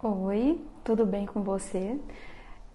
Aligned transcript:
Oi, 0.00 0.60
tudo 0.84 1.04
bem 1.04 1.26
com 1.26 1.42
você? 1.42 1.98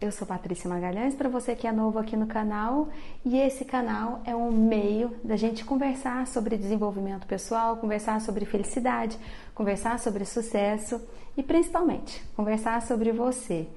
Eu 0.02 0.12
sou 0.12 0.28
Patrícia 0.28 0.70
Magalhães, 0.70 1.16
para 1.16 1.30
você 1.30 1.56
que 1.56 1.66
é 1.66 1.72
novo 1.72 1.98
aqui 1.98 2.18
no 2.18 2.28
canal, 2.28 2.90
e 3.24 3.40
esse 3.40 3.64
canal 3.64 4.20
é 4.26 4.36
um 4.36 4.52
meio 4.52 5.16
da 5.24 5.38
gente 5.38 5.64
conversar 5.64 6.28
sobre 6.28 6.58
desenvolvimento 6.58 7.26
pessoal, 7.26 7.78
conversar 7.78 8.20
sobre 8.20 8.44
felicidade, 8.44 9.18
conversar 9.56 10.00
sobre 10.00 10.26
sucesso 10.26 11.02
e 11.38 11.42
principalmente 11.42 12.22
conversar 12.36 12.82
sobre 12.82 13.14
você. 13.14 13.70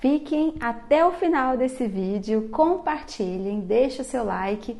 Fiquem 0.00 0.54
até 0.58 1.04
o 1.04 1.12
final 1.12 1.54
desse 1.54 1.86
vídeo, 1.86 2.48
compartilhem, 2.48 3.60
deixe 3.60 4.00
o 4.00 4.06
seu 4.06 4.24
like 4.24 4.74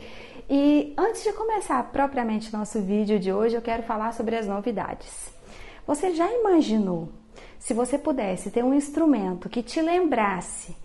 e 0.48 0.94
antes 0.96 1.22
de 1.22 1.34
começar 1.34 1.82
propriamente 1.92 2.50
nosso 2.50 2.80
vídeo 2.80 3.20
de 3.20 3.30
hoje, 3.30 3.56
eu 3.56 3.62
quero 3.62 3.82
falar 3.82 4.14
sobre 4.14 4.36
as 4.36 4.46
novidades. 4.46 5.30
Você 5.86 6.14
já 6.14 6.32
imaginou 6.32 7.10
se 7.58 7.74
você 7.74 7.98
pudesse 7.98 8.50
ter 8.50 8.64
um 8.64 8.74
instrumento 8.74 9.48
que 9.48 9.62
te 9.62 9.80
lembrasse 9.80 10.76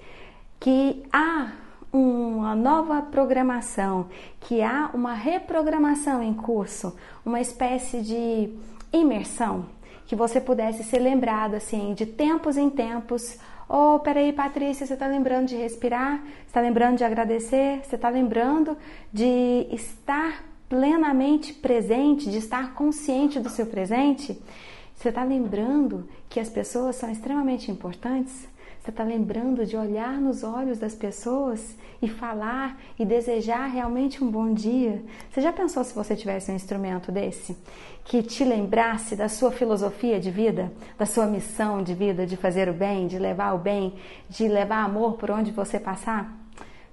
que 0.60 1.04
há 1.12 1.54
uma 1.92 2.56
nova 2.56 3.02
programação, 3.02 4.08
que 4.40 4.62
há 4.62 4.92
uma 4.94 5.14
reprogramação 5.14 6.24
em 6.24 6.34
curso, 6.34 6.96
uma 7.26 7.42
espécie 7.42 8.02
de 8.02 8.50
imersão, 8.94 9.66
que 10.06 10.16
você 10.16 10.40
pudesse 10.40 10.84
ser 10.84 11.00
lembrado 11.00 11.56
assim 11.56 11.94
de 11.94 12.06
tempos 12.06 12.58
em 12.58 12.70
tempos. 12.70 13.38
Oh, 13.68 14.00
peraí, 14.00 14.32
Patrícia, 14.32 14.86
você 14.86 14.94
está 14.94 15.08
lembrando 15.08 15.48
de 15.48 15.56
respirar? 15.56 16.22
Está 16.46 16.62
lembrando 16.62 16.98
de 16.98 17.04
agradecer? 17.04 17.82
Você 17.84 17.96
está 17.96 18.10
lembrando 18.10 18.78
de 19.12 19.68
estar 19.72 20.44
plenamente 20.70 21.54
presente, 21.54 22.30
de 22.30 22.38
estar 22.38 22.74
consciente 22.74 23.40
do 23.40 23.50
seu 23.50 23.66
presente? 23.66 24.40
Você 25.02 25.10
está 25.10 25.24
lembrando 25.24 26.08
que 26.30 26.40
as 26.40 26.48
pessoas 26.48 26.96
são 26.96 27.10
extremamente 27.12 27.72
importantes? 27.72 28.48
Você 28.80 28.92
está 28.92 29.04
lembrando 29.04 29.66
de 29.66 29.76
olhar 29.76 30.22
nos 30.22 30.44
olhos 30.44 30.78
das 30.78 30.94
pessoas 30.94 31.76
e 32.00 32.08
falar 32.08 32.80
e 33.00 33.04
desejar 33.04 33.66
realmente 33.66 34.24
um 34.24 34.30
bom 34.30 34.54
dia? 34.54 35.04
Você 35.32 35.42
já 35.42 35.52
pensou 35.52 35.84
se 35.84 35.96
você 35.96 36.16
tivesse 36.16 36.52
um 36.52 36.56
instrumento 36.56 37.12
desse 37.12 37.58
que 38.06 38.22
te 38.22 38.44
lembrasse 38.44 39.16
da 39.16 39.28
sua 39.28 39.52
filosofia 39.52 40.20
de 40.20 40.30
vida, 40.30 40.72
da 41.00 41.08
sua 41.08 41.26
missão 41.26 41.82
de 41.82 41.96
vida, 41.96 42.28
de 42.28 42.38
fazer 42.38 42.70
o 42.70 42.74
bem, 42.74 43.08
de 43.08 43.18
levar 43.18 43.56
o 43.56 43.58
bem, 43.58 43.96
de 44.30 44.48
levar 44.48 44.84
amor 44.84 45.14
por 45.14 45.32
onde 45.32 45.50
você 45.50 45.80
passar? 45.80 46.32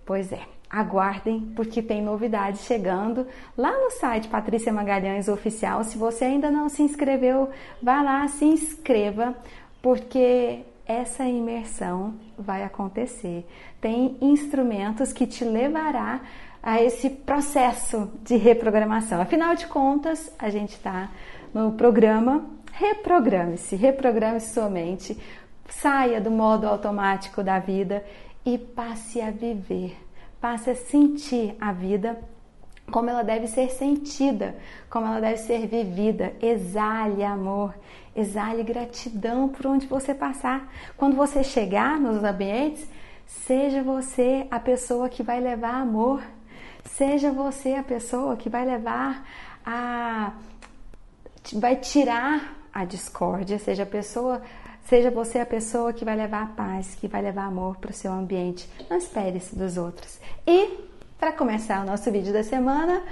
Pois 0.06 0.32
é, 0.32 0.40
aguardem 0.70 1.52
porque 1.54 1.82
tem 1.82 2.02
novidades 2.02 2.62
chegando 2.62 3.26
lá 3.56 3.72
no 3.72 3.90
site 3.92 4.28
Patrícia 4.28 4.72
Magalhães 4.72 5.28
Oficial. 5.28 5.82
Se 5.84 5.96
você 5.96 6.24
ainda 6.24 6.50
não 6.50 6.68
se 6.68 6.82
inscreveu, 6.82 7.48
vá 7.82 8.02
lá, 8.02 8.26
se 8.28 8.44
inscreva, 8.44 9.34
porque 9.80 10.60
essa 10.86 11.24
imersão 11.24 12.14
vai 12.38 12.62
acontecer. 12.62 13.46
Tem 13.80 14.16
instrumentos 14.20 15.12
que 15.12 15.26
te 15.26 15.44
levará 15.44 16.20
a 16.62 16.82
esse 16.82 17.08
processo 17.08 18.10
de 18.22 18.36
reprogramação. 18.36 19.20
Afinal 19.20 19.54
de 19.54 19.66
contas, 19.66 20.32
a 20.38 20.50
gente 20.50 20.74
está 20.74 21.10
no 21.54 21.72
programa 21.72 22.58
Reprograme-se, 22.78 23.74
reprograme 23.74 24.38
sua 24.38 24.70
mente, 24.70 25.18
saia 25.68 26.20
do 26.20 26.30
modo 26.30 26.64
automático 26.68 27.42
da 27.42 27.58
vida 27.58 28.04
e 28.46 28.56
passe 28.56 29.20
a 29.20 29.32
viver 29.32 29.96
passe 30.40 30.70
a 30.70 30.74
sentir 30.74 31.56
a 31.60 31.72
vida 31.72 32.18
como 32.90 33.10
ela 33.10 33.22
deve 33.22 33.46
ser 33.46 33.70
sentida, 33.70 34.56
como 34.88 35.06
ela 35.06 35.20
deve 35.20 35.38
ser 35.38 35.66
vivida. 35.66 36.32
Exale 36.40 37.22
amor, 37.22 37.74
exale 38.16 38.62
gratidão 38.62 39.48
por 39.48 39.66
onde 39.66 39.86
você 39.86 40.14
passar. 40.14 40.72
Quando 40.96 41.14
você 41.16 41.44
chegar 41.44 42.00
nos 42.00 42.24
ambientes, 42.24 42.88
seja 43.26 43.82
você 43.82 44.46
a 44.50 44.58
pessoa 44.58 45.08
que 45.08 45.22
vai 45.22 45.40
levar 45.40 45.74
amor, 45.74 46.22
seja 46.84 47.30
você 47.30 47.74
a 47.74 47.82
pessoa 47.82 48.36
que 48.36 48.48
vai 48.48 48.64
levar 48.64 49.26
a. 49.64 50.32
vai 51.54 51.76
tirar 51.76 52.56
a 52.72 52.84
discórdia, 52.84 53.58
seja 53.58 53.82
a 53.82 53.86
pessoa 53.86 54.40
Seja 54.88 55.10
você 55.10 55.38
a 55.38 55.44
pessoa 55.44 55.92
que 55.92 56.02
vai 56.02 56.16
levar 56.16 56.44
a 56.44 56.46
paz, 56.46 56.94
que 56.94 57.06
vai 57.06 57.20
levar 57.20 57.44
amor 57.44 57.76
para 57.76 57.90
o 57.90 57.94
seu 57.94 58.10
ambiente. 58.10 58.66
Não 58.88 58.96
espere 58.96 59.36
isso 59.36 59.54
dos 59.54 59.76
outros. 59.76 60.18
E, 60.46 60.78
para 61.18 61.30
começar 61.30 61.82
o 61.82 61.86
nosso 61.86 62.10
vídeo 62.10 62.32
da 62.32 62.42
semana, 62.42 63.02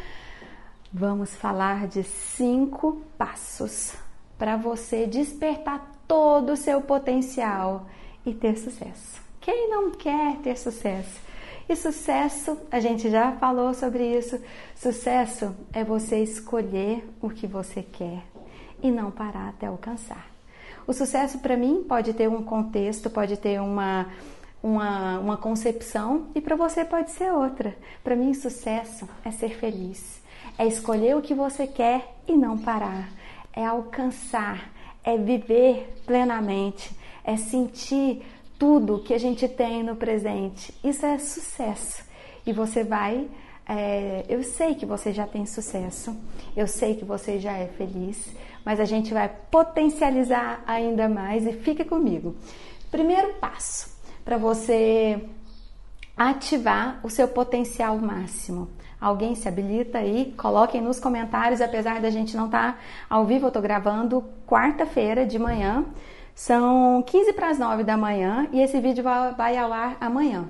vamos 0.90 1.36
falar 1.36 1.86
de 1.86 2.02
cinco 2.02 3.02
passos 3.18 3.92
para 4.38 4.56
você 4.56 5.06
despertar 5.06 5.86
todo 6.08 6.54
o 6.54 6.56
seu 6.56 6.80
potencial 6.80 7.86
e 8.24 8.32
ter 8.32 8.56
sucesso. 8.56 9.20
Quem 9.38 9.68
não 9.68 9.90
quer 9.90 10.38
ter 10.38 10.56
sucesso? 10.56 11.20
E 11.68 11.76
sucesso, 11.76 12.58
a 12.70 12.80
gente 12.80 13.10
já 13.10 13.32
falou 13.32 13.74
sobre 13.74 14.16
isso. 14.16 14.40
Sucesso 14.74 15.54
é 15.74 15.84
você 15.84 16.22
escolher 16.22 17.06
o 17.20 17.28
que 17.28 17.46
você 17.46 17.82
quer 17.82 18.22
e 18.82 18.90
não 18.90 19.10
parar 19.10 19.50
até 19.50 19.66
alcançar. 19.66 20.35
O 20.86 20.92
sucesso 20.92 21.38
para 21.38 21.56
mim 21.56 21.84
pode 21.88 22.12
ter 22.12 22.28
um 22.28 22.42
contexto, 22.42 23.10
pode 23.10 23.36
ter 23.36 23.60
uma, 23.60 24.06
uma, 24.62 25.18
uma 25.18 25.36
concepção 25.36 26.28
e 26.34 26.40
para 26.40 26.54
você 26.54 26.84
pode 26.84 27.10
ser 27.10 27.32
outra. 27.32 27.76
Para 28.04 28.14
mim, 28.14 28.32
sucesso 28.32 29.08
é 29.24 29.32
ser 29.32 29.58
feliz, 29.58 30.20
é 30.56 30.64
escolher 30.64 31.16
o 31.16 31.22
que 31.22 31.34
você 31.34 31.66
quer 31.66 32.14
e 32.28 32.36
não 32.36 32.56
parar, 32.56 33.10
é 33.52 33.64
alcançar, 33.64 34.70
é 35.02 35.16
viver 35.16 35.92
plenamente, 36.06 36.96
é 37.24 37.36
sentir 37.36 38.22
tudo 38.56 39.02
que 39.02 39.12
a 39.12 39.18
gente 39.18 39.48
tem 39.48 39.82
no 39.82 39.96
presente. 39.96 40.72
Isso 40.84 41.04
é 41.04 41.18
sucesso. 41.18 42.04
E 42.46 42.52
você 42.52 42.84
vai. 42.84 43.28
É, 43.68 44.24
eu 44.28 44.44
sei 44.44 44.76
que 44.76 44.86
você 44.86 45.12
já 45.12 45.26
tem 45.26 45.44
sucesso, 45.44 46.16
eu 46.56 46.68
sei 46.68 46.94
que 46.94 47.04
você 47.04 47.40
já 47.40 47.52
é 47.58 47.66
feliz, 47.66 48.32
mas 48.66 48.80
a 48.80 48.84
gente 48.84 49.14
vai 49.14 49.30
potencializar 49.48 50.60
ainda 50.66 51.08
mais 51.08 51.46
e 51.46 51.52
fique 51.52 51.84
comigo. 51.84 52.34
Primeiro 52.90 53.34
passo 53.34 53.96
para 54.24 54.36
você 54.36 55.22
ativar 56.16 56.98
o 57.04 57.08
seu 57.08 57.28
potencial 57.28 57.96
máximo. 57.96 58.68
Alguém 59.00 59.36
se 59.36 59.46
habilita 59.46 59.98
aí? 59.98 60.34
Coloquem 60.36 60.80
nos 60.80 60.98
comentários, 60.98 61.60
apesar 61.60 62.00
da 62.00 62.10
gente 62.10 62.36
não 62.36 62.46
estar 62.46 62.72
tá 62.72 62.78
ao 63.08 63.24
vivo, 63.24 63.44
eu 63.44 63.48
estou 63.48 63.62
gravando 63.62 64.24
quarta-feira 64.44 65.24
de 65.24 65.38
manhã. 65.38 65.84
São 66.34 67.04
15 67.06 67.34
para 67.34 67.50
as 67.50 67.58
9 67.60 67.84
da 67.84 67.96
manhã 67.96 68.48
e 68.52 68.60
esse 68.60 68.80
vídeo 68.80 69.04
vai 69.04 69.56
ao 69.56 69.72
ar 69.72 69.96
amanhã. 70.00 70.48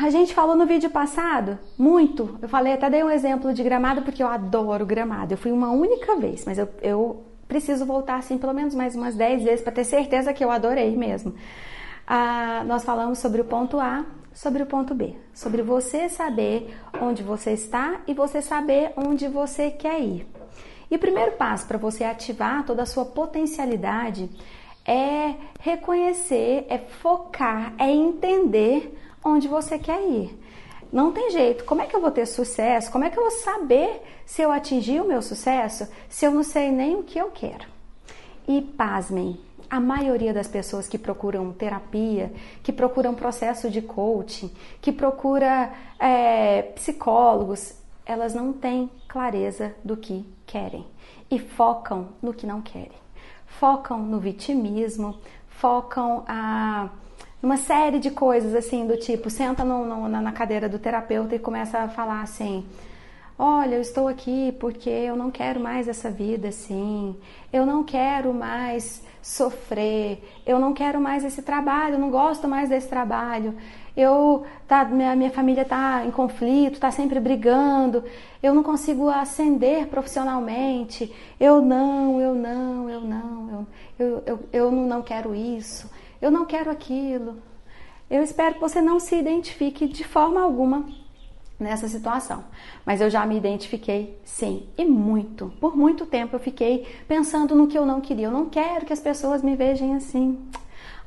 A 0.00 0.10
gente 0.10 0.34
falou 0.34 0.56
no 0.56 0.66
vídeo 0.66 0.90
passado 0.90 1.58
muito. 1.76 2.38
Eu 2.42 2.48
falei, 2.48 2.72
até 2.72 2.90
dei 2.90 3.02
um 3.02 3.10
exemplo 3.10 3.52
de 3.54 3.62
gramado 3.62 4.02
porque 4.02 4.22
eu 4.22 4.28
adoro 4.28 4.84
gramado. 4.84 5.34
Eu 5.34 5.38
fui 5.38 5.52
uma 5.52 5.70
única 5.70 6.16
vez, 6.16 6.44
mas 6.44 6.58
eu, 6.58 6.68
eu 6.82 7.24
preciso 7.46 7.86
voltar 7.86 8.16
assim 8.16 8.38
pelo 8.38 8.52
menos 8.52 8.74
mais 8.74 8.94
umas 8.94 9.14
10 9.14 9.42
vezes 9.42 9.62
para 9.62 9.72
ter 9.72 9.84
certeza 9.84 10.32
que 10.32 10.44
eu 10.44 10.50
adorei 10.50 10.96
mesmo. 10.96 11.34
Ah, 12.06 12.62
nós 12.66 12.84
falamos 12.84 13.18
sobre 13.18 13.40
o 13.40 13.44
ponto 13.44 13.78
A, 13.78 14.04
sobre 14.32 14.62
o 14.62 14.66
ponto 14.66 14.94
B, 14.94 15.14
sobre 15.34 15.62
você 15.62 16.08
saber 16.08 16.76
onde 17.00 17.22
você 17.22 17.52
está 17.52 18.00
e 18.06 18.14
você 18.14 18.40
saber 18.40 18.92
onde 18.96 19.26
você 19.28 19.70
quer 19.70 20.00
ir. 20.00 20.26
E 20.90 20.96
o 20.96 20.98
primeiro 20.98 21.32
passo 21.32 21.66
para 21.66 21.76
você 21.76 22.04
ativar 22.04 22.64
toda 22.64 22.82
a 22.82 22.86
sua 22.86 23.04
potencialidade 23.04 24.30
é 24.86 25.34
reconhecer, 25.60 26.66
é 26.68 26.78
focar, 26.78 27.74
é 27.78 27.90
entender 27.90 28.96
onde 29.24 29.48
você 29.48 29.78
quer 29.78 30.00
ir. 30.02 30.38
Não 30.92 31.12
tem 31.12 31.30
jeito. 31.30 31.64
Como 31.64 31.82
é 31.82 31.86
que 31.86 31.94
eu 31.94 32.00
vou 32.00 32.10
ter 32.10 32.26
sucesso? 32.26 32.90
Como 32.90 33.04
é 33.04 33.10
que 33.10 33.18
eu 33.18 33.22
vou 33.22 33.30
saber 33.30 34.02
se 34.24 34.42
eu 34.42 34.50
atingi 34.50 35.00
o 35.00 35.06
meu 35.06 35.20
sucesso 35.20 35.86
se 36.08 36.24
eu 36.24 36.30
não 36.30 36.42
sei 36.42 36.70
nem 36.70 36.96
o 36.96 37.02
que 37.02 37.18
eu 37.18 37.30
quero? 37.30 37.66
E 38.46 38.62
pasmem, 38.62 39.38
a 39.70 39.78
maioria 39.78 40.32
das 40.32 40.48
pessoas 40.48 40.88
que 40.88 40.96
procuram 40.96 41.52
terapia, 41.52 42.32
que 42.62 42.72
procuram 42.72 43.14
processo 43.14 43.68
de 43.68 43.82
coaching, 43.82 44.50
que 44.80 44.90
procura 44.90 45.70
é, 45.98 46.62
psicólogos, 46.74 47.74
elas 48.06 48.34
não 48.34 48.52
têm 48.54 48.90
clareza 49.06 49.74
do 49.84 49.96
que 49.96 50.24
querem 50.46 50.86
e 51.30 51.38
focam 51.38 52.08
no 52.22 52.32
que 52.32 52.46
não 52.46 52.62
querem. 52.62 52.96
Focam 53.46 53.98
no 53.98 54.18
vitimismo, 54.18 55.18
focam 55.48 56.24
a 56.26 56.88
uma 57.42 57.56
série 57.56 57.98
de 57.98 58.10
coisas 58.10 58.54
assim 58.54 58.86
do 58.86 58.96
tipo, 58.96 59.30
senta 59.30 59.64
no, 59.64 59.84
no, 59.84 60.08
na 60.08 60.32
cadeira 60.32 60.68
do 60.68 60.78
terapeuta 60.78 61.34
e 61.34 61.38
começa 61.38 61.78
a 61.78 61.88
falar 61.88 62.22
assim: 62.22 62.64
Olha, 63.38 63.76
eu 63.76 63.80
estou 63.80 64.08
aqui 64.08 64.50
porque 64.58 64.90
eu 64.90 65.14
não 65.14 65.30
quero 65.30 65.60
mais 65.60 65.86
essa 65.86 66.10
vida 66.10 66.48
assim. 66.48 67.16
Eu 67.52 67.64
não 67.64 67.84
quero 67.84 68.34
mais 68.34 69.00
sofrer. 69.22 70.20
Eu 70.44 70.58
não 70.58 70.74
quero 70.74 71.00
mais 71.00 71.24
esse 71.24 71.40
trabalho, 71.40 71.94
eu 71.94 71.98
não 72.00 72.10
gosto 72.10 72.48
mais 72.48 72.68
desse 72.68 72.88
trabalho. 72.88 73.54
Eu 73.96 74.44
tá 74.66 74.84
minha, 74.84 75.14
minha 75.14 75.30
família 75.30 75.62
está 75.62 76.04
em 76.04 76.10
conflito, 76.10 76.74
está 76.74 76.90
sempre 76.90 77.20
brigando. 77.20 78.02
Eu 78.42 78.52
não 78.52 78.64
consigo 78.64 79.08
ascender 79.08 79.86
profissionalmente. 79.86 81.14
Eu 81.38 81.60
não, 81.62 82.20
eu 82.20 82.34
não, 82.34 82.90
eu 82.90 83.00
não. 83.02 83.66
Eu, 83.96 84.06
eu, 84.06 84.22
eu, 84.26 84.40
eu 84.52 84.72
não 84.72 85.00
quero 85.00 85.32
isso. 85.32 85.88
Eu 86.20 86.30
não 86.30 86.44
quero 86.44 86.70
aquilo. 86.70 87.36
Eu 88.10 88.22
espero 88.22 88.54
que 88.54 88.60
você 88.60 88.80
não 88.80 88.98
se 88.98 89.16
identifique 89.16 89.86
de 89.86 90.04
forma 90.04 90.40
alguma 90.40 90.86
nessa 91.58 91.88
situação. 91.88 92.44
Mas 92.86 93.00
eu 93.00 93.10
já 93.10 93.26
me 93.26 93.36
identifiquei, 93.36 94.18
sim, 94.24 94.66
e 94.78 94.84
muito. 94.84 95.52
Por 95.60 95.76
muito 95.76 96.06
tempo 96.06 96.36
eu 96.36 96.40
fiquei 96.40 96.86
pensando 97.06 97.54
no 97.54 97.66
que 97.66 97.76
eu 97.76 97.84
não 97.84 98.00
queria. 98.00 98.28
Eu 98.28 98.30
não 98.30 98.48
quero 98.48 98.86
que 98.86 98.92
as 98.92 99.00
pessoas 99.00 99.42
me 99.42 99.56
vejam 99.56 99.94
assim. 99.94 100.38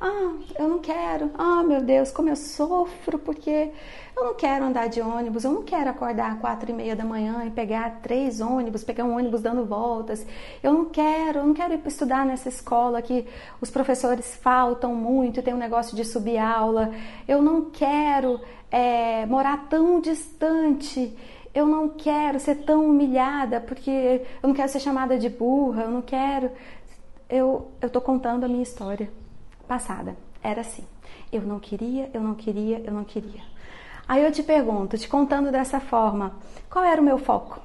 Ah, 0.04 0.32
eu 0.58 0.68
não 0.68 0.80
quero. 0.80 1.30
Ah, 1.38 1.62
meu 1.62 1.80
Deus, 1.80 2.10
como 2.10 2.28
eu 2.28 2.34
sofro 2.34 3.20
porque 3.20 3.70
eu 4.16 4.24
não 4.24 4.34
quero 4.34 4.64
andar 4.64 4.88
de 4.88 5.00
ônibus. 5.00 5.44
Eu 5.44 5.52
não 5.52 5.62
quero 5.62 5.88
acordar 5.90 6.32
às 6.32 6.40
quatro 6.40 6.68
e 6.68 6.74
meia 6.74 6.96
da 6.96 7.04
manhã 7.04 7.44
e 7.46 7.50
pegar 7.52 8.00
três 8.02 8.40
ônibus, 8.40 8.82
pegar 8.82 9.04
um 9.04 9.16
ônibus 9.16 9.40
dando 9.40 9.64
voltas. 9.64 10.26
Eu 10.60 10.72
não 10.72 10.86
quero. 10.86 11.38
Eu 11.38 11.46
não 11.46 11.54
quero 11.54 11.74
ir 11.74 11.80
estudar 11.86 12.26
nessa 12.26 12.48
escola 12.48 13.00
que 13.00 13.24
os 13.60 13.70
professores 13.70 14.34
faltam 14.34 14.92
muito. 14.92 15.40
Tem 15.40 15.54
um 15.54 15.56
negócio 15.56 15.94
de 15.94 16.04
subir 16.04 16.36
aula. 16.36 16.90
Eu 17.28 17.40
não 17.40 17.70
quero 17.70 18.40
é, 18.72 19.24
morar 19.26 19.68
tão 19.68 20.00
distante. 20.00 21.16
Eu 21.54 21.64
não 21.64 21.90
quero 21.90 22.40
ser 22.40 22.56
tão 22.64 22.86
humilhada 22.86 23.60
porque 23.60 24.22
eu 24.42 24.48
não 24.48 24.54
quero 24.54 24.68
ser 24.68 24.80
chamada 24.80 25.16
de 25.16 25.28
burra. 25.28 25.84
Eu 25.84 25.92
não 25.92 26.02
quero. 26.02 26.50
Eu 27.30 27.68
estou 27.80 28.02
contando 28.02 28.42
a 28.42 28.48
minha 28.48 28.64
história 28.64 29.21
passada. 29.72 30.14
Era 30.42 30.60
assim. 30.60 30.84
Eu 31.32 31.40
não 31.42 31.58
queria, 31.58 32.10
eu 32.12 32.20
não 32.20 32.34
queria, 32.34 32.82
eu 32.84 32.92
não 32.92 33.04
queria. 33.04 33.42
Aí 34.06 34.22
eu 34.22 34.30
te 34.30 34.42
pergunto, 34.42 34.98
te 34.98 35.08
contando 35.08 35.50
dessa 35.50 35.80
forma, 35.80 36.34
qual 36.68 36.84
era 36.84 37.00
o 37.00 37.04
meu 37.04 37.16
foco? 37.16 37.58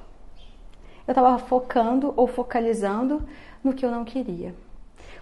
Eu 1.06 1.12
estava 1.12 1.38
focando 1.38 2.14
ou 2.16 2.26
focalizando 2.26 3.22
no 3.62 3.74
que 3.74 3.84
eu 3.84 3.90
não 3.90 4.06
queria. 4.06 4.54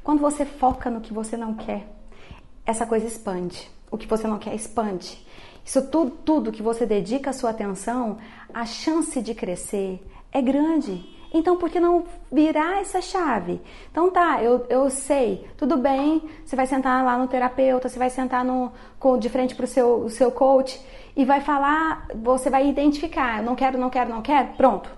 Quando 0.05 0.21
você 0.21 0.45
foca 0.45 0.89
no 0.89 1.01
que 1.01 1.13
você 1.13 1.37
não 1.37 1.55
quer, 1.55 1.89
essa 2.65 2.87
coisa 2.87 3.05
expande. 3.05 3.69
O 3.91 3.99
que 3.99 4.07
você 4.07 4.29
não 4.29 4.39
quer 4.39 4.55
expande. 4.55 5.27
Isso 5.65 5.83
tudo, 5.89 6.13
tudo 6.25 6.53
que 6.53 6.63
você 6.63 6.87
dedica 6.87 7.31
a 7.31 7.33
sua 7.33 7.51
atenção, 7.51 8.19
a 8.55 8.65
chance 8.65 9.21
de 9.21 9.35
crescer 9.35 10.07
é 10.31 10.41
grande. 10.41 11.05
Então, 11.37 11.57
por 11.57 11.69
que 11.69 11.79
não 11.79 12.05
virar 12.33 12.81
essa 12.81 13.01
chave? 13.03 13.61
Então, 13.91 14.11
tá, 14.11 14.43
eu, 14.43 14.65
eu 14.71 14.89
sei, 14.89 15.47
tudo 15.57 15.77
bem, 15.77 16.23
você 16.45 16.57
vai 16.57 16.67
sentar 16.67 17.05
lá 17.05 17.19
no 17.19 17.29
terapeuta, 17.29 17.89
você 17.89 17.99
vai 17.99 18.09
sentar 18.09 18.43
no, 18.43 18.73
de 19.19 19.29
frente 19.29 19.55
para 19.55 19.65
o 19.65 19.69
seu, 19.69 20.09
seu 20.09 20.33
coach 20.33 20.81
e 21.15 21.25
vai 21.25 21.43
falar, 21.43 22.09
você 22.15 22.49
vai 22.49 22.67
identificar, 22.69 23.43
não 23.43 23.55
quero, 23.55 23.77
não 23.77 23.91
quero, 23.91 24.09
não 24.09 24.23
quero, 24.23 24.49
pronto, 24.55 24.91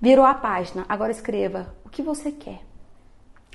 virou 0.00 0.24
a 0.24 0.34
página. 0.34 0.84
Agora 0.88 1.12
escreva 1.12 1.72
o 1.84 1.88
que 1.88 2.02
você 2.02 2.32
quer. 2.32 2.60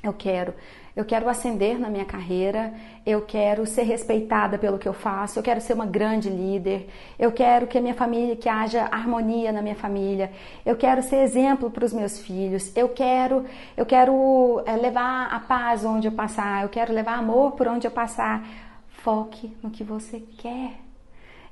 Eu 0.01 0.13
quero 0.13 0.54
eu 0.95 1.05
quero 1.05 1.29
ascender 1.29 1.79
na 1.79 1.89
minha 1.89 2.05
carreira, 2.05 2.73
eu 3.05 3.21
quero 3.21 3.65
ser 3.65 3.83
respeitada 3.83 4.57
pelo 4.57 4.77
que 4.77 4.88
eu 4.88 4.93
faço, 4.93 5.39
eu 5.39 5.43
quero 5.43 5.61
ser 5.61 5.73
uma 5.73 5.85
grande 5.85 6.29
líder, 6.29 6.89
eu 7.17 7.31
quero 7.31 7.67
que 7.67 7.77
a 7.77 7.81
minha 7.81 7.93
família, 7.93 8.35
que 8.35 8.49
haja 8.49 8.89
harmonia 8.91 9.51
na 9.51 9.61
minha 9.61 9.75
família, 9.75 10.31
eu 10.65 10.75
quero 10.75 11.01
ser 11.01 11.17
exemplo 11.17 11.71
para 11.71 11.85
os 11.85 11.93
meus 11.93 12.19
filhos, 12.19 12.75
eu 12.75 12.89
quero, 12.89 13.45
eu 13.77 13.85
quero 13.85 14.61
é, 14.65 14.75
levar 14.75 15.27
a 15.31 15.39
paz 15.39 15.85
onde 15.85 16.07
eu 16.07 16.11
passar, 16.11 16.63
eu 16.63 16.69
quero 16.69 16.93
levar 16.93 17.17
amor 17.17 17.53
por 17.53 17.67
onde 17.67 17.88
eu 17.88 17.91
passar. 17.91 18.45
Foque 18.89 19.55
no 19.63 19.71
que 19.71 19.83
você 19.83 20.19
quer. 20.38 20.90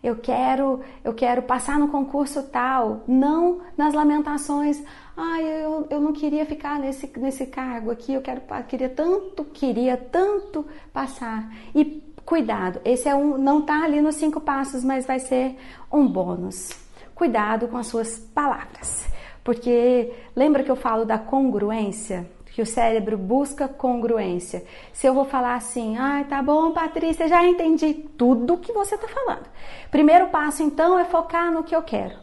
Eu 0.02 0.16
quero, 0.16 0.80
eu 1.04 1.14
quero 1.14 1.42
passar 1.42 1.78
no 1.78 1.90
concurso 1.90 2.44
tal, 2.44 3.04
não 3.06 3.60
nas 3.78 3.94
lamentações. 3.94 4.82
Ai, 5.16 5.44
eu, 5.44 5.88
eu 5.90 6.00
não 6.00 6.14
queria 6.14 6.46
ficar 6.46 6.80
nesse, 6.80 7.12
nesse 7.18 7.46
cargo 7.46 7.92
aqui, 7.92 8.14
eu 8.14 8.22
quero, 8.22 8.42
queria 8.68 8.88
tanto, 8.88 9.44
queria 9.44 9.98
tanto 9.98 10.66
passar. 10.94 11.54
E 11.76 12.02
cuidado, 12.26 12.80
esse 12.86 13.10
é 13.10 13.16
um, 13.16 13.38
não 13.38 13.60
está 13.60 13.84
ali 13.84 14.02
nos 14.02 14.16
cinco 14.16 14.40
passos, 14.40 14.84
mas 14.84 15.06
vai 15.06 15.20
ser 15.20 15.58
um 15.92 16.08
bônus. 16.08 16.70
Cuidado 17.14 17.68
com 17.68 17.76
as 17.76 17.88
suas 17.88 18.18
palavras, 18.18 19.06
porque 19.44 20.14
lembra 20.34 20.64
que 20.64 20.72
eu 20.72 20.78
falo 20.78 21.04
da 21.04 21.20
congruência? 21.20 22.26
Que 22.60 22.64
o 22.64 22.66
cérebro 22.66 23.18
busca 23.18 23.70
congruência. 23.70 24.66
Se 24.92 25.08
eu 25.08 25.14
vou 25.14 25.24
falar 25.24 25.56
assim, 25.56 25.98
ah, 25.98 26.26
tá 26.28 26.44
bom, 26.44 26.74
Patrícia, 26.74 27.26
já 27.26 27.42
entendi 27.42 27.94
tudo 27.94 28.58
que 28.58 28.74
você 28.74 28.96
está 28.96 29.08
falando. 29.08 29.46
Primeiro 29.90 30.28
passo, 30.28 30.62
então, 30.62 31.00
é 31.00 31.06
focar 31.06 31.54
no 31.54 31.64
que 31.64 31.74
eu 31.74 31.82
quero. 31.82 32.18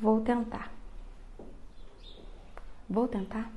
Vou 0.00 0.22
tentar. 0.22 0.72
Vou 2.88 3.06
tentar. 3.06 3.50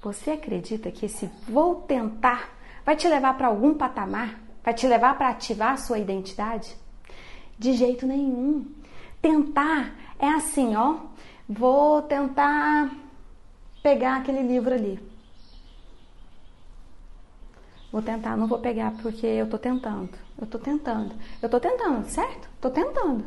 Você 0.00 0.30
acredita 0.30 0.90
que 0.90 1.04
esse 1.04 1.30
vou 1.46 1.82
tentar 1.82 2.56
vai 2.82 2.96
te 2.96 3.06
levar 3.06 3.36
para 3.36 3.48
algum 3.48 3.74
patamar? 3.74 4.40
Vai 4.64 4.72
te 4.72 4.86
levar 4.86 5.18
para 5.18 5.28
ativar 5.28 5.74
a 5.74 5.76
sua 5.76 5.98
identidade? 5.98 6.74
De 7.58 7.74
jeito 7.74 8.06
nenhum. 8.06 8.64
Tentar 9.20 9.94
é 10.18 10.30
assim, 10.30 10.74
ó. 10.74 10.96
Vou 11.46 12.00
tentar 12.00 13.03
pegar 13.84 14.16
aquele 14.16 14.40
livro 14.40 14.72
ali. 14.74 14.98
Vou 17.92 18.00
tentar, 18.00 18.34
não 18.34 18.46
vou 18.46 18.58
pegar 18.58 18.92
porque 19.02 19.26
eu 19.26 19.46
tô 19.46 19.58
tentando. 19.58 20.08
Eu 20.40 20.46
tô 20.46 20.58
tentando. 20.58 21.14
Eu 21.42 21.50
tô 21.50 21.60
tentando, 21.60 22.08
certo? 22.08 22.48
Tô 22.62 22.70
tentando. 22.70 23.26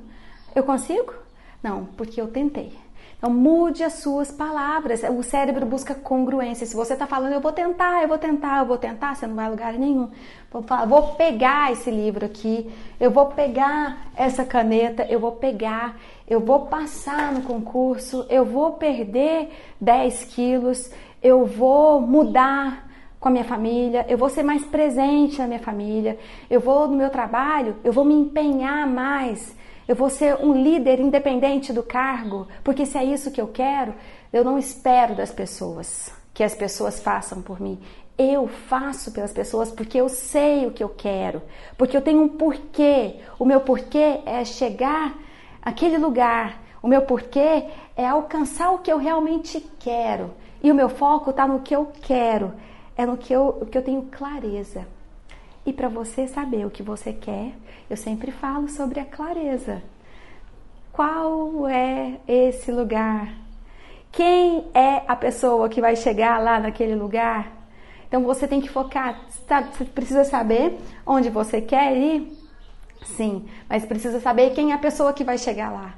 Eu 0.56 0.64
consigo? 0.64 1.14
Não, 1.62 1.86
porque 1.86 2.20
eu 2.20 2.28
tentei. 2.28 2.76
Então 3.18 3.32
mude 3.32 3.84
as 3.84 3.94
suas 3.94 4.32
palavras. 4.32 5.02
O 5.04 5.24
cérebro 5.24 5.66
busca 5.66 5.96
congruência. 5.96 6.68
Se 6.68 6.76
você 6.76 6.94
está 6.94 7.08
falando, 7.08 7.34
eu 7.34 7.42
vou 7.42 7.52
tentar, 7.52 8.04
eu 8.04 8.08
vou 8.08 8.18
tentar, 8.18 8.60
eu 8.60 8.66
vou 8.66 8.78
tentar, 8.78 9.16
você 9.16 9.26
não 9.26 9.36
vai 9.36 9.48
a 9.48 9.50
lugar 9.50 9.74
nenhum. 9.74 10.10
Vou, 10.52 10.62
falar, 10.62 10.86
vou 10.86 11.16
pegar 11.16 11.72
esse 11.72 11.90
livro 11.90 12.26
aqui, 12.26 12.72
eu 13.00 13.10
vou 13.10 13.26
pegar 13.28 13.98
essa 14.16 14.46
caneta, 14.46 15.06
eu 15.10 15.20
vou 15.20 15.32
pegar, 15.32 15.98
eu 16.28 16.40
vou 16.40 16.68
passar 16.68 17.34
no 17.34 17.42
concurso, 17.42 18.26
eu 18.30 18.46
vou 18.46 18.74
perder 18.74 19.50
10 19.82 20.24
quilos, 20.26 20.92
eu 21.22 21.44
vou 21.44 22.00
mudar 22.00 22.88
com 23.20 23.30
a 23.30 23.32
minha 23.32 23.44
família, 23.44 24.06
eu 24.08 24.18
vou 24.18 24.30
ser 24.30 24.44
mais 24.44 24.64
presente 24.64 25.40
na 25.40 25.48
minha 25.48 25.60
família, 25.60 26.20
eu 26.50 26.60
vou 26.60 26.88
no 26.88 26.96
meu 26.96 27.10
trabalho, 27.10 27.76
eu 27.84 27.92
vou 27.92 28.06
me 28.06 28.14
empenhar 28.14 28.88
mais, 28.88 29.56
eu 29.88 29.96
vou 29.96 30.10
ser 30.10 30.36
um 30.36 30.54
líder 30.54 31.00
independente 31.00 31.72
do 31.72 31.82
cargo, 31.82 32.48
porque 32.64 32.86
se 32.86 32.98
é 32.98 33.06
isso 33.06 33.32
que 33.32 33.40
eu 33.40 33.48
quero, 33.48 33.94
eu 34.34 34.44
não 34.44 34.58
espero 34.58 35.16
das 35.16 35.32
pessoas 35.32 36.12
que 36.34 36.44
as 36.44 36.54
pessoas 36.54 37.00
façam 37.00 37.42
por 37.42 37.60
mim. 37.60 37.80
Eu 38.18 38.48
faço 38.48 39.12
pelas 39.12 39.32
pessoas 39.32 39.72
porque 39.72 40.00
eu 40.00 40.10
sei 40.10 40.66
o 40.66 40.72
que 40.72 40.84
eu 40.84 40.90
quero, 40.90 41.42
porque 41.78 41.96
eu 41.96 42.02
tenho 42.02 42.22
um 42.22 42.28
porquê. 42.28 43.16
O 43.40 43.46
meu 43.46 43.62
porquê 43.62 44.22
é 44.26 44.44
chegar 44.44 45.16
aquele 45.62 45.98
lugar. 45.98 46.62
O 46.82 46.88
meu 46.88 47.04
porquê 47.04 47.66
é 47.96 48.06
alcançar 48.06 48.72
o 48.72 48.80
que 48.80 48.92
eu 48.92 48.98
realmente 48.98 49.60
quero. 49.80 50.34
E 50.62 50.72
o 50.72 50.76
meu 50.76 50.90
foco 50.90 51.30
está 51.30 51.48
no 51.48 51.62
que 51.62 51.76
eu 51.76 51.92
quero, 52.02 52.54
é 52.96 53.06
no 53.06 53.18
que 53.18 53.32
eu, 53.34 53.68
que 53.72 53.78
eu 53.78 53.84
tenho 53.84 54.04
clareza. 54.04 54.88
E 55.68 55.74
para 55.74 55.90
você 55.90 56.28
saber 56.28 56.66
o 56.66 56.72
que 56.72 56.82
você 56.82 57.14
quer, 57.14 57.52
eu 57.90 57.98
sempre 57.98 58.32
falo 58.32 58.70
sobre 58.70 59.02
a 59.02 59.06
clareza. 59.06 59.84
Qual 60.94 61.68
é 61.68 62.20
esse 62.28 62.72
lugar? 62.72 63.32
Quem 64.12 64.66
é 64.74 65.04
a 65.08 65.16
pessoa 65.16 65.70
que 65.70 65.82
vai 65.82 65.96
chegar 65.96 66.42
lá 66.42 66.60
naquele 66.60 66.96
lugar? 66.96 67.52
Então 68.08 68.24
você 68.24 68.48
tem 68.48 68.62
que 68.62 68.70
focar, 68.70 69.20
você 69.30 69.84
precisa 69.84 70.24
saber 70.24 70.80
onde 71.06 71.30
você 71.30 71.62
quer 71.62 71.96
ir 71.96 72.38
Sim, 73.04 73.46
mas 73.70 73.86
precisa 73.86 74.20
saber 74.20 74.52
quem 74.52 74.72
é 74.72 74.74
a 74.74 74.80
pessoa 74.80 75.14
que 75.14 75.24
vai 75.24 75.38
chegar 75.38 75.72
lá. 75.72 75.96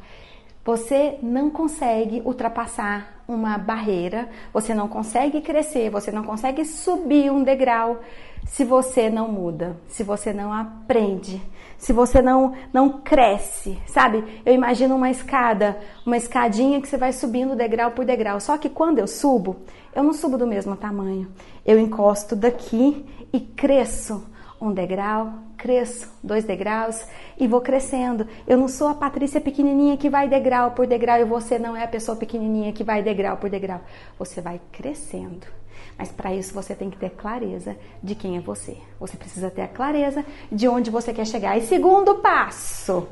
Você 0.66 1.18
não 1.22 1.50
consegue 1.50 2.22
ultrapassar 2.26 3.19
uma 3.30 3.60
barreira, 3.60 4.28
você 4.52 4.74
não 4.74 4.88
consegue 4.88 5.40
crescer, 5.40 5.92
você 5.92 6.12
não 6.12 6.24
consegue 6.24 6.66
subir 6.66 7.32
um 7.32 7.44
degrau 7.44 8.00
se 8.48 8.66
você 8.66 9.10
não 9.10 9.28
muda, 9.28 9.78
se 9.88 10.04
você 10.04 10.34
não 10.34 10.52
aprende, 10.52 11.40
se 11.78 11.94
você 11.94 12.22
não 12.22 12.54
não 12.74 13.02
cresce, 13.02 13.78
sabe? 13.86 14.42
Eu 14.44 14.54
imagino 14.54 14.96
uma 14.96 15.12
escada, 15.12 15.78
uma 16.04 16.18
escadinha 16.18 16.82
que 16.82 16.88
você 16.88 16.98
vai 16.98 17.14
subindo 17.14 17.56
degrau 17.56 17.92
por 17.92 18.04
degrau. 18.04 18.40
Só 18.40 18.58
que 18.58 18.70
quando 18.70 18.98
eu 18.98 19.08
subo, 19.08 19.58
eu 19.94 20.02
não 20.02 20.14
subo 20.14 20.36
do 20.36 20.48
mesmo 20.48 20.76
tamanho. 20.76 21.32
Eu 21.64 21.80
encosto 21.80 22.36
daqui 22.36 23.06
e 23.32 23.40
cresço 23.40 24.26
um 24.60 24.72
degrau 24.74 25.49
cresço 25.60 26.10
dois 26.24 26.46
degraus 26.46 27.06
e 27.38 27.46
vou 27.46 27.60
crescendo. 27.60 28.26
Eu 28.48 28.58
não 28.58 28.70
sou 28.70 28.88
a 28.88 28.96
Patrícia 28.96 29.42
pequenininha 29.42 29.98
que 29.98 30.10
vai 30.10 30.28
degrau 30.28 30.72
por 30.72 30.88
degrau 30.88 31.20
e 31.20 31.26
você 31.26 31.60
não 31.60 31.76
é 31.76 31.84
a 31.84 31.88
pessoa 31.88 32.18
pequenininha 32.18 32.72
que 32.72 32.84
vai 32.84 33.04
degrau 33.04 33.38
por 33.38 33.50
degrau. 33.50 33.82
Você 34.18 34.42
vai 34.42 34.60
crescendo. 34.72 35.46
Mas 35.98 36.10
para 36.10 36.34
isso 36.34 36.54
você 36.54 36.74
tem 36.74 36.90
que 36.90 36.98
ter 36.98 37.10
clareza 37.10 37.76
de 38.02 38.16
quem 38.16 38.38
é 38.38 38.40
você. 38.40 38.78
Você 39.00 39.18
precisa 39.18 39.52
ter 39.52 39.64
a 39.64 39.68
clareza 39.68 40.26
de 40.50 40.66
onde 40.68 40.90
você 40.90 41.14
quer 41.14 41.28
chegar. 41.28 41.58
E 41.58 41.62
segundo 41.62 42.16
passo, 42.16 43.06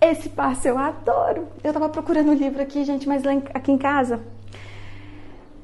esse 0.00 0.28
passo 0.28 0.66
eu 0.66 0.76
adoro. 0.76 1.46
Eu 1.62 1.70
estava 1.70 1.88
procurando 1.88 2.32
um 2.32 2.34
livro 2.34 2.60
aqui, 2.60 2.84
gente, 2.84 3.06
mas 3.06 3.22
lá 3.22 3.32
aqui 3.54 3.70
em 3.70 3.78
casa 3.78 4.20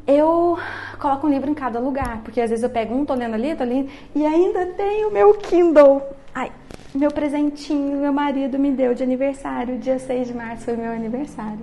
eu 0.06 0.58
coloco 0.98 1.26
um 1.26 1.30
livro 1.30 1.50
em 1.50 1.54
cada 1.54 1.78
lugar, 1.78 2.20
porque 2.22 2.40
às 2.40 2.50
vezes 2.50 2.62
eu 2.62 2.70
pego 2.70 2.94
um, 2.94 3.04
tô 3.04 3.14
lendo 3.14 3.34
ali, 3.34 3.54
tô 3.54 3.64
lendo, 3.64 3.88
e 4.14 4.24
ainda 4.24 4.66
tenho 4.66 5.08
o 5.08 5.12
meu 5.12 5.34
Kindle. 5.34 6.02
Ai, 6.34 6.50
meu 6.94 7.10
presentinho, 7.10 7.98
meu 7.98 8.12
marido 8.12 8.58
me 8.58 8.70
deu 8.70 8.94
de 8.94 9.02
aniversário, 9.02 9.78
dia 9.78 9.98
6 9.98 10.28
de 10.28 10.34
março 10.34 10.64
foi 10.64 10.76
meu 10.76 10.92
aniversário. 10.92 11.60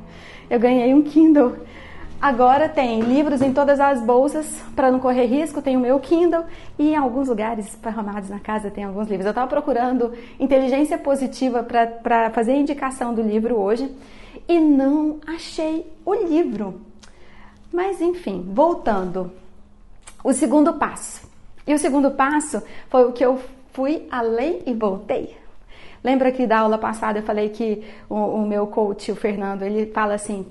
Eu 0.50 0.60
ganhei 0.60 0.94
um 0.94 1.02
Kindle. 1.02 1.58
Agora 2.20 2.68
tem 2.68 3.02
livros 3.02 3.44
em 3.44 3.54
todas 3.54 3.80
as 3.80 4.02
bolsas 4.02 4.60
para 4.76 4.90
não 4.90 5.00
correr 5.00 5.26
risco, 5.26 5.62
tem 5.62 5.78
o 5.78 5.80
meu 5.80 6.00
Kindle 6.00 6.46
e 6.80 6.90
em 6.90 6.96
alguns 6.96 7.30
lugares 7.30 7.68
esparramados 7.68 8.30
na 8.30 8.40
casa 8.40 8.72
tem 8.72 8.84
alguns 8.84 9.08
livros. 9.08 9.26
Eu 9.26 9.32
estava 9.32 9.48
procurando 9.48 10.14
inteligência 10.40 10.98
positiva 10.98 11.62
para 11.62 12.32
fazer 12.32 12.54
a 12.54 12.58
indicação 12.58 13.14
do 13.14 13.22
livro 13.22 13.56
hoje 13.56 13.92
e 14.48 14.60
não 14.60 15.20
achei 15.28 15.86
o 16.04 16.16
livro. 16.16 16.87
Mas 17.78 18.02
enfim, 18.02 18.44
voltando. 18.56 19.32
O 20.24 20.34
segundo 20.34 20.74
passo. 20.74 21.30
E 21.68 21.76
o 21.76 21.78
segundo 21.78 22.10
passo 22.10 22.64
foi 22.90 23.06
o 23.06 23.12
que 23.12 23.24
eu 23.24 23.40
fui 23.72 24.08
além 24.10 24.64
e 24.66 24.74
voltei. 24.74 25.38
Lembra 26.04 26.32
que 26.32 26.48
da 26.48 26.58
aula 26.58 26.80
passada 26.80 27.20
eu 27.20 27.24
falei 27.24 27.50
que 27.50 27.86
o, 28.10 28.16
o, 28.16 28.48
meu 28.48 28.66
coach, 28.66 29.12
o 29.12 29.16
Fernando, 29.16 29.62
ele 29.62 29.92
fala 29.92 30.16
assim: 30.16 30.44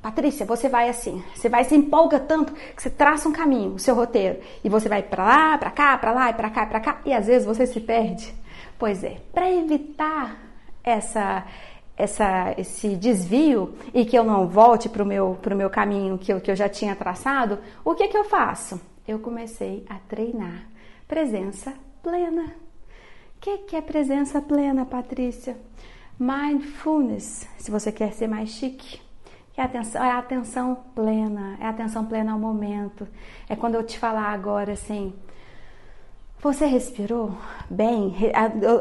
Patrícia, 0.00 0.46
você 0.46 0.66
vai 0.66 0.88
assim, 0.88 1.22
você 1.34 1.50
vai 1.50 1.64
se 1.64 1.76
empolga 1.76 2.18
tanto 2.18 2.54
que 2.54 2.82
você 2.82 2.88
traça 2.88 3.28
um 3.28 3.32
caminho, 3.32 3.74
o 3.74 3.78
seu 3.78 3.94
roteiro, 3.94 4.38
e 4.64 4.68
você 4.70 4.88
vai 4.88 5.02
para 5.02 5.22
lá, 5.22 5.58
para 5.58 5.70
cá, 5.70 5.98
para 5.98 6.12
lá, 6.12 6.32
para 6.32 6.48
cá, 6.48 6.64
para 6.64 6.80
cá, 6.80 7.00
e 7.04 7.12
às 7.12 7.26
vezes 7.26 7.46
você 7.46 7.66
se 7.66 7.78
perde. 7.78 8.34
Pois 8.78 9.04
é, 9.04 9.18
para 9.34 9.52
evitar 9.52 10.38
essa 10.82 11.44
essa, 11.96 12.54
esse 12.58 12.96
desvio 12.96 13.74
e 13.92 14.04
que 14.04 14.18
eu 14.18 14.24
não 14.24 14.48
volte 14.48 14.88
para 14.88 15.02
o 15.02 15.06
meu, 15.06 15.38
pro 15.40 15.56
meu 15.56 15.70
caminho 15.70 16.18
que 16.18 16.32
eu, 16.32 16.40
que 16.40 16.50
eu 16.50 16.56
já 16.56 16.68
tinha 16.68 16.94
traçado, 16.96 17.58
o 17.84 17.94
que, 17.94 18.08
que 18.08 18.16
eu 18.16 18.24
faço? 18.24 18.80
Eu 19.06 19.18
comecei 19.18 19.84
a 19.88 19.96
treinar 20.08 20.66
presença 21.06 21.72
plena. 22.02 22.54
O 23.36 23.40
que, 23.40 23.58
que 23.58 23.76
é 23.76 23.82
presença 23.82 24.40
plena, 24.40 24.86
Patrícia? 24.86 25.56
Mindfulness, 26.18 27.48
se 27.58 27.70
você 27.70 27.92
quer 27.92 28.12
ser 28.12 28.26
mais 28.26 28.50
chique. 28.50 29.02
É 29.56 29.62
atenção, 29.62 30.02
é 30.02 30.10
atenção 30.10 30.74
plena, 30.94 31.56
é 31.60 31.66
atenção 31.66 32.04
plena 32.06 32.32
ao 32.32 32.38
momento. 32.38 33.06
É 33.48 33.54
quando 33.54 33.76
eu 33.76 33.84
te 33.84 33.98
falar 33.98 34.32
agora 34.32 34.72
assim, 34.72 35.14
você 36.40 36.66
respirou 36.66 37.36
bem? 37.70 38.14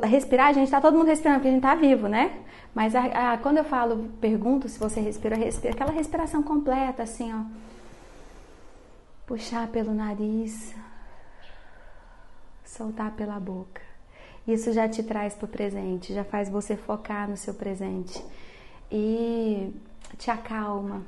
Respirar, 0.03 0.48
a 0.48 0.53
gente 0.53 0.65
está 0.65 0.82
todo 0.82 0.98
mundo 0.98 1.08
respirando 1.08 1.39
porque 1.39 1.50
a 1.50 1.51
gente 1.51 1.63
está 1.63 1.75
vivo, 1.75 2.08
né? 2.08 2.39
Mas 2.74 2.96
a, 2.96 3.34
a, 3.34 3.38
quando 3.38 3.58
eu 3.58 3.63
falo, 3.63 4.10
pergunto 4.20 4.68
se 4.68 4.80
você 4.80 5.00
respira, 5.00 5.36
respira, 5.36 5.74
aquela 5.74 5.92
respiração 5.92 6.42
completa, 6.42 7.03
assim, 7.03 7.32
ó. 7.34 7.44
Puxar 9.27 9.68
pelo 9.68 9.94
nariz, 9.94 10.74
soltar 12.65 13.12
pela 13.12 13.39
boca. 13.39 13.82
Isso 14.48 14.74
já 14.74 14.89
te 14.89 15.03
traz 15.03 15.36
para 15.36 15.46
o 15.46 15.48
presente, 15.48 16.13
já 16.13 16.24
faz 16.24 16.50
você 16.50 16.75
focar 16.75 17.30
no 17.30 17.38
seu 17.38 17.53
presente 17.53 18.24
e 18.92 19.74
te 20.18 20.30
acalma. 20.30 21.03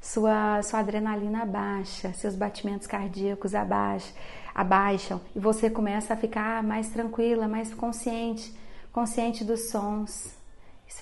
Sua, 0.00 0.62
sua 0.62 0.78
adrenalina 0.78 1.44
baixa, 1.44 2.12
seus 2.14 2.34
batimentos 2.34 2.86
cardíacos 2.86 3.54
abaixam, 3.54 4.14
abaixam 4.54 5.20
e 5.36 5.38
você 5.38 5.68
começa 5.68 6.14
a 6.14 6.16
ficar 6.16 6.62
mais 6.62 6.88
tranquila, 6.88 7.46
mais 7.46 7.74
consciente, 7.74 8.54
consciente 8.92 9.44
dos 9.44 9.68
sons, 9.68 10.39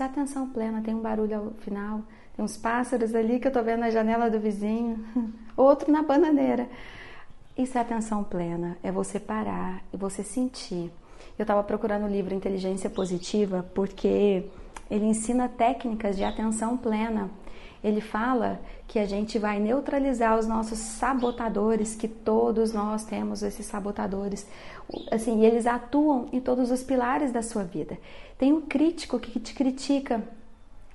é 0.03 0.07
atenção 0.07 0.49
plena, 0.49 0.83
tem 0.83 0.95
um 0.95 1.01
barulho 1.01 1.37
ao 1.37 1.51
final, 1.61 2.03
tem 2.37 2.45
uns 2.45 2.57
pássaros 2.57 3.15
ali 3.15 3.39
que 3.41 3.49
eu 3.49 3.53
tô 3.53 3.63
vendo 3.63 3.81
na 3.81 3.91
janela 3.91 4.31
do 4.31 4.39
vizinho, 4.39 5.05
outro 5.57 5.91
na 5.91 6.03
bananeira. 6.03 6.69
Isso 7.57 7.77
é 7.77 7.81
atenção 7.81 8.23
plena, 8.23 8.77
é 8.83 8.93
você 8.93 9.19
parar 9.19 9.83
e 9.93 9.97
você 9.97 10.23
sentir. 10.23 10.93
Eu 11.39 11.43
estava 11.43 11.63
procurando 11.63 12.05
o 12.05 12.09
livro 12.09 12.35
Inteligência 12.35 12.89
Positiva 12.89 13.69
porque 13.75 14.45
ele 14.91 15.05
ensina 15.05 15.49
técnicas 15.49 16.17
de 16.17 16.25
atenção 16.25 16.77
plena 16.77 17.31
ele 17.83 18.01
fala 18.01 18.61
que 18.87 18.99
a 18.99 19.07
gente 19.07 19.39
vai 19.39 19.61
neutralizar 19.61 20.39
os 20.39 20.47
nossos 20.47 20.79
sabotadores, 20.79 21.95
que 21.95 22.09
todos 22.09 22.73
nós 22.73 23.05
temos 23.05 23.43
esses 23.43 23.67
sabotadores. 23.67 24.47
Assim, 25.11 25.45
eles 25.45 25.67
atuam 25.67 26.29
em 26.33 26.41
todos 26.41 26.71
os 26.71 26.83
pilares 26.83 27.31
da 27.31 27.43
sua 27.43 27.65
vida. 27.65 27.99
Tem 28.37 28.53
um 28.53 28.63
crítico 28.63 29.19
que 29.19 29.39
te 29.39 29.55
critica 29.55 30.23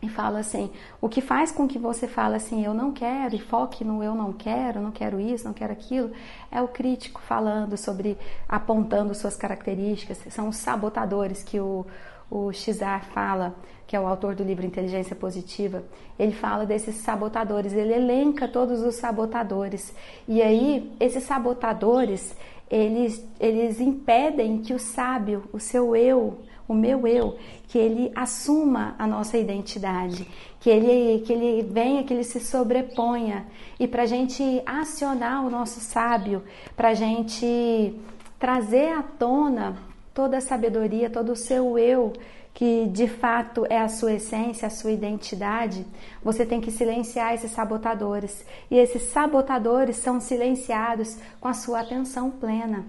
e 0.04 0.10
fala 0.10 0.40
assim: 0.40 0.70
o 1.00 1.08
que 1.08 1.22
faz 1.22 1.52
com 1.52 1.68
que 1.68 1.80
você 1.80 2.08
fale 2.08 2.36
assim, 2.36 2.63
eu 2.63 2.74
não 2.74 2.92
quero, 2.92 3.36
e 3.36 3.40
foque 3.40 3.84
no 3.84 4.04
eu 4.04 4.13
não 4.13 4.34
quero, 4.34 4.82
não 4.82 4.92
quero 4.92 5.20
isso, 5.20 5.46
não 5.46 5.54
quero 5.54 5.72
aquilo, 5.72 6.12
é 6.52 6.62
o 6.62 6.68
crítico 6.68 7.22
falando 7.22 7.78
sobre, 7.78 8.18
apontando 8.48 9.16
suas 9.16 9.36
características, 9.36 10.20
são 10.30 10.50
os 10.50 10.58
sabotadores 10.58 11.42
que 11.42 11.60
o, 11.60 11.86
o 12.30 12.52
Xar 12.52 13.06
fala, 13.06 13.56
que 13.86 13.96
é 13.96 14.00
o 14.00 14.08
autor 14.08 14.36
do 14.36 14.44
livro 14.44 14.66
Inteligência 14.66 15.16
Positiva, 15.16 15.84
ele 16.18 16.32
fala 16.32 16.66
desses 16.66 16.96
sabotadores, 16.96 17.74
ele 17.74 17.94
elenca 17.94 18.48
todos 18.48 18.82
os 18.82 18.96
sabotadores. 18.96 19.94
E 20.28 20.42
aí, 20.42 20.92
esses 21.00 21.24
sabotadores, 21.24 22.36
eles, 22.70 23.24
eles 23.40 23.80
impedem 23.80 24.60
que 24.60 24.74
o 24.74 24.80
sábio, 24.80 25.44
o 25.52 25.60
seu 25.60 25.96
eu, 25.96 26.40
o 26.68 26.74
meu 26.74 27.06
eu, 27.06 27.38
que 27.68 27.78
ele 27.78 28.12
assuma 28.16 28.96
a 28.98 29.06
nossa 29.06 29.38
identidade, 29.38 30.28
que 30.60 30.70
ele, 30.70 31.22
que 31.22 31.34
ele 31.34 31.62
venha, 31.62 32.04
que 32.04 32.13
ele 32.13 32.24
se 32.24 32.40
sobreponha. 32.40 33.46
E 33.80 33.88
para 33.88 34.04
a 34.04 34.08
gente 34.08 34.62
acionar 34.66 35.46
o 35.46 35.50
nosso 35.50 35.80
sábio, 35.80 36.44
para 36.75 36.90
a 36.90 36.94
gente 36.94 37.96
trazer 38.40 38.94
à 38.94 39.04
tona 39.04 39.75
toda 40.13 40.38
a 40.38 40.42
sabedoria, 40.42 41.10
todo 41.10 41.32
o 41.32 41.36
seu 41.36 41.78
eu, 41.78 42.13
que 42.53 42.86
de 42.88 43.07
fato 43.07 43.65
é 43.67 43.79
a 43.79 43.89
sua 43.89 44.13
essência, 44.13 44.67
a 44.67 44.72
sua 44.72 44.91
identidade, 44.91 45.86
você 46.24 46.45
tem 46.45 46.62
que 46.62 46.69
silenciar 46.69 47.33
esses 47.33 47.51
sabotadores. 47.51 48.45
E 48.69 48.77
esses 48.77 49.03
sabotadores 49.03 49.95
são 49.98 50.19
silenciados 50.19 51.17
com 51.41 51.48
a 51.48 51.53
sua 51.53 51.81
atenção 51.81 52.29
plena. 52.29 52.86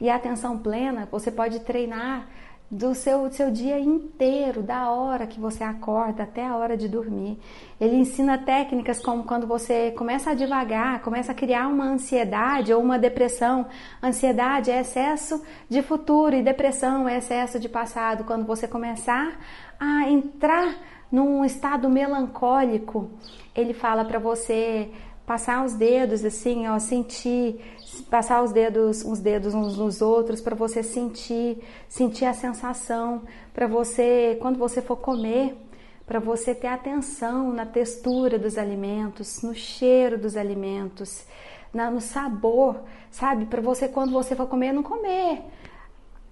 E 0.00 0.08
a 0.08 0.14
atenção 0.14 0.56
plena 0.56 1.08
você 1.10 1.32
pode 1.32 1.60
treinar 1.60 2.28
do 2.70 2.94
seu, 2.94 3.30
seu 3.32 3.50
dia 3.50 3.78
inteiro, 3.78 4.62
da 4.62 4.90
hora 4.90 5.26
que 5.26 5.40
você 5.40 5.64
acorda 5.64 6.24
até 6.24 6.46
a 6.46 6.54
hora 6.54 6.76
de 6.76 6.86
dormir. 6.86 7.38
Ele 7.80 7.96
ensina 7.96 8.36
técnicas 8.36 9.00
como 9.00 9.24
quando 9.24 9.46
você 9.46 9.90
começa 9.92 10.30
a 10.30 10.34
devagar, 10.34 11.00
começa 11.00 11.32
a 11.32 11.34
criar 11.34 11.66
uma 11.68 11.84
ansiedade 11.84 12.72
ou 12.72 12.82
uma 12.82 12.98
depressão. 12.98 13.66
Ansiedade 14.02 14.70
é 14.70 14.80
excesso 14.80 15.42
de 15.68 15.80
futuro 15.80 16.36
e 16.36 16.42
depressão 16.42 17.08
é 17.08 17.16
excesso 17.18 17.58
de 17.58 17.70
passado. 17.70 18.24
Quando 18.24 18.46
você 18.46 18.68
começar 18.68 19.38
a 19.80 20.10
entrar 20.10 20.74
num 21.10 21.42
estado 21.46 21.88
melancólico, 21.88 23.10
ele 23.56 23.72
fala 23.72 24.04
para 24.04 24.18
você 24.18 24.90
passar 25.28 25.62
os 25.62 25.74
dedos 25.74 26.24
assim, 26.24 26.66
ó, 26.66 26.78
sentir, 26.78 27.60
passar 28.08 28.42
os 28.42 28.50
dedos, 28.50 29.04
os 29.04 29.20
dedos 29.20 29.52
uns 29.52 29.76
nos 29.76 30.00
outros 30.00 30.40
para 30.40 30.54
você 30.54 30.82
sentir, 30.82 31.62
sentir 31.86 32.24
a 32.24 32.32
sensação, 32.32 33.20
para 33.52 33.66
você, 33.66 34.38
quando 34.40 34.58
você 34.58 34.80
for 34.80 34.96
comer, 34.96 35.54
para 36.06 36.18
você 36.18 36.54
ter 36.54 36.68
atenção 36.68 37.52
na 37.52 37.66
textura 37.66 38.38
dos 38.38 38.56
alimentos, 38.56 39.42
no 39.42 39.54
cheiro 39.54 40.16
dos 40.16 40.34
alimentos, 40.34 41.26
na, 41.74 41.90
no 41.90 42.00
sabor, 42.00 42.80
sabe? 43.10 43.44
Para 43.44 43.60
você 43.60 43.86
quando 43.86 44.12
você 44.12 44.34
for 44.34 44.46
comer, 44.46 44.72
não 44.72 44.82
comer 44.82 45.44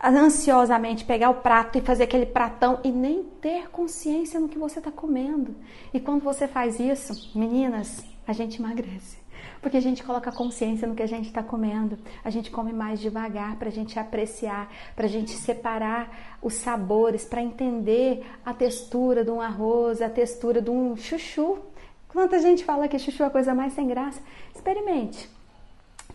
ansiosamente 0.02 1.04
pegar 1.04 1.28
o 1.28 1.42
prato 1.42 1.76
e 1.76 1.82
fazer 1.82 2.04
aquele 2.04 2.26
pratão 2.26 2.80
e 2.82 2.90
nem 2.90 3.24
ter 3.42 3.68
consciência 3.68 4.40
no 4.40 4.48
que 4.48 4.58
você 4.58 4.78
está 4.78 4.90
comendo. 4.90 5.54
E 5.92 6.00
quando 6.00 6.22
você 6.22 6.48
faz 6.48 6.80
isso, 6.80 7.36
meninas, 7.38 8.02
a 8.26 8.32
gente 8.32 8.60
emagrece. 8.60 9.18
Porque 9.60 9.76
a 9.76 9.80
gente 9.80 10.02
coloca 10.02 10.30
consciência 10.32 10.86
no 10.86 10.94
que 10.94 11.02
a 11.02 11.06
gente 11.08 11.26
está 11.26 11.42
comendo, 11.42 11.98
a 12.24 12.30
gente 12.30 12.50
come 12.50 12.72
mais 12.72 13.00
devagar 13.00 13.56
para 13.56 13.68
a 13.68 13.72
gente 13.72 13.98
apreciar, 13.98 14.72
para 14.94 15.06
a 15.06 15.08
gente 15.08 15.32
separar 15.32 16.38
os 16.42 16.54
sabores, 16.54 17.24
para 17.24 17.42
entender 17.42 18.24
a 18.44 18.52
textura 18.52 19.24
de 19.24 19.30
um 19.30 19.40
arroz, 19.40 20.02
a 20.02 20.08
textura 20.08 20.60
de 20.60 20.70
um 20.70 20.96
chuchu. 20.96 21.58
Quanta 22.08 22.38
gente 22.38 22.64
fala 22.64 22.88
que 22.88 22.98
chuchu 22.98 23.22
é 23.22 23.26
a 23.26 23.30
coisa 23.30 23.54
mais 23.54 23.72
sem 23.72 23.86
graça? 23.86 24.20
Experimente. 24.54 25.28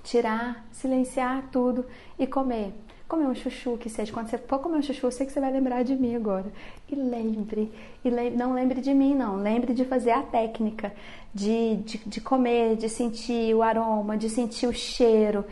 Tirar, 0.04 0.66
silenciar 0.72 1.50
tudo 1.52 1.86
e 2.18 2.26
comer 2.26 2.74
comer 3.12 3.28
um 3.28 3.36
chuchu 3.36 3.78
que 3.78 3.90
seja. 3.90 4.14
Quando 4.14 4.30
você 4.30 4.38
for 4.38 4.60
comer 4.60 4.78
um 4.78 4.82
chuchu, 4.82 5.06
eu 5.06 5.12
sei 5.12 5.26
que 5.26 5.34
você 5.34 5.42
vai 5.42 5.52
lembrar 5.52 5.84
de 5.84 5.94
mim 5.96 6.16
agora. 6.16 6.50
E 6.90 6.96
lembre, 6.96 7.70
e 8.06 8.10
lembre, 8.10 8.38
não 8.38 8.54
lembre 8.54 8.80
de 8.80 8.94
mim, 8.94 9.14
não. 9.14 9.36
Lembre 9.36 9.74
de 9.74 9.84
fazer 9.84 10.12
a 10.12 10.24
técnica 10.24 10.94
de, 11.34 11.76
de, 11.78 11.98
de 11.98 12.22
comer, 12.22 12.78
de 12.78 12.88
sentir 12.88 13.54
o 13.54 13.62
aroma, 13.62 14.18
de 14.18 14.30
sentir 14.30 14.66
o 14.66 14.74
cheiro. 14.74 15.44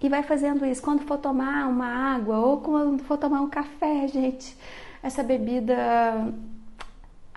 E 0.00 0.08
vai 0.08 0.22
fazendo 0.22 0.64
isso. 0.64 0.80
Quando 0.80 1.00
for 1.02 1.18
tomar 1.18 1.68
uma 1.68 1.88
água 2.14 2.38
ou 2.38 2.60
quando 2.60 3.02
for 3.02 3.18
tomar 3.18 3.40
um 3.40 3.48
café, 3.48 4.06
gente, 4.06 4.56
essa 5.02 5.24
bebida 5.24 5.74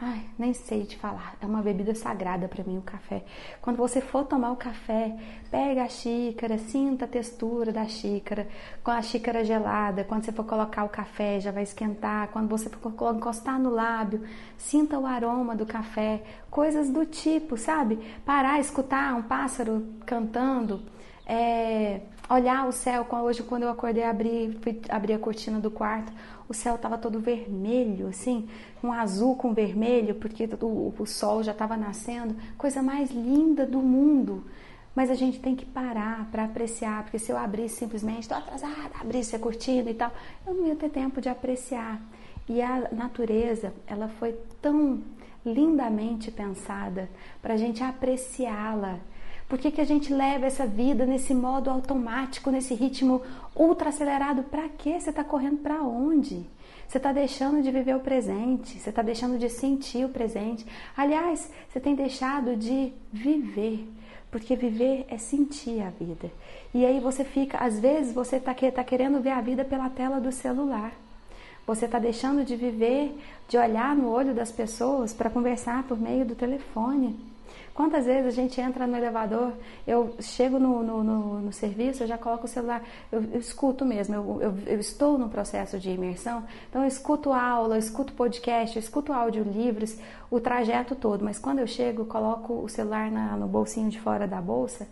Ai, 0.04 0.26
nem 0.36 0.52
sei 0.52 0.84
te 0.84 0.98
falar. 0.98 1.36
É 1.40 1.46
uma 1.46 1.62
bebida 1.62 1.94
sagrada 1.94 2.48
para 2.48 2.64
mim 2.64 2.80
o 2.80 2.82
café. 2.82 3.24
Quando 3.62 3.78
você 3.78 4.02
for 4.02 4.26
tomar 4.26 4.52
o 4.52 4.56
café, 4.56 5.16
pega 5.52 5.84
a 5.84 5.88
xícara, 5.88 6.58
sinta 6.58 7.06
a 7.06 7.08
textura 7.08 7.72
da 7.72 7.86
xícara, 7.86 8.48
com 8.84 8.90
a 8.90 9.00
xícara 9.04 9.46
gelada. 9.46 10.04
Quando 10.04 10.26
você 10.26 10.32
for 10.32 10.44
colocar 10.44 10.86
o 10.86 10.90
café, 10.90 11.40
já 11.40 11.52
vai 11.52 11.62
esquentar. 11.62 12.30
Quando 12.30 12.50
você 12.50 12.68
for 12.68 13.16
encostar 13.16 13.60
no 13.60 13.70
lábio, 13.70 14.24
sinta 14.58 14.98
o 14.98 15.06
aroma 15.06 15.56
do 15.56 15.68
café. 15.68 16.24
Coisas 16.50 16.90
do 16.90 17.06
tipo, 17.06 17.56
sabe? 17.56 18.00
Parar, 18.26 18.60
escutar 18.60 19.14
um 19.14 19.22
pássaro 19.22 19.86
cantando. 20.08 20.82
É, 21.28 22.02
olhar 22.28 22.68
o 22.68 22.72
céu. 22.72 23.06
Hoje, 23.08 23.44
quando 23.44 23.64
eu 23.64 23.70
acordei, 23.70 24.04
abri, 24.04 24.58
fui 24.64 24.82
abrir 24.90 25.14
a 25.14 25.20
cortina 25.20 25.60
do 25.60 25.70
quarto 25.70 26.12
o 26.52 26.54
céu 26.54 26.76
estava 26.76 26.98
todo 26.98 27.20
vermelho, 27.20 28.08
assim, 28.08 28.48
um 28.84 28.92
azul 28.92 29.36
com 29.36 29.54
vermelho, 29.54 30.16
porque 30.16 30.48
o, 30.62 30.94
o 30.98 31.06
sol 31.06 31.42
já 31.42 31.54
estava 31.54 31.78
nascendo, 31.78 32.36
coisa 32.58 32.84
mais 32.84 33.10
linda 33.10 33.66
do 33.66 33.80
mundo. 33.80 34.44
Mas 34.94 35.10
a 35.10 35.14
gente 35.14 35.40
tem 35.40 35.56
que 35.56 35.66
parar 35.66 36.30
para 36.30 36.44
apreciar, 36.44 37.04
porque 37.04 37.18
se 37.18 37.32
eu 37.32 37.38
abrisse 37.38 37.78
simplesmente, 37.78 38.24
estou 38.24 38.38
atrasada, 38.38 38.92
abrisse 39.00 39.36
a 39.36 39.40
cortina 39.40 39.90
e 39.90 39.94
tal, 39.94 40.12
eu 40.46 40.54
não 40.54 40.68
ia 40.68 40.76
ter 40.76 40.90
tempo 40.90 41.22
de 41.22 41.30
apreciar. 41.30 42.02
E 42.50 42.62
a 42.62 42.90
natureza, 42.92 43.74
ela 43.88 44.10
foi 44.10 44.36
tão 44.62 45.02
lindamente 45.46 46.30
pensada 46.30 47.10
para 47.42 47.54
a 47.54 47.58
gente 47.58 47.82
apreciá-la. 47.82 49.00
Por 49.52 49.60
que, 49.60 49.70
que 49.70 49.82
a 49.82 49.86
gente 49.86 50.14
leva 50.14 50.46
essa 50.46 50.66
vida 50.66 51.06
nesse 51.06 51.34
modo 51.34 51.70
automático, 51.70 52.50
nesse 52.50 52.74
ritmo 52.74 53.22
ultra 53.54 53.90
acelerado, 53.90 54.44
para 54.44 54.70
quê? 54.70 54.98
Você 54.98 55.10
está 55.10 55.26
correndo 55.26 55.58
para 55.58 55.84
onde? 55.84 56.46
Você 56.88 56.96
está 56.96 57.12
deixando 57.12 57.62
de 57.62 57.70
viver 57.70 57.94
o 57.98 58.00
presente, 58.00 58.80
você 58.80 58.90
está 58.90 59.02
deixando 59.02 59.38
de 59.38 59.50
sentir 59.50 60.06
o 60.06 60.10
presente. 60.10 60.66
Aliás, 60.96 61.52
você 61.68 61.82
tem 61.82 61.94
deixado 61.96 62.56
de 62.56 62.94
viver, 63.12 63.86
porque 64.32 64.56
viver 64.56 65.06
é 65.10 65.18
sentir 65.18 65.82
a 65.82 65.90
vida. 65.90 66.32
E 66.74 66.86
aí 66.86 67.02
você 67.02 67.26
fica, 67.26 67.58
às 67.58 67.78
vezes 67.78 68.14
você 68.14 68.38
está 68.38 68.54
tá 68.54 68.84
querendo 68.86 69.20
ver 69.20 69.32
a 69.32 69.42
vida 69.42 69.66
pela 69.66 69.90
tela 69.90 70.22
do 70.22 70.32
celular. 70.32 70.94
Você 71.68 71.88
está 71.88 72.00
deixando 72.00 72.46
de 72.46 72.56
viver, 72.56 73.14
de 73.50 73.58
olhar 73.58 73.94
no 73.98 74.10
olho 74.12 74.34
das 74.34 74.50
pessoas 74.50 75.14
para 75.14 75.30
conversar 75.30 75.84
por 75.84 76.00
meio 76.00 76.24
do 76.24 76.36
telefone. 76.36 77.31
Quantas 77.74 78.06
vezes 78.06 78.28
a 78.28 78.32
gente 78.32 78.60
entra 78.60 78.86
no 78.86 78.98
elevador, 78.98 79.54
eu 79.88 80.14
chego 80.20 80.60
no, 80.60 80.84
no, 80.84 81.04
no, 81.04 81.42
no 81.42 81.54
serviço, 81.54 82.04
eu 82.04 82.08
já 82.08 82.18
coloco 82.18 82.46
o 82.46 82.48
celular, 82.48 82.84
eu, 83.12 83.24
eu 83.34 83.40
escuto 83.40 83.86
mesmo, 83.86 84.14
eu, 84.14 84.42
eu, 84.42 84.58
eu, 84.66 84.80
estou 84.80 85.18
no 85.18 85.30
processo 85.30 85.80
de 85.80 85.90
imersão, 85.90 86.44
então 86.70 86.82
eu 86.82 86.88
escuto 86.88 87.32
aula, 87.32 87.76
eu 87.76 87.80
escuto 87.80 88.12
podcast, 88.14 88.76
eu 88.76 88.82
escuto 88.82 89.14
audiolivros, 89.14 89.98
o 90.30 90.40
trajeto 90.40 90.96
todo, 90.96 91.24
mas 91.24 91.40
quando 91.40 91.60
eu 91.60 91.68
chego, 91.68 92.02
eu 92.02 92.06
coloco 92.06 92.54
o 92.54 92.68
celular 92.68 93.10
na, 93.10 93.38
no 93.38 93.48
bolsinho 93.48 93.90
de 93.90 94.00
fora 94.00 94.28
da 94.28 94.42
bolsa 94.42 94.86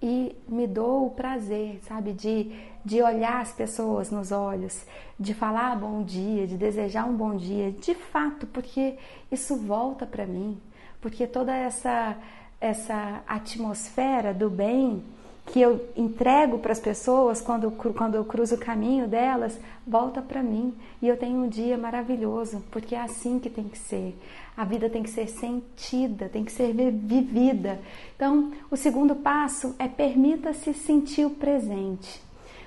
e 0.00 0.34
me 0.48 0.66
dou 0.66 1.06
o 1.06 1.10
prazer, 1.10 1.78
sabe, 1.82 2.14
de, 2.14 2.50
de 2.84 3.02
olhar 3.02 3.42
as 3.42 3.52
pessoas 3.52 4.10
nos 4.10 4.32
olhos, 4.32 4.86
de 5.20 5.34
falar 5.34 5.76
bom 5.76 6.02
dia, 6.02 6.46
de 6.46 6.56
desejar 6.56 7.04
um 7.04 7.14
bom 7.14 7.36
dia, 7.36 7.70
de 7.70 7.94
fato, 7.94 8.46
porque 8.46 8.96
isso 9.30 9.56
volta 9.56 10.06
para 10.06 10.26
mim 10.26 10.58
porque 11.04 11.26
toda 11.26 11.54
essa 11.54 12.16
essa 12.58 13.22
atmosfera 13.28 14.32
do 14.32 14.48
bem 14.48 15.04
que 15.44 15.60
eu 15.60 15.86
entrego 15.94 16.58
para 16.58 16.72
as 16.72 16.80
pessoas 16.80 17.42
quando, 17.42 17.70
quando 17.70 18.14
eu 18.14 18.24
cruzo 18.24 18.54
o 18.54 18.58
caminho 18.58 19.06
delas, 19.06 19.60
volta 19.86 20.22
para 20.22 20.42
mim. 20.42 20.72
E 21.02 21.06
eu 21.06 21.18
tenho 21.18 21.36
um 21.44 21.46
dia 21.46 21.76
maravilhoso, 21.76 22.64
porque 22.70 22.94
é 22.94 23.02
assim 23.02 23.38
que 23.38 23.50
tem 23.50 23.64
que 23.64 23.76
ser. 23.76 24.18
A 24.56 24.64
vida 24.64 24.88
tem 24.88 25.02
que 25.02 25.10
ser 25.10 25.28
sentida, 25.28 26.30
tem 26.30 26.42
que 26.42 26.50
ser 26.50 26.72
vivida. 26.72 27.78
Então, 28.16 28.50
o 28.70 28.76
segundo 28.76 29.14
passo 29.14 29.74
é 29.78 29.86
permita-se 29.86 30.72
sentir 30.72 31.26
o 31.26 31.30
presente. 31.30 32.22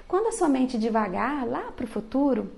Quando 0.07 0.27
a 0.27 0.33
sua 0.33 0.47
mente 0.47 0.77
devagar, 0.77 1.47
lá 1.47 1.71
para 1.75 1.85
o 1.85 1.89
futuro, 1.89 2.51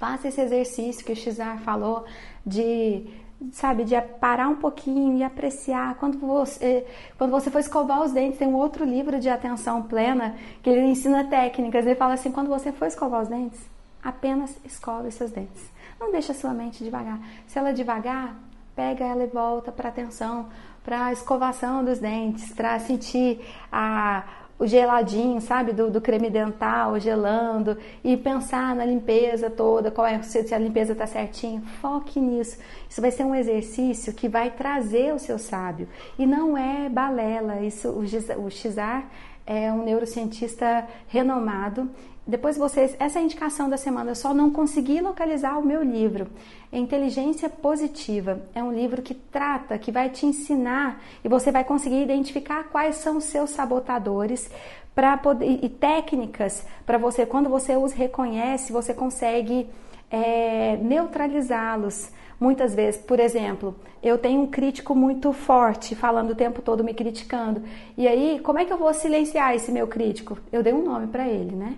faça 0.00 0.26
esse 0.26 0.40
exercício 0.40 1.04
que 1.04 1.12
o 1.12 1.16
Xizar 1.16 1.60
falou 1.60 2.04
de 2.44 3.06
sabe, 3.52 3.84
de 3.84 4.00
parar 4.00 4.48
um 4.48 4.56
pouquinho 4.56 5.16
e 5.18 5.22
apreciar. 5.22 5.94
Quando 5.96 6.18
você, 6.18 6.86
quando 7.18 7.30
você 7.30 7.50
for 7.50 7.58
escovar 7.58 8.02
os 8.02 8.12
dentes, 8.12 8.38
tem 8.38 8.48
um 8.48 8.56
outro 8.56 8.84
livro 8.84 9.18
de 9.18 9.28
atenção 9.28 9.82
plena 9.82 10.34
que 10.62 10.70
ele 10.70 10.86
ensina 10.86 11.24
técnicas. 11.24 11.86
Ele 11.86 11.94
fala 11.94 12.14
assim: 12.14 12.32
quando 12.32 12.48
você 12.48 12.72
for 12.72 12.86
escovar 12.86 13.22
os 13.22 13.28
dentes, 13.28 13.60
apenas 14.02 14.56
escove 14.64 15.10
seus 15.10 15.30
dentes. 15.30 15.70
Não 16.00 16.12
deixa 16.12 16.34
sua 16.34 16.52
mente 16.52 16.84
devagar. 16.84 17.18
Se 17.46 17.58
ela 17.58 17.72
devagar, 17.72 18.36
pega 18.74 19.04
ela 19.04 19.24
e 19.24 19.28
volta 19.28 19.72
para 19.72 19.88
atenção, 19.88 20.48
para 20.84 21.06
a 21.06 21.12
escovação 21.12 21.84
dos 21.84 21.98
dentes, 21.98 22.52
para 22.52 22.78
sentir 22.78 23.40
a 23.72 24.24
o 24.58 24.66
geladinho, 24.66 25.40
sabe, 25.40 25.72
do, 25.72 25.90
do, 25.90 26.00
creme 26.00 26.30
dental, 26.30 26.98
gelando, 26.98 27.76
e 28.02 28.16
pensar 28.16 28.74
na 28.74 28.84
limpeza 28.84 29.50
toda, 29.50 29.90
qual 29.90 30.06
é, 30.06 30.22
se 30.22 30.54
a 30.54 30.58
limpeza 30.58 30.92
está 30.92 31.06
certinho, 31.06 31.62
foque 31.80 32.18
nisso. 32.18 32.58
Isso 32.88 33.00
vai 33.00 33.10
ser 33.10 33.24
um 33.24 33.34
exercício 33.34 34.12
que 34.12 34.28
vai 34.28 34.50
trazer 34.50 35.12
o 35.12 35.18
seu 35.18 35.38
sábio. 35.38 35.88
E 36.18 36.26
não 36.26 36.56
é 36.56 36.88
balela, 36.88 37.60
isso 37.60 37.90
o, 37.90 38.00
o 38.44 38.50
Xizar 38.50 39.06
é 39.46 39.70
um 39.70 39.84
neurocientista 39.84 40.86
renomado 41.06 41.88
depois 42.26 42.58
vocês, 42.58 42.96
essa 42.98 43.18
é 43.18 43.22
a 43.22 43.24
indicação 43.24 43.68
da 43.68 43.76
semana, 43.76 44.10
eu 44.10 44.14
só 44.16 44.34
não 44.34 44.50
consegui 44.50 45.00
localizar 45.00 45.56
o 45.58 45.64
meu 45.64 45.82
livro. 45.82 46.26
Inteligência 46.72 47.48
Positiva 47.48 48.42
é 48.52 48.62
um 48.62 48.72
livro 48.72 49.00
que 49.00 49.14
trata, 49.14 49.78
que 49.78 49.92
vai 49.92 50.10
te 50.10 50.26
ensinar 50.26 51.00
e 51.24 51.28
você 51.28 51.52
vai 51.52 51.62
conseguir 51.62 52.02
identificar 52.02 52.64
quais 52.64 52.96
são 52.96 53.18
os 53.18 53.24
seus 53.24 53.50
sabotadores 53.50 54.50
para 54.92 55.20
e 55.42 55.68
técnicas 55.68 56.66
para 56.84 56.98
você, 56.98 57.24
quando 57.24 57.48
você 57.48 57.76
os 57.76 57.92
reconhece, 57.92 58.72
você 58.72 58.92
consegue 58.92 59.68
é, 60.10 60.76
neutralizá-los. 60.78 62.10
Muitas 62.40 62.74
vezes, 62.74 63.00
por 63.00 63.20
exemplo, 63.20 63.76
eu 64.02 64.18
tenho 64.18 64.42
um 64.42 64.46
crítico 64.46 64.94
muito 64.94 65.32
forte, 65.32 65.94
falando 65.94 66.30
o 66.30 66.34
tempo 66.34 66.60
todo 66.60 66.82
me 66.82 66.92
criticando. 66.92 67.62
E 67.96 68.08
aí, 68.08 68.40
como 68.42 68.58
é 68.58 68.64
que 68.64 68.72
eu 68.72 68.78
vou 68.78 68.92
silenciar 68.92 69.54
esse 69.54 69.70
meu 69.70 69.86
crítico? 69.86 70.38
Eu 70.52 70.62
dei 70.62 70.72
um 70.72 70.82
nome 70.82 71.06
para 71.06 71.28
ele, 71.28 71.54
né? 71.54 71.76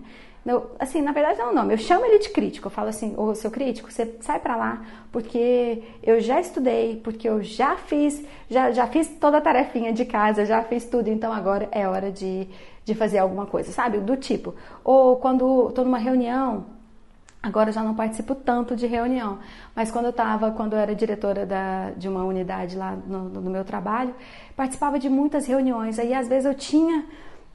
Assim, 0.79 1.03
na 1.03 1.13
verdade 1.13 1.39
não 1.39 1.49
é 1.49 1.51
um 1.51 1.55
nome, 1.55 1.75
eu 1.75 1.79
chamo 1.79 2.05
ele 2.07 2.19
de 2.19 2.31
crítico. 2.31 2.67
Eu 2.67 2.71
falo 2.71 2.89
assim, 2.89 3.15
ô 3.17 3.35
seu 3.35 3.51
crítico, 3.51 3.93
você 3.93 4.17
sai 4.21 4.39
para 4.41 4.57
lá, 4.57 4.83
porque 5.13 5.83
eu 6.03 6.21
já 6.21 6.41
estudei, 6.41 7.01
porque 7.03 7.29
eu 7.29 7.43
já 7.43 7.77
fiz, 7.77 8.25
já, 8.49 8.71
já 8.71 8.87
fiz 8.87 9.09
toda 9.21 9.39
a 9.39 9.41
tarefinha 9.41 9.93
de 9.93 10.05
casa, 10.05 10.47
já 10.47 10.63
fiz 10.63 10.85
tudo, 10.85 11.09
então 11.09 11.33
agora 11.33 11.69
é 11.73 11.87
hora 11.87 12.11
de, 12.11 12.49
de 12.85 12.95
fazer 12.95 13.19
alguma 13.19 13.47
coisa, 13.47 13.73
sabe? 13.73 13.99
Do 13.99 14.17
tipo. 14.17 14.55
Ou 14.83 15.17
quando 15.17 15.69
estou 15.69 15.85
numa 15.85 15.99
reunião, 15.99 16.67
agora 17.43 17.71
eu 17.71 17.75
já 17.75 17.83
não 17.83 17.95
participo 17.95 18.35
tanto 18.35 18.75
de 18.75 18.87
reunião, 18.87 19.39
mas 19.75 19.91
quando 19.91 20.07
eu 20.07 20.11
estava, 20.11 20.51
quando 20.51 20.73
eu 20.73 20.79
era 20.79 20.95
diretora 20.95 21.45
da, 21.45 21.91
de 21.91 22.09
uma 22.09 22.25
unidade 22.25 22.77
lá 22.77 22.97
no, 23.07 23.29
no 23.29 23.51
meu 23.51 23.65
trabalho, 23.65 24.15
participava 24.57 24.99
de 24.99 25.09
muitas 25.09 25.47
reuniões, 25.47 25.99
aí 25.99 26.15
às 26.15 26.29
vezes 26.29 26.47
eu 26.47 26.55
tinha 26.55 27.05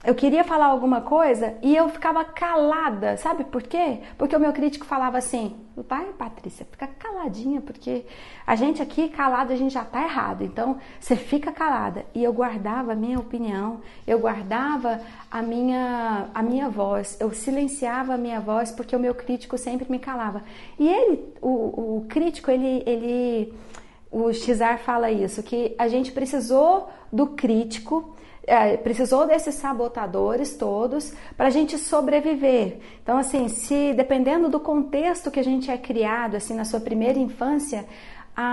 eu 0.03 0.13
queria 0.13 0.43
falar 0.43 0.65
alguma 0.65 0.99
coisa 0.99 1.55
e 1.61 1.73
eu 1.73 1.87
ficava 1.87 2.25
calada, 2.25 3.15
sabe 3.15 3.45
por 3.45 3.63
quê? 3.63 3.99
Porque 4.17 4.35
o 4.35 4.39
meu 4.39 4.51
crítico 4.51 4.85
falava 4.85 5.17
assim: 5.17 5.55
vai, 5.77 6.05
Patrícia, 6.11 6.67
fica 6.69 6.87
caladinha, 6.87 7.61
porque 7.61 8.05
a 8.45 8.53
gente 8.53 8.81
aqui 8.81 9.07
calada, 9.07 9.53
a 9.53 9.55
gente 9.55 9.73
já 9.73 9.85
tá 9.85 10.03
errado, 10.03 10.43
então 10.43 10.77
você 10.99 11.15
fica 11.15 11.53
calada. 11.53 12.05
E 12.13 12.21
eu 12.21 12.33
guardava 12.33 12.91
a 12.91 12.95
minha 12.95 13.17
opinião, 13.17 13.79
eu 14.05 14.19
guardava 14.19 14.99
a 15.31 15.41
minha, 15.41 16.27
a 16.33 16.43
minha 16.43 16.69
voz, 16.69 17.17
eu 17.21 17.31
silenciava 17.31 18.15
a 18.15 18.17
minha 18.17 18.41
voz 18.41 18.71
porque 18.71 18.93
o 18.93 18.99
meu 18.99 19.15
crítico 19.15 19.57
sempre 19.57 19.89
me 19.89 19.99
calava. 19.99 20.43
E 20.77 20.85
ele, 20.85 21.33
o, 21.41 21.99
o 21.99 22.05
crítico, 22.09 22.51
ele, 22.51 22.83
ele, 22.85 23.53
o 24.11 24.33
Xizar 24.33 24.79
fala 24.79 25.09
isso, 25.09 25.41
que 25.41 25.73
a 25.79 25.87
gente 25.87 26.11
precisou 26.11 26.89
do 27.09 27.27
crítico 27.27 28.17
é, 28.45 28.77
precisou 28.77 29.25
desses 29.25 29.55
sabotadores 29.55 30.55
todos 30.55 31.13
para 31.37 31.47
a 31.47 31.49
gente 31.49 31.77
sobreviver. 31.77 32.77
Então, 33.01 33.17
assim, 33.17 33.47
se 33.47 33.93
dependendo 33.93 34.49
do 34.49 34.59
contexto 34.59 35.31
que 35.31 35.39
a 35.39 35.43
gente 35.43 35.71
é 35.71 35.77
criado, 35.77 36.35
assim, 36.35 36.53
na 36.53 36.65
sua 36.65 36.79
primeira 36.79 37.19
infância, 37.19 37.85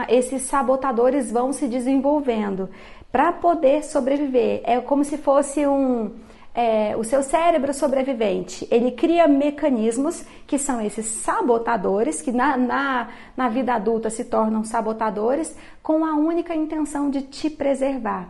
esses 0.09 0.43
sabotadores 0.43 1.33
vão 1.33 1.53
se 1.53 1.67
desenvolvendo 1.67 2.69
para 3.11 3.33
poder 3.33 3.83
sobreviver. 3.83 4.61
É 4.65 4.81
como 4.81 5.05
se 5.05 5.17
fosse 5.17 5.67
um 5.67 6.13
é, 6.55 6.97
o 6.97 7.05
seu 7.05 7.23
cérebro 7.23 7.73
sobrevivente, 7.73 8.67
ele 8.71 8.91
cria 8.91 9.29
mecanismos 9.29 10.25
que 10.47 10.59
são 10.59 10.81
esses 10.81 11.07
sabotadores, 11.07 12.21
que 12.21 12.33
na, 12.33 12.57
na, 12.57 13.09
na 13.37 13.49
vida 13.49 13.75
adulta 13.75 14.11
se 14.11 14.25
tornam 14.25 14.65
sabotadores, 14.65 15.57
com 15.83 16.05
a 16.05 16.15
única 16.17 16.55
intenção 16.55 17.09
de 17.09 17.23
te 17.23 17.49
preservar. 17.49 18.29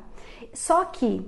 Só 0.53 0.85
que 0.85 1.27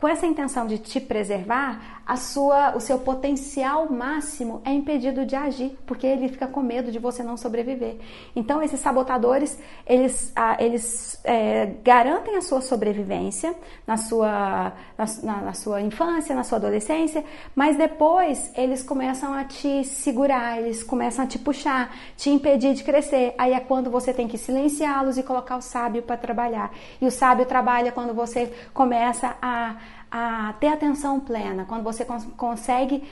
com 0.00 0.06
essa 0.06 0.26
intenção 0.26 0.66
de 0.66 0.78
te 0.78 1.00
preservar, 1.00 1.98
a 2.08 2.16
sua, 2.16 2.74
o 2.74 2.80
seu 2.80 2.98
potencial 3.00 3.92
máximo 3.92 4.62
é 4.64 4.72
impedido 4.72 5.26
de 5.26 5.36
agir, 5.36 5.76
porque 5.84 6.06
ele 6.06 6.28
fica 6.28 6.46
com 6.46 6.62
medo 6.62 6.90
de 6.90 6.98
você 6.98 7.22
não 7.22 7.36
sobreviver. 7.36 7.96
Então, 8.34 8.62
esses 8.62 8.80
sabotadores, 8.80 9.58
eles, 9.86 10.32
ah, 10.34 10.56
eles 10.58 11.20
é, 11.22 11.66
garantem 11.84 12.36
a 12.36 12.40
sua 12.40 12.62
sobrevivência 12.62 13.54
na 13.86 13.98
sua, 13.98 14.72
na, 14.96 15.36
na 15.42 15.52
sua 15.52 15.82
infância, 15.82 16.34
na 16.34 16.44
sua 16.44 16.56
adolescência, 16.56 17.22
mas 17.54 17.76
depois 17.76 18.50
eles 18.56 18.82
começam 18.82 19.34
a 19.34 19.44
te 19.44 19.84
segurar, 19.84 20.58
eles 20.58 20.82
começam 20.82 21.26
a 21.26 21.28
te 21.28 21.38
puxar, 21.38 21.94
te 22.16 22.30
impedir 22.30 22.72
de 22.72 22.84
crescer. 22.84 23.34
Aí 23.36 23.52
é 23.52 23.60
quando 23.60 23.90
você 23.90 24.14
tem 24.14 24.26
que 24.26 24.38
silenciá-los 24.38 25.18
e 25.18 25.22
colocar 25.22 25.58
o 25.58 25.60
sábio 25.60 26.02
para 26.02 26.16
trabalhar. 26.16 26.70
E 27.02 27.06
o 27.06 27.10
sábio 27.10 27.44
trabalha 27.44 27.92
quando 27.92 28.14
você 28.14 28.50
começa 28.72 29.36
a 29.42 29.76
a 30.10 30.54
ter 30.58 30.68
atenção 30.68 31.20
plena, 31.20 31.64
quando 31.66 31.82
você 31.82 32.04
cons 32.04 32.26
consegue 32.36 33.02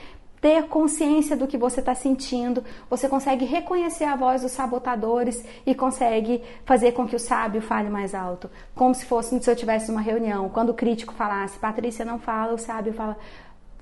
ter 0.40 0.64
consciência 0.68 1.36
do 1.36 1.46
que 1.46 1.56
você 1.56 1.80
está 1.80 1.94
sentindo, 1.94 2.62
você 2.88 3.08
consegue 3.08 3.44
reconhecer 3.44 4.04
a 4.04 4.14
voz 4.14 4.42
dos 4.42 4.52
sabotadores 4.52 5.44
e 5.64 5.74
consegue 5.74 6.42
fazer 6.64 6.92
com 6.92 7.06
que 7.06 7.16
o 7.16 7.18
sábio 7.18 7.60
fale 7.62 7.88
mais 7.88 8.14
alto, 8.14 8.50
como 8.74 8.94
se 8.94 9.04
fosse 9.06 9.42
se 9.42 9.50
eu 9.50 9.56
tivesse 9.56 9.90
uma 9.90 10.00
reunião. 10.00 10.48
Quando 10.48 10.70
o 10.70 10.74
crítico 10.74 11.14
falasse, 11.14 11.58
Patrícia 11.58 12.04
não 12.04 12.18
fala, 12.18 12.54
o 12.54 12.58
sábio 12.58 12.92
fala, 12.92 13.16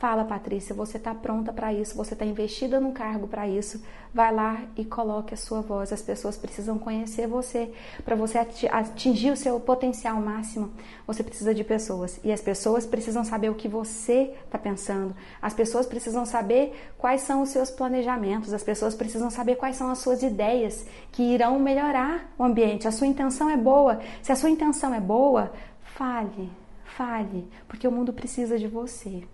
Fala, 0.04 0.22
Patrícia, 0.22 0.74
você 0.74 0.98
está 0.98 1.14
pronta 1.14 1.50
para 1.50 1.72
isso, 1.72 1.96
você 1.96 2.12
está 2.12 2.26
investida 2.26 2.78
num 2.78 2.92
cargo 2.92 3.26
para 3.26 3.48
isso. 3.48 3.82
Vai 4.12 4.34
lá 4.34 4.60
e 4.76 4.84
coloque 4.84 5.32
a 5.32 5.36
sua 5.36 5.62
voz. 5.62 5.94
As 5.94 6.02
pessoas 6.02 6.36
precisam 6.36 6.78
conhecer 6.78 7.26
você. 7.26 7.72
Para 8.04 8.14
você 8.14 8.36
atingir 8.70 9.30
o 9.30 9.36
seu 9.36 9.58
potencial 9.58 10.20
máximo, 10.20 10.70
você 11.06 11.22
precisa 11.22 11.54
de 11.54 11.64
pessoas. 11.64 12.20
E 12.22 12.30
as 12.30 12.42
pessoas 12.42 12.84
precisam 12.84 13.24
saber 13.24 13.48
o 13.48 13.54
que 13.54 13.66
você 13.66 14.34
está 14.44 14.58
pensando. 14.58 15.16
As 15.40 15.54
pessoas 15.54 15.86
precisam 15.86 16.26
saber 16.26 16.92
quais 16.98 17.22
são 17.22 17.40
os 17.40 17.48
seus 17.48 17.70
planejamentos. 17.70 18.52
As 18.52 18.62
pessoas 18.62 18.94
precisam 18.94 19.30
saber 19.30 19.56
quais 19.56 19.76
são 19.76 19.90
as 19.90 20.00
suas 20.00 20.22
ideias 20.22 20.84
que 21.12 21.22
irão 21.22 21.58
melhorar 21.58 22.30
o 22.38 22.44
ambiente. 22.44 22.86
A 22.86 22.92
sua 22.92 23.06
intenção 23.06 23.48
é 23.48 23.56
boa. 23.56 24.00
Se 24.22 24.30
a 24.30 24.36
sua 24.36 24.50
intenção 24.50 24.92
é 24.92 25.00
boa, 25.00 25.50
fale, 25.82 26.52
fale, 26.84 27.48
porque 27.66 27.88
o 27.88 27.90
mundo 27.90 28.12
precisa 28.12 28.58
de 28.58 28.68
você. 28.68 29.24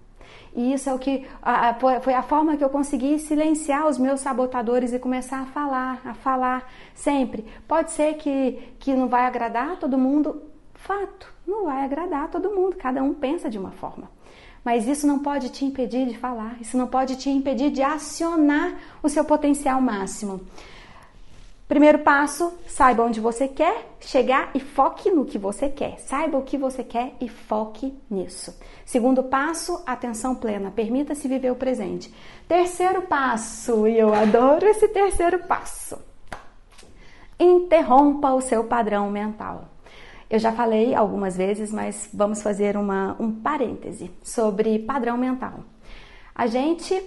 E 0.55 0.73
isso 0.73 0.91
é 0.91 0.95
o 0.95 0.99
que 0.99 1.27
a, 1.41 1.71
a, 1.71 1.75
foi 1.75 2.15
a 2.15 2.23
forma 2.23 2.57
que 2.57 2.65
eu 2.65 2.69
consegui 2.69 3.19
silenciar 3.19 3.87
os 3.87 3.99
meus 3.99 4.21
sabotadores 4.21 4.93
e 4.93 4.99
começar 4.99 5.41
a 5.41 5.47
falar, 5.47 6.01
a 6.05 6.15
falar 6.15 6.69
sempre. 6.95 7.45
Pode 7.69 7.93
ser 7.93 8.15
que, 8.15 8.59
que 8.79 8.93
não 8.93 9.09
vai 9.09 9.27
agradar 9.27 9.77
todo 9.77 9.97
mundo, 9.97 10.43
fato, 10.75 11.33
não 11.47 11.67
vai 11.67 11.85
agradar 11.85 12.29
todo 12.29 12.51
mundo, 12.51 12.77
cada 12.77 13.03
um 13.03 13.15
pensa 13.15 13.49
de 13.49 13.59
uma 13.59 13.71
forma. 13.71 14.11
Mas 14.65 14.87
isso 14.87 15.07
não 15.07 15.21
pode 15.21 15.49
te 15.51 15.65
impedir 15.65 16.07
de 16.07 16.19
falar, 16.19 16.57
isso 16.61 16.77
não 16.77 16.87
pode 16.87 17.17
te 17.17 17.31
impedir 17.31 17.71
de 17.71 17.83
acionar 17.83 18.75
o 19.03 19.09
seu 19.09 19.25
potencial 19.25 19.81
máximo. 19.81 20.41
Primeiro 21.71 22.01
passo, 22.01 22.53
saiba 22.67 23.05
onde 23.05 23.21
você 23.21 23.47
quer 23.47 23.95
chegar 24.01 24.51
e 24.57 24.59
foque 24.59 25.09
no 25.09 25.25
que 25.25 25.39
você 25.39 25.69
quer. 25.69 26.01
Saiba 26.01 26.37
o 26.37 26.43
que 26.43 26.59
você 26.59 26.83
quer 26.83 27.15
e 27.21 27.29
foque 27.29 27.97
nisso. 28.11 28.59
Segundo 28.85 29.23
passo, 29.23 29.81
atenção 29.87 30.35
plena. 30.35 30.73
Permita-se 30.73 31.29
viver 31.29 31.53
o 31.53 31.55
presente. 31.55 32.13
Terceiro 32.49 33.03
passo, 33.03 33.87
e 33.87 33.97
eu 33.97 34.13
adoro 34.13 34.67
esse 34.67 34.89
terceiro 34.89 35.45
passo. 35.45 35.97
Interrompa 37.39 38.33
o 38.33 38.41
seu 38.41 38.65
padrão 38.65 39.09
mental. 39.09 39.67
Eu 40.29 40.41
já 40.41 40.51
falei 40.51 40.93
algumas 40.93 41.37
vezes, 41.37 41.73
mas 41.73 42.11
vamos 42.13 42.43
fazer 42.43 42.77
uma, 42.77 43.15
um 43.21 43.31
parêntese 43.31 44.11
sobre 44.25 44.81
padrão 44.81 45.17
mental. 45.17 45.61
A 46.35 46.49
gente, 46.49 47.01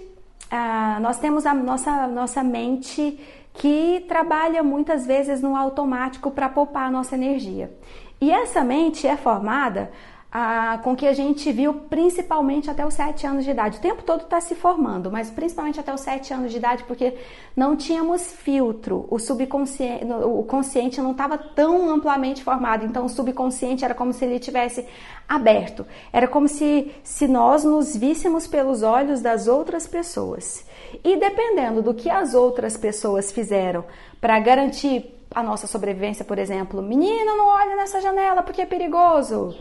ah, 0.50 0.98
nós 1.02 1.18
temos 1.18 1.44
a 1.44 1.52
nossa, 1.52 2.06
nossa 2.06 2.42
mente 2.42 3.20
que 3.54 4.04
trabalha 4.08 4.62
muitas 4.62 5.06
vezes 5.06 5.40
no 5.40 5.56
automático 5.56 6.30
para 6.30 6.48
poupar 6.48 6.88
a 6.88 6.90
nossa 6.90 7.14
energia. 7.14 7.72
E 8.20 8.30
essa 8.30 8.62
mente 8.62 9.06
é 9.06 9.16
formada 9.16 9.90
ah, 10.36 10.80
com 10.82 10.96
que 10.96 11.06
a 11.06 11.12
gente 11.12 11.52
viu 11.52 11.72
principalmente 11.72 12.68
até 12.68 12.84
os 12.84 12.94
7 12.94 13.24
anos 13.24 13.44
de 13.44 13.52
idade. 13.52 13.78
O 13.78 13.80
tempo 13.80 14.02
todo 14.02 14.22
está 14.22 14.40
se 14.40 14.56
formando, 14.56 15.08
mas 15.08 15.30
principalmente 15.30 15.78
até 15.78 15.94
os 15.94 16.00
7 16.00 16.34
anos 16.34 16.50
de 16.50 16.58
idade, 16.58 16.82
porque 16.88 17.14
não 17.54 17.76
tínhamos 17.76 18.32
filtro. 18.32 19.06
O 19.08 19.20
subconsciente, 19.20 20.04
o 20.04 20.42
consciente 20.42 21.00
não 21.00 21.12
estava 21.12 21.38
tão 21.38 21.88
amplamente 21.88 22.42
formado, 22.42 22.84
então 22.84 23.04
o 23.04 23.08
subconsciente 23.08 23.84
era 23.84 23.94
como 23.94 24.12
se 24.12 24.24
ele 24.24 24.40
tivesse 24.40 24.84
aberto. 25.28 25.86
Era 26.12 26.26
como 26.26 26.48
se, 26.48 26.92
se 27.04 27.28
nós 27.28 27.62
nos 27.62 27.96
víssemos 27.96 28.48
pelos 28.48 28.82
olhos 28.82 29.20
das 29.22 29.46
outras 29.46 29.86
pessoas. 29.86 30.66
E 31.04 31.16
dependendo 31.16 31.80
do 31.80 31.94
que 31.94 32.10
as 32.10 32.34
outras 32.34 32.76
pessoas 32.76 33.30
fizeram 33.30 33.84
para 34.20 34.40
garantir 34.40 35.14
a 35.32 35.44
nossa 35.44 35.68
sobrevivência, 35.68 36.24
por 36.24 36.40
exemplo, 36.40 36.82
menina, 36.82 37.36
não 37.36 37.46
olha 37.46 37.76
nessa 37.76 38.00
janela 38.00 38.42
porque 38.42 38.62
é 38.62 38.66
perigoso. 38.66 39.54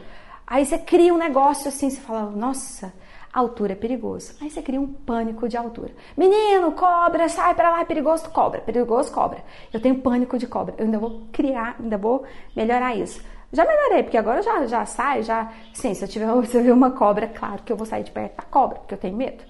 Aí 0.46 0.66
você 0.66 0.78
cria 0.78 1.14
um 1.14 1.18
negócio 1.18 1.70
assim, 1.70 1.90
você 1.90 2.02
fala, 2.02 2.30
nossa, 2.30 2.94
altura 3.34 3.74
é 3.74 3.76
perigoso. 3.76 4.36
Aí 4.40 4.50
você 4.50 4.62
cria 4.62 4.80
um 4.80 4.88
pânico 4.88 5.50
de 5.50 5.58
altura. 5.58 5.92
Menino, 6.16 6.72
cobra, 6.74 7.28
sai 7.28 7.56
para 7.56 7.72
lá, 7.72 7.82
é 7.82 7.86
perigoso, 7.86 8.30
cobra, 8.30 8.62
perigoso, 8.62 9.12
cobra. 9.12 9.44
Eu 9.74 9.82
tenho 9.82 9.96
pânico 10.00 10.38
de 10.38 10.46
cobra. 10.46 10.76
Eu 10.78 10.86
ainda 10.86 11.00
vou 11.00 11.24
criar, 11.32 11.76
ainda 11.80 11.98
vou 11.98 12.24
melhorar 12.56 12.96
isso. 12.96 13.24
Já 13.52 13.66
melhorei, 13.66 14.04
porque 14.04 14.18
agora 14.18 14.42
já, 14.42 14.66
já 14.66 14.86
sai, 14.86 15.24
já. 15.24 15.52
Sim, 15.74 15.94
se 15.94 16.04
eu 16.04 16.08
tiver 16.08 16.28
se 16.46 16.58
eu 16.58 16.64
ver 16.64 16.72
uma 16.72 16.92
cobra, 16.92 17.28
claro 17.28 17.62
que 17.64 17.72
eu 17.72 17.78
vou 17.78 17.86
sair 17.86 18.04
de 18.04 18.12
perto 18.12 18.38
da 18.38 18.44
cobra, 18.44 18.80
porque 18.80 18.94
eu 18.94 18.98
tenho 19.00 19.16
medo. 19.16 19.44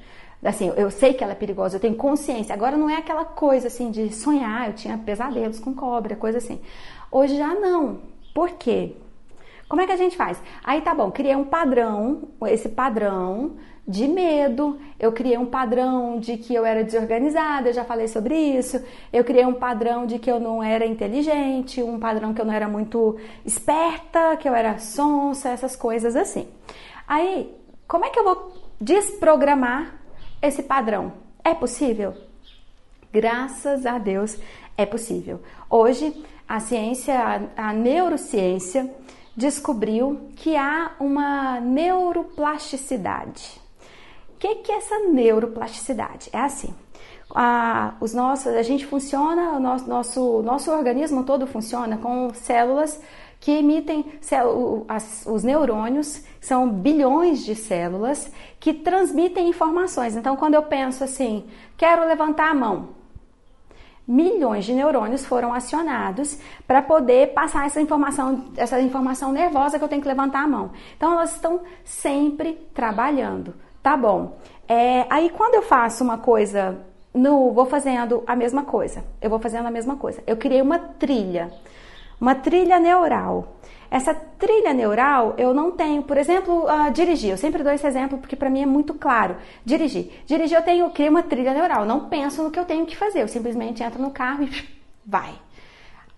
Assim, 0.44 0.74
eu 0.76 0.92
sei 0.92 1.14
que 1.14 1.24
ela 1.24 1.32
é 1.32 1.36
perigosa, 1.36 1.78
eu 1.78 1.80
tenho 1.80 1.96
consciência. 1.96 2.54
Agora 2.54 2.76
não 2.76 2.90
é 2.90 2.98
aquela 2.98 3.24
coisa 3.24 3.68
assim 3.68 3.90
de 3.92 4.14
sonhar, 4.14 4.68
eu 4.68 4.74
tinha 4.74 4.98
pesadelos 4.98 5.58
com 5.60 5.74
cobra, 5.74 6.18
coisa 6.18 6.38
assim. 6.38 6.60
Hoje 7.10 7.38
já 7.38 7.54
não. 7.54 8.02
Por 8.34 8.52
quê? 8.52 8.98
Como 9.68 9.82
é 9.82 9.86
que 9.86 9.92
a 9.92 9.98
gente 9.98 10.16
faz? 10.16 10.42
Aí 10.64 10.82
tá 10.82 10.94
bom, 10.94 11.10
criei 11.12 11.36
um 11.36 11.46
padrão, 11.46 12.30
esse 12.48 12.70
padrão 12.70 13.58
de 13.88 14.08
medo, 14.08 14.80
eu 15.00 15.12
criei 15.12 15.38
um 15.38 15.46
padrão 15.46 16.20
de 16.20 16.38
que 16.38 16.54
eu 16.54 16.66
era 16.66 16.84
desorganizada, 16.84 17.70
eu 17.70 17.74
já 17.74 17.84
falei 17.84 18.08
sobre 18.08 18.36
isso, 18.36 18.82
eu 19.12 19.24
criei 19.24 19.46
um 19.46 19.54
padrão 19.54 20.06
de 20.06 20.20
que 20.20 20.32
eu 20.32 20.40
não 20.40 20.64
era 20.64 20.86
inteligente, 20.86 21.84
um 21.84 22.00
padrão 22.00 22.34
que 22.34 22.40
eu 22.40 22.46
não 22.46 22.54
era 22.54 22.68
muito 22.68 23.18
esperta, 23.44 24.38
que 24.38 24.48
eu 24.48 24.56
era 24.56 24.78
sonsa, 24.78 25.50
essas 25.50 25.76
coisas 25.76 26.16
assim. 26.16 26.48
Aí, 27.08 27.54
como 27.88 28.06
é 28.06 28.10
que 28.10 28.20
eu 28.20 28.24
vou 28.24 28.54
desprogramar 28.80 30.00
esse 30.42 30.62
padrão. 30.62 31.14
É 31.44 31.54
possível? 31.54 32.14
Graças 33.12 33.86
a 33.86 33.98
Deus 33.98 34.38
é 34.78 34.86
possível. 34.86 35.42
Hoje, 35.70 36.14
a 36.48 36.60
ciência, 36.60 37.18
a, 37.18 37.70
a 37.70 37.74
neurociência, 37.74 38.94
descobriu 39.36 40.30
que 40.36 40.56
há 40.56 40.92
uma 41.00 41.60
neuroplasticidade. 41.60 43.62
O 44.36 44.38
que, 44.38 44.56
que 44.56 44.72
é 44.72 44.78
essa 44.78 45.00
neuroplasticidade? 45.00 46.30
É 46.34 46.40
assim. 46.40 46.74
A, 47.34 47.96
os 48.00 48.14
nossos, 48.14 48.48
a 48.48 48.62
gente 48.62 48.86
funciona, 48.86 49.54
o 49.54 49.60
nosso, 49.60 49.88
nosso, 49.88 50.42
nosso 50.44 50.72
organismo 50.72 51.24
todo 51.24 51.48
funciona 51.48 51.98
com 51.98 52.32
células 52.34 53.02
que 53.40 53.52
emitem 53.52 54.06
os 55.26 55.44
neurônios, 55.44 56.24
são 56.40 56.70
bilhões 56.70 57.44
de 57.44 57.56
células 57.56 58.32
que 58.58 58.74
transmitem 58.74 59.50
informações. 59.50 60.16
Então, 60.16 60.38
quando 60.38 60.54
eu 60.54 60.64
penso 60.64 61.04
assim, 61.04 61.46
quero 61.76 62.08
levantar 62.08 62.52
a 62.52 62.54
mão, 62.54 62.90
milhões 64.08 64.66
de 64.66 64.74
neurônios 64.74 65.26
foram 65.26 65.54
acionados 65.54 66.38
para 66.68 66.82
poder 66.82 67.34
passar 67.34 67.66
essa 67.66 67.82
informação, 67.82 68.46
essa 68.58 68.80
informação 68.80 69.32
nervosa 69.32 69.78
que 69.78 69.84
eu 69.84 69.90
tenho 69.90 70.02
que 70.02 70.08
levantar 70.08 70.44
a 70.44 70.48
mão. 70.48 70.72
Então, 70.96 71.14
elas 71.14 71.36
estão 71.36 71.62
sempre 71.84 72.54
trabalhando. 72.74 73.54
Tá 73.82 73.96
bom. 73.96 74.38
É, 74.68 75.06
aí, 75.10 75.30
quando 75.30 75.56
eu 75.56 75.62
faço 75.62 76.04
uma 76.04 76.18
coisa, 76.18 76.80
no, 77.14 77.52
vou 77.52 77.66
fazendo 77.66 78.24
a 78.28 78.36
mesma 78.36 78.64
coisa. 78.64 79.04
Eu 79.22 79.30
vou 79.30 79.40
fazendo 79.40 79.68
a 79.68 79.72
mesma 79.72 79.96
coisa. 79.96 80.24
Eu 80.26 80.38
criei 80.38 80.62
uma 80.62 80.80
trilha 80.80 81.52
uma 82.24 82.36
trilha 82.36 82.80
neural. 82.80 83.58
Essa 83.94 84.12
trilha 84.16 84.74
neural 84.74 85.36
eu 85.38 85.54
não 85.54 85.70
tenho, 85.70 86.02
por 86.02 86.18
exemplo, 86.18 86.66
uh, 86.66 86.92
dirigir. 86.92 87.30
Eu 87.30 87.38
sempre 87.38 87.62
dou 87.62 87.72
esse 87.72 87.86
exemplo 87.86 88.18
porque 88.18 88.36
para 88.36 88.50
mim 88.50 88.64
é 88.64 88.66
muito 88.66 88.96
claro. 88.96 89.38
Dirigir. 89.64 90.10
Dirigir 90.26 90.58
eu 90.58 90.64
tenho, 90.64 90.90
crio 90.90 91.12
uma 91.12 91.22
trilha 91.22 91.54
neural. 91.54 91.82
Eu 91.82 91.86
não 91.86 92.10
penso 92.10 92.42
no 92.42 92.50
que 92.50 92.58
eu 92.58 92.66
tenho 92.66 92.88
que 92.88 92.98
fazer. 92.98 93.22
Eu 93.22 93.28
simplesmente 93.28 93.84
entro 93.84 94.02
no 94.02 94.10
carro 94.10 94.46
e 94.46 94.50
vai. 95.06 95.36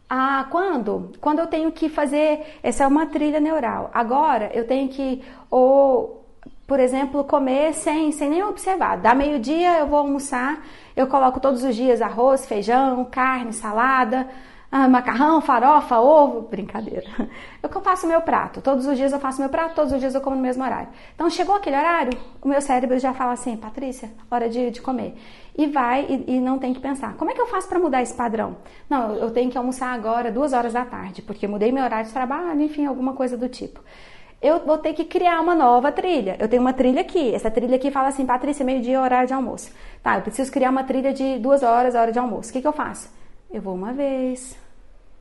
Ah, 0.10 0.48
quando? 0.50 1.12
Quando 1.20 1.40
eu 1.40 1.48
tenho 1.48 1.70
que 1.70 1.90
fazer, 1.90 2.60
essa 2.64 2.86
é 2.86 2.88
uma 2.88 3.08
trilha 3.08 3.42
neural. 3.42 3.92
Agora 3.94 4.50
eu 4.54 4.66
tenho 4.66 4.88
que 4.88 5.22
ou 5.50 6.24
por 6.66 6.80
exemplo, 6.80 7.26
comer 7.26 7.74
sem, 7.74 8.12
sem 8.14 8.30
nem 8.30 8.44
observar. 8.44 8.98
Da 8.98 9.14
meio-dia 9.14 9.80
eu 9.80 9.88
vou 9.88 10.00
almoçar, 10.00 10.66
eu 10.96 11.08
coloco 11.08 11.42
todos 11.42 11.62
os 11.64 11.76
dias 11.76 12.02
arroz, 12.02 12.46
feijão, 12.46 13.04
carne, 13.06 13.52
salada, 13.52 14.28
ah, 14.78 14.90
macarrão, 14.90 15.40
farofa, 15.40 16.02
ovo, 16.02 16.42
brincadeira. 16.42 17.08
Eu 17.64 17.82
faço 17.82 18.06
meu 18.06 18.20
prato. 18.22 18.62
Todos 18.62 18.86
os 18.86 18.98
dias 18.98 19.14
eu 19.14 19.20
faço 19.20 19.40
meu 19.40 19.50
prato, 19.50 19.74
todos 19.74 19.94
os 19.94 20.00
dias 20.00 20.14
eu 20.14 20.20
como 20.20 20.36
no 20.36 20.42
mesmo 20.42 20.64
horário. 20.64 20.90
Então 21.14 21.30
chegou 21.30 21.56
aquele 21.56 21.78
horário, 21.78 22.12
o 22.42 22.48
meu 22.48 22.62
cérebro 22.62 23.00
já 23.00 23.14
fala 23.14 23.32
assim, 23.32 23.56
Patrícia, 23.56 24.12
hora 24.30 24.50
de, 24.50 24.72
de 24.72 24.82
comer. 24.82 25.16
E 25.58 25.66
vai 25.66 26.06
e, 26.10 26.36
e, 26.36 26.42
não 26.42 26.60
tem 26.60 26.74
que 26.74 26.82
pensar. 26.82 27.16
Como 27.16 27.32
é 27.32 27.34
que 27.34 27.40
eu 27.40 27.48
faço 27.48 27.70
para 27.70 27.80
mudar 27.80 28.02
esse 28.02 28.14
padrão? 28.14 28.58
Não, 28.90 29.16
eu 29.16 29.32
tenho 29.32 29.50
que 29.50 29.58
almoçar 29.58 29.94
agora, 29.94 30.30
duas 30.30 30.52
horas 30.52 30.74
da 30.74 30.84
tarde, 30.84 31.22
porque 31.22 31.48
mudei 31.48 31.72
meu 31.72 31.84
horário 31.84 32.08
de 32.08 32.14
trabalho, 32.14 32.62
enfim, 32.62 32.86
alguma 32.86 33.14
coisa 33.14 33.38
do 33.38 33.48
tipo 33.48 33.80
eu 34.42 34.60
vou 34.60 34.78
ter 34.78 34.94
que 34.94 35.06
criar 35.06 35.40
uma 35.42 35.56
nova 35.56 35.92
trilha. 35.92 36.36
Eu 36.38 36.48
tenho 36.48 36.62
uma 36.62 36.74
trilha 36.74 37.02
aqui. 37.02 37.34
Essa 37.34 37.50
trilha 37.50 37.78
aqui 37.78 37.90
fala 37.90 38.10
assim, 38.10 38.26
Patrícia, 38.26 38.64
meio-dia, 38.64 39.02
horário 39.02 39.28
de 39.28 39.34
almoço. 39.34 39.72
Tá, 40.04 40.18
eu 40.18 40.22
preciso 40.22 40.52
criar 40.52 40.70
uma 40.70 40.84
trilha 40.84 41.12
de 41.12 41.40
duas 41.40 41.64
horas, 41.64 41.96
hora 41.96 42.12
de 42.12 42.20
almoço. 42.20 42.52
O 42.52 42.54
que, 42.54 42.62
que 42.62 42.68
eu 42.68 42.74
faço? 42.74 43.10
Eu 43.52 43.62
vou 43.62 43.74
uma 43.74 43.92
vez, 43.92 44.56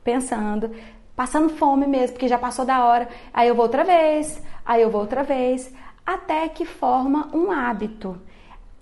pensando, 0.05 0.71
passando 1.15 1.49
fome 1.49 1.87
mesmo, 1.87 2.13
porque 2.13 2.27
já 2.27 2.37
passou 2.37 2.63
da 2.63 2.85
hora. 2.85 3.09
Aí 3.33 3.49
eu 3.49 3.55
vou 3.55 3.65
outra 3.65 3.83
vez, 3.83 4.41
aí 4.63 4.81
eu 4.81 4.89
vou 4.89 5.01
outra 5.01 5.23
vez, 5.23 5.73
até 6.05 6.47
que 6.47 6.63
forma 6.63 7.29
um 7.33 7.51
hábito. 7.51 8.17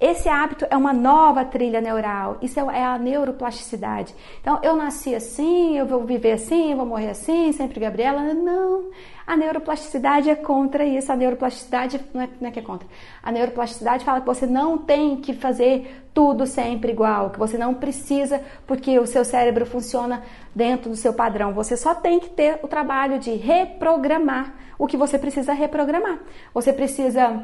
Esse 0.03 0.27
hábito 0.27 0.67
é 0.69 0.75
uma 0.75 0.91
nova 0.91 1.45
trilha 1.45 1.79
neural, 1.79 2.37
isso 2.41 2.59
é, 2.59 2.79
é 2.79 2.83
a 2.83 2.99
neuroplasticidade. 2.99 4.13
Então, 4.41 4.59
eu 4.61 4.75
nasci 4.75 5.15
assim, 5.15 5.77
eu 5.77 5.85
vou 5.85 6.03
viver 6.03 6.33
assim, 6.33 6.71
eu 6.71 6.75
vou 6.75 6.85
morrer 6.85 7.11
assim, 7.11 7.53
sempre 7.53 7.79
Gabriela. 7.79 8.33
Não, 8.33 8.89
a 9.25 9.37
neuroplasticidade 9.37 10.29
é 10.29 10.35
contra 10.35 10.83
isso. 10.83 11.09
A 11.09 11.15
neuroplasticidade 11.15 12.01
não 12.13 12.21
é, 12.21 12.29
não 12.41 12.49
é 12.49 12.51
que 12.51 12.59
é 12.59 12.61
contra. 12.61 12.85
A 13.23 13.31
neuroplasticidade 13.31 14.03
fala 14.03 14.19
que 14.19 14.25
você 14.25 14.45
não 14.45 14.77
tem 14.77 15.15
que 15.21 15.31
fazer 15.31 16.03
tudo 16.13 16.45
sempre 16.45 16.91
igual, 16.91 17.29
que 17.29 17.39
você 17.39 17.57
não 17.57 17.73
precisa, 17.73 18.41
porque 18.67 18.99
o 18.99 19.07
seu 19.07 19.23
cérebro 19.23 19.65
funciona 19.65 20.21
dentro 20.53 20.89
do 20.89 20.97
seu 20.97 21.13
padrão. 21.13 21.53
Você 21.53 21.77
só 21.77 21.95
tem 21.95 22.19
que 22.19 22.29
ter 22.29 22.59
o 22.61 22.67
trabalho 22.67 23.19
de 23.19 23.35
reprogramar 23.35 24.53
o 24.77 24.85
que 24.85 24.97
você 24.97 25.17
precisa 25.17 25.53
reprogramar. 25.53 26.19
Você 26.53 26.73
precisa 26.73 27.41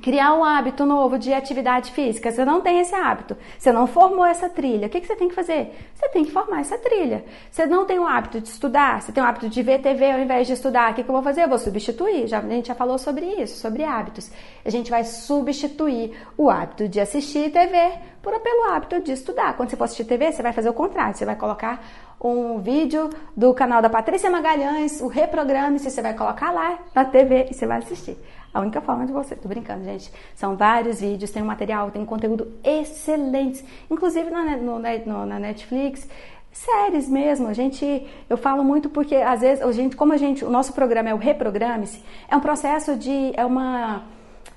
criar 0.00 0.34
um 0.34 0.44
hábito 0.44 0.84
novo 0.84 1.18
de 1.18 1.32
atividade 1.32 1.92
física. 1.92 2.30
Você 2.30 2.44
não 2.44 2.60
tem 2.60 2.80
esse 2.80 2.94
hábito, 2.94 3.36
você 3.58 3.72
não 3.72 3.86
formou 3.86 4.24
essa 4.24 4.48
trilha. 4.48 4.86
O 4.86 4.90
que, 4.90 5.00
que 5.00 5.06
você 5.06 5.16
tem 5.16 5.28
que 5.28 5.34
fazer? 5.34 5.74
Você 5.94 6.08
tem 6.08 6.24
que 6.24 6.30
formar 6.30 6.60
essa 6.60 6.76
trilha. 6.78 7.24
Você 7.50 7.66
não 7.66 7.84
tem 7.86 7.98
o 7.98 8.06
hábito 8.06 8.40
de 8.40 8.48
estudar, 8.48 9.00
você 9.00 9.12
tem 9.12 9.22
o 9.22 9.26
hábito 9.26 9.48
de 9.48 9.62
ver 9.62 9.80
TV 9.80 10.10
ao 10.10 10.18
invés 10.18 10.46
de 10.46 10.52
estudar. 10.52 10.92
O 10.92 10.94
que, 10.94 11.02
que 11.02 11.08
eu 11.08 11.14
vou 11.14 11.22
fazer? 11.22 11.44
Eu 11.44 11.48
vou 11.48 11.58
substituir. 11.58 12.26
Já, 12.26 12.38
a 12.38 12.48
gente 12.48 12.68
já 12.68 12.74
falou 12.74 12.98
sobre 12.98 13.24
isso, 13.24 13.58
sobre 13.58 13.84
hábitos. 13.84 14.30
A 14.64 14.70
gente 14.70 14.90
vai 14.90 15.04
substituir 15.04 16.12
o 16.36 16.50
hábito 16.50 16.88
de 16.88 17.00
assistir 17.00 17.50
TV 17.50 17.92
por, 18.22 18.38
pelo 18.40 18.72
hábito 18.72 19.00
de 19.00 19.12
estudar. 19.12 19.56
Quando 19.56 19.70
você 19.70 19.76
for 19.76 19.84
assistir 19.84 20.04
TV, 20.04 20.32
você 20.32 20.42
vai 20.42 20.52
fazer 20.52 20.68
o 20.68 20.74
contrário. 20.74 21.16
Você 21.16 21.24
vai 21.24 21.36
colocar 21.36 21.82
um 22.20 22.58
vídeo 22.58 23.10
do 23.36 23.52
canal 23.52 23.82
da 23.82 23.90
Patrícia 23.90 24.30
Magalhães, 24.30 25.00
o 25.00 25.08
Reprograme, 25.08 25.78
você 25.78 26.00
vai 26.00 26.14
colocar 26.14 26.50
lá 26.50 26.78
na 26.94 27.04
TV 27.04 27.48
e 27.50 27.54
você 27.54 27.66
vai 27.66 27.78
assistir. 27.78 28.16
A 28.54 28.60
única 28.60 28.80
forma 28.80 29.04
de 29.04 29.12
você. 29.12 29.34
Tô 29.34 29.48
brincando, 29.48 29.84
gente. 29.84 30.12
São 30.36 30.56
vários 30.56 31.00
vídeos, 31.00 31.32
tem 31.32 31.42
um 31.42 31.46
material, 31.46 31.90
tem 31.90 32.00
um 32.00 32.06
conteúdo 32.06 32.52
excelente. 32.62 33.64
Inclusive 33.90 34.30
na, 34.30 34.56
no, 34.56 34.78
no, 34.78 35.26
na 35.26 35.38
Netflix 35.40 36.08
séries 36.52 37.08
mesmo. 37.08 37.48
A 37.48 37.52
gente, 37.52 38.06
eu 38.30 38.36
falo 38.36 38.62
muito 38.62 38.88
porque 38.88 39.16
às 39.16 39.40
vezes 39.40 39.62
a 39.62 39.72
gente, 39.72 39.96
como 39.96 40.12
a 40.12 40.16
gente, 40.16 40.44
o 40.44 40.50
nosso 40.50 40.72
programa 40.72 41.10
é 41.10 41.14
o 41.14 41.18
Reprograme-se, 41.18 42.02
é 42.28 42.36
um 42.36 42.40
processo 42.40 42.94
de, 42.96 43.32
é 43.36 43.44
uma 43.44 44.04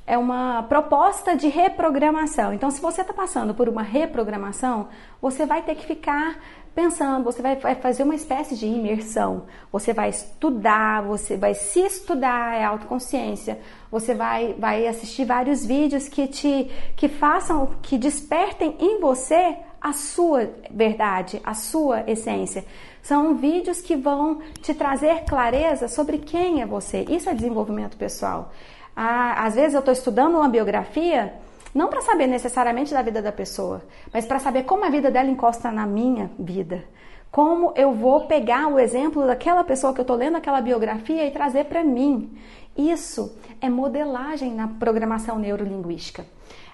é 0.08 0.18
uma 0.18 0.64
proposta 0.64 1.36
de 1.36 1.50
reprogramação. 1.50 2.54
Então, 2.54 2.72
se 2.72 2.82
você 2.82 3.02
está 3.02 3.14
passando 3.14 3.54
por 3.54 3.68
uma 3.68 3.82
reprogramação, 3.84 4.88
você 5.22 5.46
vai 5.46 5.62
ter 5.62 5.76
que 5.76 5.86
ficar 5.86 6.40
pensando, 6.74 7.26
você 7.26 7.42
vai, 7.42 7.58
fazer 7.76 8.04
uma 8.04 8.16
espécie 8.16 8.56
de 8.56 8.66
imersão. 8.66 9.44
Você 9.70 9.92
vai 9.92 10.10
estudar, 10.10 11.04
você 11.04 11.36
vai 11.36 11.54
se 11.54 11.82
estudar, 11.82 12.56
é 12.56 12.64
autoconsciência. 12.64 13.60
Você 13.92 14.16
vai, 14.16 14.54
vai 14.58 14.88
assistir 14.88 15.26
vários 15.26 15.66
vídeos 15.66 16.08
que 16.08 16.26
te 16.26 16.72
que 16.96 17.10
façam, 17.10 17.72
que 17.82 17.98
despertem 17.98 18.78
em 18.80 19.02
você 19.02 19.58
a 19.82 19.92
sua 19.92 20.50
verdade, 20.72 21.42
a 21.44 21.54
sua 21.54 22.10
essência. 22.10 22.64
São 23.02 23.36
vídeos 23.36 23.82
que 23.82 23.96
vão 23.96 24.40
te 24.62 24.74
trazer 24.74 25.26
clareza 25.26 25.88
sobre 25.88 26.18
quem 26.18 26.62
é 26.62 26.66
você. 26.66 27.06
Isso 27.10 27.30
é 27.30 27.34
desenvolvimento 27.34 27.98
pessoal. 27.98 28.52
Às 29.00 29.54
vezes 29.54 29.76
eu 29.76 29.80
estou 29.80 29.94
estudando 29.94 30.38
uma 30.38 30.50
biografia, 30.50 31.36
não 31.72 31.88
para 31.88 32.02
saber 32.02 32.26
necessariamente 32.26 32.92
da 32.92 33.04
vida 33.04 33.22
da 33.22 33.32
pessoa, 33.32 33.84
mas 34.12 34.26
para 34.26 34.40
saber 34.40 34.64
como 34.64 34.84
a 34.84 34.90
vida 34.90 35.12
dela 35.12 35.30
encosta 35.30 35.72
na 35.72 35.86
minha 35.86 36.32
vida. 36.40 36.84
Como 37.30 37.74
eu 37.76 37.94
vou 37.94 38.26
pegar 38.26 38.68
o 38.68 38.80
exemplo 38.80 39.28
daquela 39.28 39.64
pessoa 39.64 39.94
que 39.94 40.00
eu 40.00 40.04
estou 40.04 40.16
lendo 40.16 40.38
aquela 40.38 40.62
biografia 40.62 41.28
e 41.28 41.30
trazer 41.30 41.66
para 41.66 41.84
mim. 41.84 42.36
Isso 42.76 43.38
é 43.62 43.70
modelagem 43.70 44.56
na 44.56 44.68
programação 44.68 45.38
neurolinguística. 45.38 46.26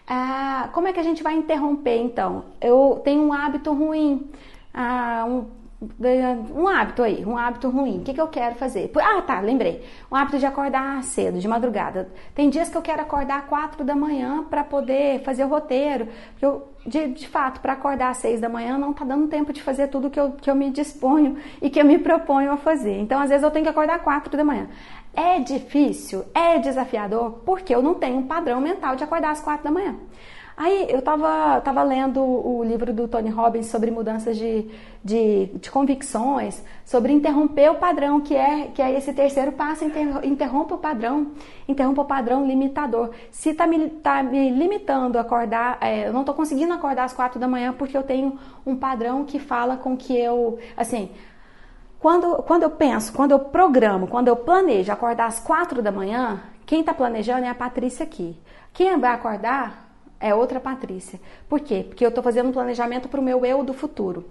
Ah, 0.07 0.69
como 0.71 0.87
é 0.87 0.93
que 0.93 0.99
a 1.01 1.03
gente 1.03 1.21
vai 1.21 1.33
interromper 1.33 1.97
então? 1.97 2.45
Eu 2.61 3.01
tenho 3.03 3.21
um 3.21 3.33
hábito 3.33 3.73
ruim, 3.73 4.29
ah, 4.73 5.25
um 5.27 5.62
um 6.55 6.67
hábito 6.67 7.03
aí, 7.03 7.25
um 7.25 7.37
hábito 7.37 7.69
ruim. 7.69 7.99
O 7.99 8.01
que, 8.01 8.13
que 8.13 8.21
eu 8.21 8.27
quero 8.27 8.55
fazer? 8.55 8.91
Ah, 8.97 9.21
tá, 9.21 9.39
lembrei. 9.39 9.83
Um 10.11 10.15
hábito 10.15 10.39
de 10.39 10.45
acordar 10.45 11.03
cedo, 11.03 11.39
de 11.39 11.47
madrugada. 11.47 12.09
Tem 12.33 12.49
dias 12.49 12.69
que 12.69 12.77
eu 12.77 12.81
quero 12.81 13.01
acordar 13.01 13.47
quatro 13.47 13.83
da 13.83 13.95
manhã 13.95 14.43
para 14.49 14.63
poder 14.63 15.21
fazer 15.23 15.43
o 15.43 15.47
roteiro. 15.47 16.07
Porque 16.31 16.45
eu, 16.45 16.67
de, 16.85 17.07
de 17.09 17.27
fato, 17.27 17.59
para 17.61 17.73
acordar 17.73 18.09
às 18.09 18.17
seis 18.17 18.39
da 18.39 18.49
manhã 18.49 18.77
não 18.77 18.93
tá 18.93 19.05
dando 19.05 19.27
tempo 19.27 19.51
de 19.51 19.61
fazer 19.61 19.87
tudo 19.87 20.09
que 20.09 20.19
eu, 20.19 20.31
que 20.31 20.49
eu 20.49 20.55
me 20.55 20.69
disponho 20.69 21.37
e 21.61 21.69
que 21.69 21.79
eu 21.79 21.85
me 21.85 21.97
proponho 21.97 22.51
a 22.51 22.57
fazer. 22.57 22.99
Então, 22.99 23.19
às 23.19 23.29
vezes, 23.29 23.43
eu 23.43 23.51
tenho 23.51 23.63
que 23.63 23.69
acordar 23.69 23.99
quatro 23.99 24.35
da 24.37 24.43
manhã. 24.43 24.67
É 25.13 25.39
difícil, 25.39 26.25
é 26.33 26.57
desafiador, 26.57 27.41
porque 27.45 27.73
eu 27.73 27.81
não 27.81 27.93
tenho 27.93 28.17
um 28.17 28.27
padrão 28.27 28.59
mental 28.59 28.95
de 28.95 29.03
acordar 29.03 29.31
às 29.31 29.39
quatro 29.39 29.63
da 29.63 29.71
manhã. 29.71 29.95
Aí 30.55 30.85
eu 30.89 30.99
estava 30.99 31.59
tava 31.61 31.81
lendo 31.81 32.21
o 32.21 32.63
livro 32.63 32.93
do 32.93 33.07
Tony 33.07 33.29
Robbins 33.29 33.67
sobre 33.67 33.89
mudanças 33.89 34.37
de, 34.37 34.69
de, 35.03 35.47
de, 35.47 35.71
convicções, 35.71 36.63
sobre 36.85 37.11
interromper 37.11 37.71
o 37.71 37.75
padrão, 37.75 38.21
que 38.21 38.35
é, 38.35 38.67
que 38.67 38.81
é 38.81 38.95
esse 38.95 39.11
terceiro 39.13 39.51
passo, 39.51 39.83
interrompa 40.23 40.75
o 40.75 40.77
padrão, 40.77 41.31
interrompa 41.67 42.03
o 42.03 42.05
padrão 42.05 42.45
limitador. 42.45 43.09
Se 43.31 43.49
está 43.49 43.65
me, 43.65 43.89
tá 43.89 44.21
me 44.21 44.51
limitando 44.51 45.17
a 45.17 45.21
acordar, 45.21 45.79
é, 45.81 46.07
eu 46.07 46.13
não 46.13 46.21
estou 46.21 46.35
conseguindo 46.35 46.71
acordar 46.71 47.05
às 47.05 47.13
quatro 47.13 47.39
da 47.39 47.47
manhã 47.47 47.73
porque 47.73 47.97
eu 47.97 48.03
tenho 48.03 48.37
um 48.63 48.75
padrão 48.75 49.25
que 49.25 49.39
fala 49.39 49.75
com 49.75 49.97
que 49.97 50.15
eu, 50.15 50.59
assim, 50.77 51.09
quando, 51.99 52.43
quando 52.43 52.63
eu 52.63 52.69
penso, 52.69 53.11
quando 53.11 53.31
eu 53.31 53.39
programo, 53.39 54.07
quando 54.07 54.27
eu 54.27 54.35
planejo 54.35 54.91
acordar 54.91 55.25
às 55.25 55.39
quatro 55.39 55.81
da 55.81 55.91
manhã, 55.91 56.43
quem 56.65 56.81
está 56.81 56.93
planejando 56.93 57.45
é 57.45 57.49
a 57.49 57.55
Patrícia 57.55 58.03
aqui. 58.03 58.37
Quem 58.71 58.97
vai 58.99 59.13
acordar 59.13 59.82
é 60.23 60.33
outra 60.33 60.57
Patrícia. 60.57 61.19
Por 61.49 61.59
quê? 61.59 61.83
Porque 61.85 62.05
eu 62.05 62.09
estou 62.09 62.23
fazendo 62.23 62.47
um 62.47 62.53
planejamento 62.53 63.09
para 63.09 63.19
o 63.19 63.23
meu 63.23 63.45
eu 63.45 63.61
do 63.61 63.73
futuro. 63.73 64.23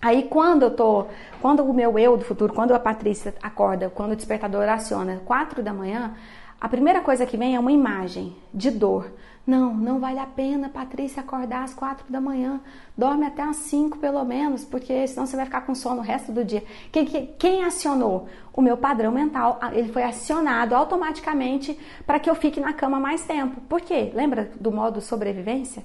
Aí 0.00 0.22
quando 0.22 0.62
eu 0.62 0.70
tô, 0.70 1.06
quando 1.42 1.62
o 1.62 1.74
meu 1.74 1.98
eu 1.98 2.16
do 2.16 2.24
futuro, 2.24 2.54
quando 2.54 2.72
a 2.72 2.78
Patrícia 2.78 3.34
acorda, 3.42 3.90
quando 3.90 4.12
o 4.12 4.16
despertador 4.16 4.66
aciona, 4.66 5.20
quatro 5.26 5.62
da 5.62 5.74
manhã, 5.74 6.14
a 6.58 6.66
primeira 6.66 7.02
coisa 7.02 7.26
que 7.26 7.36
vem 7.36 7.54
é 7.54 7.60
uma 7.60 7.70
imagem 7.70 8.34
de 8.54 8.70
dor. 8.70 9.12
Não, 9.48 9.72
não 9.72 9.98
vale 9.98 10.18
a 10.18 10.26
pena, 10.26 10.68
Patrícia, 10.68 11.22
acordar 11.22 11.64
às 11.64 11.72
quatro 11.72 12.04
da 12.12 12.20
manhã. 12.20 12.60
Dorme 12.94 13.24
até 13.24 13.40
às 13.40 13.56
cinco, 13.56 13.96
pelo 13.96 14.22
menos, 14.22 14.62
porque 14.62 15.06
senão 15.06 15.26
você 15.26 15.36
vai 15.36 15.46
ficar 15.46 15.62
com 15.62 15.74
sono 15.74 16.02
o 16.02 16.04
resto 16.04 16.30
do 16.30 16.44
dia. 16.44 16.62
Quem, 16.92 17.06
quem, 17.38 17.64
acionou? 17.64 18.28
O 18.52 18.60
meu 18.60 18.76
padrão 18.76 19.10
mental. 19.10 19.58
Ele 19.72 19.90
foi 19.90 20.02
acionado 20.02 20.74
automaticamente 20.74 21.78
para 22.06 22.20
que 22.20 22.28
eu 22.28 22.34
fique 22.34 22.60
na 22.60 22.74
cama 22.74 23.00
mais 23.00 23.24
tempo. 23.24 23.58
Por 23.62 23.80
quê? 23.80 24.12
Lembra 24.14 24.52
do 24.60 24.70
modo 24.70 25.00
sobrevivência? 25.00 25.82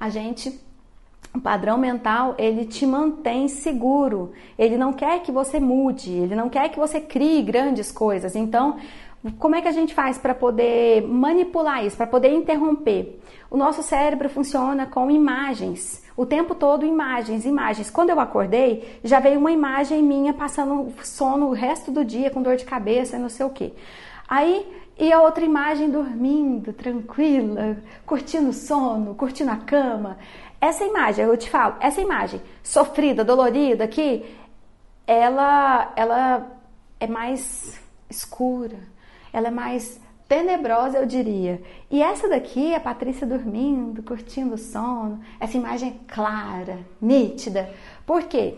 A 0.00 0.08
gente 0.08 0.60
o 1.32 1.40
padrão 1.40 1.76
mental, 1.76 2.34
ele 2.38 2.64
te 2.64 2.86
mantém 2.86 3.46
seguro. 3.46 4.32
Ele 4.58 4.76
não 4.76 4.92
quer 4.92 5.22
que 5.22 5.30
você 5.30 5.60
mude, 5.60 6.10
ele 6.10 6.34
não 6.34 6.48
quer 6.48 6.70
que 6.70 6.78
você 6.78 6.98
crie 6.98 7.42
grandes 7.42 7.92
coisas. 7.92 8.34
Então, 8.34 8.78
como 9.38 9.54
é 9.54 9.62
que 9.62 9.68
a 9.68 9.72
gente 9.72 9.94
faz 9.94 10.18
para 10.18 10.34
poder 10.34 11.02
manipular 11.06 11.84
isso, 11.84 11.96
para 11.96 12.06
poder 12.06 12.32
interromper? 12.32 13.20
O 13.50 13.56
nosso 13.56 13.82
cérebro 13.82 14.28
funciona 14.28 14.86
com 14.86 15.10
imagens, 15.10 16.04
o 16.16 16.26
tempo 16.26 16.54
todo 16.54 16.84
imagens, 16.84 17.44
imagens. 17.44 17.90
Quando 17.90 18.10
eu 18.10 18.20
acordei, 18.20 19.00
já 19.04 19.20
veio 19.20 19.38
uma 19.38 19.52
imagem 19.52 20.02
minha 20.02 20.32
passando 20.32 20.92
sono 21.02 21.46
o 21.46 21.52
resto 21.52 21.90
do 21.90 22.04
dia 22.04 22.30
com 22.30 22.42
dor 22.42 22.56
de 22.56 22.64
cabeça, 22.64 23.18
não 23.18 23.28
sei 23.28 23.46
o 23.46 23.50
quê. 23.50 23.72
Aí 24.28 24.66
e 24.98 25.12
a 25.12 25.20
outra 25.20 25.44
imagem 25.44 25.90
dormindo, 25.90 26.72
tranquila, 26.72 27.76
curtindo 28.06 28.48
o 28.48 28.52
sono, 28.52 29.14
curtindo 29.14 29.50
a 29.50 29.56
cama. 29.56 30.18
Essa 30.58 30.84
imagem, 30.84 31.24
eu 31.24 31.36
te 31.36 31.50
falo, 31.50 31.76
essa 31.80 32.00
imagem 32.00 32.40
sofrida, 32.62 33.22
dolorida 33.22 33.84
aqui, 33.84 34.24
ela, 35.06 35.92
ela 35.94 36.50
é 36.98 37.06
mais 37.06 37.78
escura 38.08 38.95
ela 39.36 39.48
é 39.48 39.50
mais 39.50 40.00
tenebrosa, 40.26 40.96
eu 40.96 41.04
diria. 41.04 41.60
E 41.90 42.02
essa 42.02 42.26
daqui 42.26 42.72
é 42.72 42.76
a 42.76 42.80
Patrícia 42.80 43.26
dormindo, 43.26 44.02
curtindo 44.02 44.54
o 44.54 44.58
sono, 44.58 45.20
essa 45.38 45.58
imagem 45.58 46.00
clara, 46.08 46.78
nítida. 46.98 47.68
Por 48.06 48.22
quê? 48.22 48.54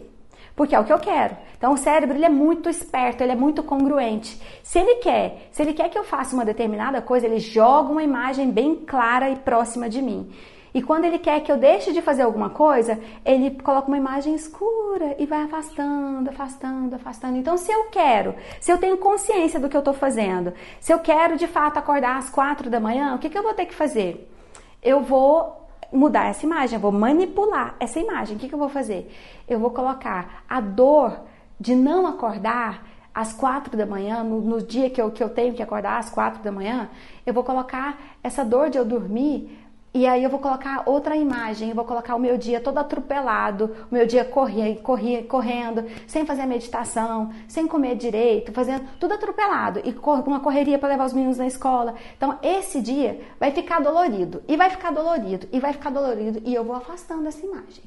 Porque 0.54 0.76
é 0.76 0.78
o 0.78 0.84
que 0.84 0.92
eu 0.92 1.00
quero. 1.00 1.36
Então 1.56 1.72
o 1.72 1.76
cérebro 1.76 2.16
ele 2.16 2.24
é 2.24 2.28
muito 2.28 2.68
esperto, 2.68 3.22
ele 3.22 3.32
é 3.32 3.34
muito 3.34 3.60
congruente. 3.64 4.40
Se 4.62 4.78
ele 4.78 4.96
quer, 4.96 5.48
se 5.50 5.62
ele 5.62 5.74
quer 5.74 5.88
que 5.88 5.98
eu 5.98 6.04
faça 6.04 6.32
uma 6.32 6.44
determinada 6.44 7.02
coisa, 7.02 7.26
ele 7.26 7.40
joga 7.40 7.90
uma 7.90 8.04
imagem 8.04 8.48
bem 8.48 8.76
clara 8.76 9.28
e 9.28 9.34
próxima 9.34 9.88
de 9.88 10.00
mim. 10.00 10.30
E 10.74 10.82
quando 10.82 11.04
ele 11.04 11.18
quer 11.18 11.40
que 11.40 11.50
eu 11.50 11.56
deixe 11.56 11.92
de 11.92 12.02
fazer 12.02 12.22
alguma 12.22 12.50
coisa, 12.50 12.98
ele 13.24 13.50
coloca 13.62 13.88
uma 13.88 13.96
imagem 13.96 14.34
escura 14.34 15.16
e 15.18 15.26
vai 15.26 15.42
afastando, 15.42 16.28
afastando, 16.30 16.94
afastando. 16.94 17.36
Então, 17.36 17.56
se 17.56 17.72
eu 17.72 17.84
quero, 17.84 18.34
se 18.60 18.70
eu 18.70 18.78
tenho 18.78 18.98
consciência 18.98 19.58
do 19.58 19.68
que 19.68 19.76
eu 19.76 19.80
estou 19.80 19.94
fazendo, 19.94 20.52
se 20.80 20.92
eu 20.92 20.98
quero 20.98 21.36
de 21.36 21.46
fato 21.46 21.78
acordar 21.78 22.16
às 22.16 22.28
quatro 22.28 22.68
da 22.68 22.78
manhã, 22.78 23.14
o 23.14 23.18
que, 23.18 23.30
que 23.30 23.38
eu 23.38 23.42
vou 23.42 23.54
ter 23.54 23.66
que 23.66 23.74
fazer? 23.74 24.30
Eu 24.82 25.02
vou 25.02 25.66
mudar 25.92 26.26
essa 26.26 26.44
imagem, 26.44 26.76
eu 26.76 26.80
vou 26.80 26.92
manipular 26.92 27.74
essa 27.80 27.98
imagem. 27.98 28.36
O 28.36 28.38
que, 28.38 28.48
que 28.48 28.54
eu 28.54 28.58
vou 28.58 28.68
fazer? 28.68 29.10
Eu 29.48 29.58
vou 29.58 29.70
colocar 29.70 30.44
a 30.48 30.60
dor 30.60 31.20
de 31.58 31.74
não 31.74 32.06
acordar 32.06 32.86
às 33.14 33.32
quatro 33.32 33.76
da 33.76 33.84
manhã, 33.84 34.22
no, 34.22 34.40
no 34.40 34.62
dia 34.62 34.88
que 34.88 35.00
eu, 35.00 35.10
que 35.10 35.22
eu 35.22 35.28
tenho 35.28 35.52
que 35.54 35.62
acordar 35.62 35.98
às 35.98 36.08
quatro 36.08 36.40
da 36.40 36.52
manhã, 36.52 36.88
eu 37.26 37.34
vou 37.34 37.42
colocar 37.42 37.98
essa 38.22 38.44
dor 38.44 38.70
de 38.70 38.78
eu 38.78 38.84
dormir 38.84 39.58
e 39.98 40.06
aí 40.06 40.22
eu 40.22 40.30
vou 40.30 40.38
colocar 40.38 40.84
outra 40.86 41.16
imagem, 41.16 41.70
eu 41.70 41.74
vou 41.74 41.84
colocar 41.84 42.14
o 42.14 42.20
meu 42.20 42.38
dia 42.38 42.60
todo 42.60 42.78
atropelado, 42.78 43.74
o 43.90 43.94
meu 43.94 44.06
dia 44.06 44.24
corria, 44.24 44.76
corria, 44.76 45.24
correndo, 45.24 45.84
sem 46.06 46.24
fazer 46.24 46.42
a 46.42 46.46
meditação, 46.46 47.32
sem 47.48 47.66
comer 47.66 47.96
direito, 47.96 48.52
fazendo 48.52 48.88
tudo 49.00 49.14
atropelado 49.14 49.80
e 49.84 49.92
uma 50.24 50.38
correria 50.38 50.78
para 50.78 50.90
levar 50.90 51.06
os 51.06 51.12
meninos 51.12 51.38
na 51.38 51.48
escola. 51.48 51.96
Então 52.16 52.38
esse 52.44 52.80
dia 52.80 53.20
vai 53.40 53.50
ficar 53.50 53.80
dolorido 53.80 54.40
e 54.46 54.56
vai 54.56 54.70
ficar 54.70 54.92
dolorido 54.92 55.48
e 55.52 55.58
vai 55.58 55.72
ficar 55.72 55.90
dolorido 55.90 56.40
e 56.44 56.54
eu 56.54 56.62
vou 56.62 56.76
afastando 56.76 57.26
essa 57.26 57.44
imagem 57.44 57.82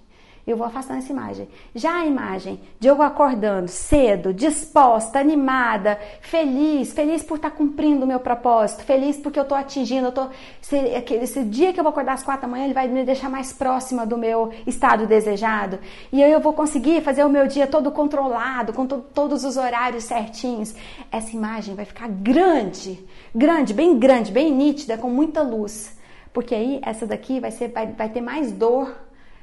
eu 0.46 0.58
vou 0.58 0.66
afastando 0.66 1.00
essa 1.00 1.12
imagem. 1.12 1.48
Já 1.76 2.02
a 2.02 2.06
imagem 2.06 2.60
de 2.80 2.88
eu 2.88 3.02
acordando 3.02 3.68
cedo, 3.68 4.34
disposta, 4.34 5.20
animada, 5.20 6.00
feliz, 6.22 6.94
feliz 6.94 7.24
por 7.24 7.36
estar 7.36 7.52
cumprindo 7.52 8.06
o 8.06 8.08
meu 8.08 8.20
propósito, 8.20 8.84
feliz 8.84 9.18
porque 9.18 9.38
eu 9.38 9.44
estou 9.44 9.58
atingindo, 9.58 10.08
eu 10.08 10.12
tô, 10.12 10.28
esse, 10.62 10.76
esse 11.16 11.44
dia 11.44 11.74
que 11.74 11.80
eu 11.80 11.84
vou 11.84 11.92
acordar 11.92 12.14
às 12.14 12.24
quatro 12.24 12.44
da 12.44 12.48
manhã, 12.48 12.66
ele 12.66 12.74
vai 12.74 12.88
me 12.88 13.04
deixar 13.04 13.30
mais 13.30 13.54
próxima 13.54 14.06
do 14.06 14.18
meu 14.18 14.52
estado 14.66 15.06
desejado. 15.06 15.80
E 16.12 16.24
aí 16.24 16.32
eu 16.32 16.40
vou 16.40 16.54
conseguir 16.54 17.02
fazer 17.02 17.24
o 17.24 17.30
meu 17.30 17.48
dia 17.48 17.68
todo 17.68 17.92
controlado, 17.92 18.74
com 18.74 18.86
to, 18.86 19.04
todos 19.14 19.44
os 19.44 19.58
horários 19.58 20.06
certinhos. 20.06 20.74
Essa 21.12 21.36
imagem 21.36 21.76
vai 21.76 21.86
ficar 21.86 22.10
grande, 22.10 23.00
grande, 23.34 23.74
bem 23.74 23.98
grande, 23.98 24.32
bem 24.32 24.52
nítida, 24.52 24.98
com 24.98 25.10
muita 25.10 25.42
luz. 25.42 25.98
Porque 26.34 26.56
aí 26.56 26.80
essa 26.84 27.06
daqui 27.06 27.40
vai, 27.40 27.52
ser, 27.52 27.70
vai, 27.70 27.88
vai 27.88 28.10
ter 28.10 28.22
mais 28.22 28.52
dor 28.52 28.96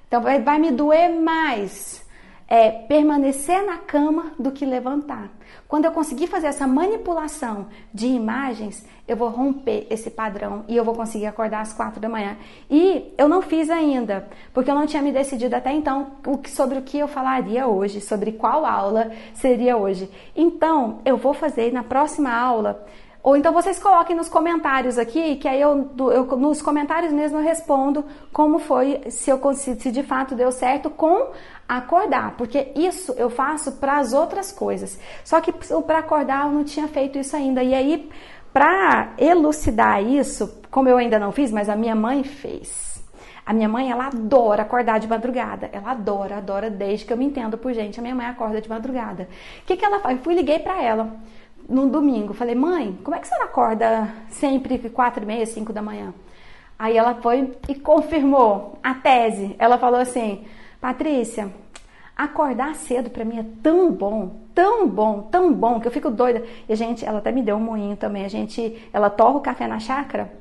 então 0.08 0.20
vai, 0.20 0.40
vai 0.40 0.58
me 0.58 0.72
doer 0.72 1.08
mais 1.20 2.04
é, 2.48 2.70
permanecer 2.70 3.64
na 3.64 3.76
cama 3.76 4.32
do 4.38 4.50
que 4.50 4.64
levantar. 4.64 5.30
Quando 5.68 5.84
eu 5.84 5.92
conseguir 5.92 6.26
fazer 6.28 6.46
essa 6.46 6.66
manipulação 6.66 7.66
de 7.92 8.06
imagens, 8.06 8.86
eu 9.06 9.16
vou 9.16 9.28
romper 9.28 9.86
esse 9.90 10.10
padrão 10.10 10.64
e 10.66 10.74
eu 10.74 10.82
vou 10.82 10.94
conseguir 10.94 11.26
acordar 11.26 11.60
às 11.60 11.74
quatro 11.74 12.00
da 12.00 12.08
manhã. 12.08 12.38
E 12.70 13.12
eu 13.18 13.28
não 13.28 13.42
fiz 13.42 13.68
ainda, 13.68 14.26
porque 14.54 14.70
eu 14.70 14.74
não 14.74 14.86
tinha 14.86 15.02
me 15.02 15.12
decidido 15.12 15.54
até 15.54 15.72
então 15.72 16.12
sobre 16.46 16.78
o 16.78 16.82
que 16.82 16.98
eu 16.98 17.06
falaria 17.06 17.66
hoje, 17.66 18.00
sobre 18.00 18.32
qual 18.32 18.64
aula 18.64 19.12
seria 19.34 19.76
hoje. 19.76 20.10
Então, 20.34 21.00
eu 21.04 21.18
vou 21.18 21.34
fazer 21.34 21.70
na 21.70 21.82
próxima 21.82 22.32
aula 22.32 22.86
ou 23.22 23.36
então 23.36 23.52
vocês 23.52 23.78
coloquem 23.78 24.16
nos 24.16 24.28
comentários 24.28 24.96
aqui, 24.96 25.36
que 25.36 25.48
aí 25.48 25.60
eu, 25.60 25.90
eu 26.12 26.24
nos 26.36 26.62
comentários 26.62 27.12
mesmo 27.12 27.38
eu 27.38 27.42
respondo 27.42 28.04
como 28.32 28.58
foi, 28.58 29.02
se, 29.10 29.30
eu, 29.30 29.40
se 29.54 29.90
de 29.90 30.02
fato 30.02 30.34
deu 30.34 30.52
certo 30.52 30.88
com 30.88 31.32
acordar, 31.68 32.36
porque 32.36 32.72
isso 32.74 33.12
eu 33.18 33.28
faço 33.28 33.72
para 33.72 33.98
as 33.98 34.12
outras 34.12 34.50
coisas. 34.50 34.98
Só 35.24 35.40
que 35.40 35.52
para 35.52 35.98
acordar 35.98 36.46
eu 36.46 36.52
não 36.52 36.64
tinha 36.64 36.88
feito 36.88 37.18
isso 37.18 37.36
ainda. 37.36 37.62
E 37.62 37.74
aí, 37.74 38.08
para 38.52 39.12
elucidar 39.18 40.02
isso, 40.02 40.62
como 40.70 40.88
eu 40.88 40.96
ainda 40.96 41.18
não 41.18 41.30
fiz, 41.32 41.52
mas 41.52 41.68
a 41.68 41.76
minha 41.76 41.94
mãe 41.94 42.24
fez. 42.24 42.88
A 43.44 43.52
minha 43.52 43.68
mãe, 43.68 43.90
ela 43.90 44.06
adora 44.06 44.62
acordar 44.62 45.00
de 45.00 45.08
madrugada. 45.08 45.70
Ela 45.72 45.92
adora, 45.92 46.36
adora 46.36 46.70
desde 46.70 47.06
que 47.06 47.12
eu 47.12 47.16
me 47.16 47.24
entendo 47.24 47.56
por 47.56 47.72
gente. 47.72 47.98
A 47.98 48.02
minha 48.02 48.14
mãe 48.14 48.26
acorda 48.26 48.60
de 48.60 48.68
madrugada. 48.68 49.28
O 49.62 49.66
que, 49.66 49.76
que 49.76 49.84
ela 49.84 50.00
faz? 50.00 50.16
Eu 50.16 50.22
fui 50.22 50.34
liguei 50.34 50.58
para 50.58 50.82
ela 50.82 51.16
no 51.68 51.88
domingo. 51.88 52.32
Falei, 52.32 52.54
mãe, 52.54 52.98
como 53.04 53.16
é 53.16 53.20
que 53.20 53.28
você 53.28 53.34
acorda 53.34 54.08
sempre 54.30 54.78
quatro 54.90 55.22
e 55.22 55.26
meia, 55.26 55.46
cinco 55.46 55.72
da 55.72 55.82
manhã? 55.82 56.14
Aí 56.78 56.96
ela 56.96 57.16
foi 57.16 57.56
e 57.68 57.74
confirmou 57.74 58.78
a 58.82 58.94
tese. 58.94 59.54
Ela 59.58 59.78
falou 59.78 60.00
assim, 60.00 60.44
Patrícia, 60.80 61.52
acordar 62.16 62.74
cedo 62.76 63.10
para 63.10 63.24
mim 63.24 63.38
é 63.38 63.44
tão 63.62 63.92
bom, 63.92 64.40
tão 64.54 64.88
bom, 64.88 65.22
tão 65.22 65.52
bom 65.52 65.80
que 65.80 65.88
eu 65.88 65.92
fico 65.92 66.10
doida. 66.10 66.44
E 66.68 66.72
a 66.72 66.76
gente, 66.76 67.04
ela 67.04 67.18
até 67.18 67.32
me 67.32 67.42
deu 67.42 67.56
um 67.56 67.60
moinho 67.60 67.96
também. 67.96 68.24
A 68.24 68.28
gente, 68.28 68.88
ela 68.92 69.10
torra 69.10 69.36
o 69.38 69.40
café 69.40 69.66
na 69.66 69.78
chácara 69.78 70.37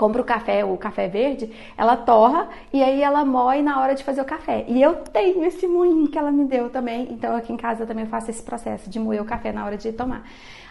compra 0.00 0.22
o 0.22 0.24
café, 0.24 0.64
o 0.64 0.78
café 0.78 1.08
verde, 1.08 1.52
ela 1.76 1.94
torra 1.94 2.48
e 2.72 2.82
aí 2.82 3.02
ela 3.02 3.22
moe 3.22 3.60
na 3.60 3.78
hora 3.82 3.94
de 3.94 4.02
fazer 4.02 4.22
o 4.22 4.24
café. 4.24 4.64
E 4.66 4.80
eu 4.80 4.94
tenho 4.94 5.44
esse 5.44 5.66
moinho 5.66 6.08
que 6.08 6.16
ela 6.16 6.32
me 6.32 6.46
deu 6.46 6.70
também, 6.70 7.08
então 7.10 7.36
aqui 7.36 7.52
em 7.52 7.56
casa 7.58 7.82
eu 7.82 7.86
também 7.86 8.06
faço 8.06 8.30
esse 8.30 8.42
processo 8.42 8.88
de 8.88 8.98
moer 8.98 9.20
o 9.20 9.26
café 9.26 9.52
na 9.52 9.62
hora 9.62 9.76
de 9.76 9.92
tomar. 9.92 10.24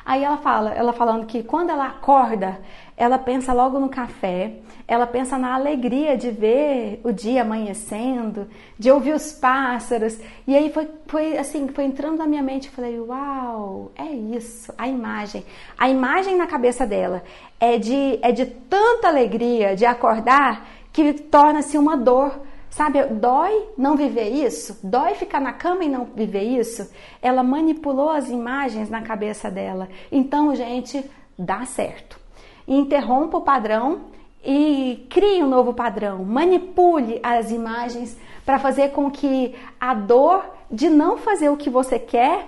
Aí 0.10 0.24
ela 0.24 0.38
fala, 0.38 0.72
ela 0.74 0.92
falando 0.92 1.28
que 1.28 1.44
quando 1.44 1.70
ela 1.70 1.86
acorda, 1.86 2.60
ela 2.98 3.20
pensa 3.20 3.54
logo 3.54 3.80
no 3.80 3.90
café, 3.90 4.54
ela 4.88 5.06
pensa 5.06 5.38
na 5.38 5.54
alegria 5.54 6.18
de 6.18 6.32
ver 6.32 7.00
o 7.04 7.12
dia 7.12 7.44
amanhecendo, 7.44 8.48
de 8.76 8.90
ouvir 8.90 9.14
os 9.14 9.32
pássaros. 9.32 10.18
E 10.48 10.56
aí 10.56 10.74
foi, 10.74 10.90
foi 11.06 11.38
assim, 11.38 11.68
foi 11.68 11.84
entrando 11.84 12.18
na 12.18 12.26
minha 12.26 12.42
mente, 12.42 12.72
falei, 12.72 13.00
uau, 13.00 13.92
é 13.96 14.08
isso, 14.36 14.74
a 14.80 14.88
imagem. 14.88 15.46
A 15.78 15.88
imagem 15.88 16.36
na 16.36 16.48
cabeça 16.48 16.88
dela 16.88 17.22
é 17.60 17.78
de, 17.78 18.18
é 18.24 18.32
de 18.32 18.48
tanta 18.48 19.10
alegria 19.10 19.76
de 19.76 19.86
acordar 19.86 20.66
que 20.92 21.14
torna-se 21.14 21.78
uma 21.78 21.96
dor 21.96 22.42
Sabe, 22.70 23.04
dói 23.06 23.70
não 23.78 23.96
viver 23.98 24.30
isso? 24.30 24.80
Dói 24.84 25.16
ficar 25.16 25.42
na 25.42 25.52
cama 25.52 25.84
e 25.84 25.90
não 25.90 26.06
viver 26.06 26.44
isso? 26.44 26.90
Ela 27.22 27.42
manipulou 27.42 28.10
as 28.10 28.30
imagens 28.30 28.90
na 28.90 29.02
cabeça 29.02 29.50
dela. 29.50 29.90
Então, 30.12 30.54
gente, 30.56 31.04
dá 31.38 31.66
certo. 31.66 32.20
Interrompa 32.68 33.38
o 33.38 33.42
padrão 33.42 34.02
e 34.46 35.06
crie 35.10 35.44
um 35.44 35.50
novo 35.50 35.74
padrão. 35.74 36.24
Manipule 36.24 37.20
as 37.24 37.50
imagens 37.50 38.16
para 38.46 38.60
fazer 38.60 38.92
com 38.92 39.10
que 39.10 39.56
a 39.80 39.94
dor 39.94 40.46
de 40.72 40.90
não 40.90 41.18
fazer 41.18 41.50
o 41.50 41.58
que 41.58 41.70
você 41.70 41.98
quer 41.98 42.48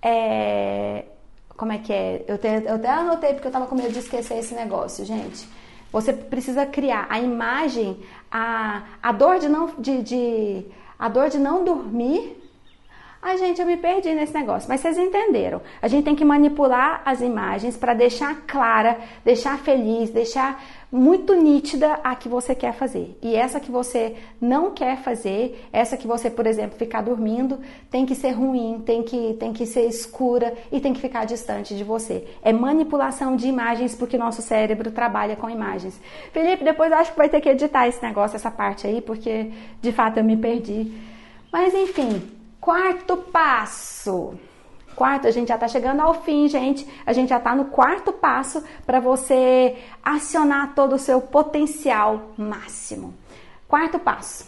é... 0.00 1.04
Como 1.56 1.72
é 1.72 1.78
que 1.78 1.92
é? 1.92 2.24
Eu, 2.26 2.36
até 2.36 2.88
anotei 2.88 3.34
porque 3.34 3.48
eu 3.48 3.52
tava 3.52 3.66
com 3.66 3.74
medo 3.74 3.92
de 3.92 3.98
esquecer 3.98 4.38
esse 4.38 4.54
negócio, 4.54 5.04
gente 5.04 5.59
você 5.92 6.12
precisa 6.12 6.64
criar 6.66 7.06
a 7.10 7.20
imagem, 7.20 7.98
a, 8.30 8.82
a 9.02 9.12
dor 9.12 9.38
de 9.38 9.48
não 9.48 9.74
de, 9.78 10.02
de 10.02 10.66
a 10.98 11.08
dor 11.08 11.28
de 11.28 11.38
não 11.38 11.64
dormir. 11.64 12.39
Ai, 13.22 13.36
gente, 13.36 13.60
eu 13.60 13.66
me 13.66 13.76
perdi 13.76 14.14
nesse 14.14 14.32
negócio, 14.32 14.66
mas 14.66 14.80
vocês 14.80 14.96
entenderam. 14.96 15.60
A 15.82 15.88
gente 15.88 16.04
tem 16.04 16.16
que 16.16 16.24
manipular 16.24 17.02
as 17.04 17.20
imagens 17.20 17.76
para 17.76 17.92
deixar 17.92 18.46
clara, 18.46 18.98
deixar 19.22 19.58
feliz, 19.58 20.08
deixar 20.08 20.64
muito 20.90 21.34
nítida 21.34 22.00
a 22.02 22.16
que 22.16 22.30
você 22.30 22.54
quer 22.54 22.72
fazer. 22.72 23.18
E 23.20 23.36
essa 23.36 23.60
que 23.60 23.70
você 23.70 24.16
não 24.40 24.70
quer 24.70 24.96
fazer, 25.02 25.68
essa 25.70 25.98
que 25.98 26.06
você, 26.06 26.30
por 26.30 26.46
exemplo, 26.46 26.78
ficar 26.78 27.02
dormindo, 27.02 27.60
tem 27.90 28.06
que 28.06 28.14
ser 28.14 28.30
ruim, 28.30 28.82
tem 28.86 29.02
que, 29.02 29.36
tem 29.38 29.52
que 29.52 29.66
ser 29.66 29.86
escura 29.86 30.54
e 30.72 30.80
tem 30.80 30.94
que 30.94 31.00
ficar 31.00 31.26
distante 31.26 31.76
de 31.76 31.84
você. 31.84 32.26
É 32.42 32.54
manipulação 32.54 33.36
de 33.36 33.46
imagens 33.46 33.94
porque 33.94 34.16
nosso 34.16 34.40
cérebro 34.40 34.90
trabalha 34.90 35.36
com 35.36 35.50
imagens. 35.50 36.00
Felipe, 36.32 36.64
depois 36.64 36.90
eu 36.90 36.96
acho 36.96 37.10
que 37.10 37.18
vai 37.18 37.28
ter 37.28 37.42
que 37.42 37.50
editar 37.50 37.86
esse 37.86 38.02
negócio, 38.02 38.36
essa 38.36 38.50
parte 38.50 38.86
aí, 38.86 39.02
porque 39.02 39.50
de 39.82 39.92
fato 39.92 40.16
eu 40.16 40.24
me 40.24 40.38
perdi. 40.38 40.90
Mas 41.52 41.74
enfim, 41.74 42.39
quarto 42.60 43.16
passo. 43.16 44.34
Quarto, 44.94 45.26
a 45.26 45.30
gente 45.30 45.48
já 45.48 45.54
está 45.54 45.66
chegando 45.66 46.00
ao 46.00 46.22
fim, 46.22 46.46
gente. 46.46 46.86
A 47.06 47.12
gente 47.12 47.30
já 47.30 47.38
está 47.38 47.54
no 47.54 47.66
quarto 47.66 48.12
passo 48.12 48.62
para 48.84 49.00
você 49.00 49.78
acionar 50.02 50.74
todo 50.74 50.94
o 50.94 50.98
seu 50.98 51.20
potencial 51.22 52.32
máximo. 52.36 53.14
Quarto 53.66 53.98
passo: 53.98 54.44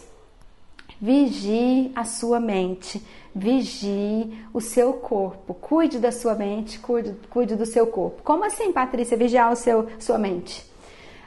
vigie 1.01 1.91
a 1.95 2.03
sua 2.03 2.39
mente, 2.39 3.03
vigie 3.33 4.45
o 4.53 4.61
seu 4.61 4.93
corpo. 4.93 5.55
Cuide 5.55 5.97
da 5.97 6.11
sua 6.11 6.35
mente, 6.35 6.77
cuide, 6.77 7.15
cuide 7.29 7.55
do 7.55 7.65
seu 7.65 7.87
corpo. 7.87 8.21
Como 8.21 8.45
assim, 8.45 8.71
Patrícia, 8.71 9.17
vigiar 9.17 9.51
o 9.51 9.55
seu, 9.55 9.87
sua 9.97 10.19
mente? 10.19 10.71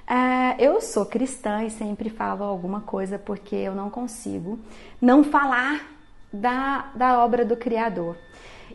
É, 0.07 0.55
eu 0.65 0.81
sou 0.81 1.05
cristã 1.05 1.65
e 1.65 1.71
sempre 1.71 2.11
falo 2.11 2.45
alguma 2.45 2.81
coisa 2.81 3.19
porque 3.19 3.57
eu 3.57 3.75
não 3.75 3.91
consigo 3.91 4.57
não 5.01 5.25
falar 5.25 5.96
da, 6.33 6.91
da 6.95 7.25
obra 7.25 7.45
do 7.45 7.57
Criador. 7.57 8.17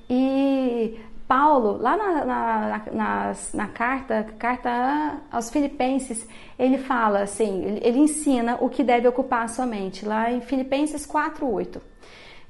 E 0.10 1.00
Paulo, 1.28 1.78
lá 1.78 1.96
na, 1.96 2.26
na, 2.26 2.82
na, 2.92 3.34
na, 3.54 3.68
carta, 3.68 4.26
carta 4.38 5.22
aos 5.32 5.50
Filipenses, 5.50 6.28
ele 6.60 6.78
fala 6.78 7.22
assim, 7.22 7.80
ele, 7.82 8.00
ensina 8.00 8.58
o 8.60 8.70
que 8.70 8.84
deve 8.84 9.08
ocupar 9.08 9.46
a 9.46 9.48
sua 9.48 9.66
mente, 9.66 10.06
lá 10.06 10.30
em 10.30 10.42
Filipenses 10.42 11.08
4:8. 11.08 11.80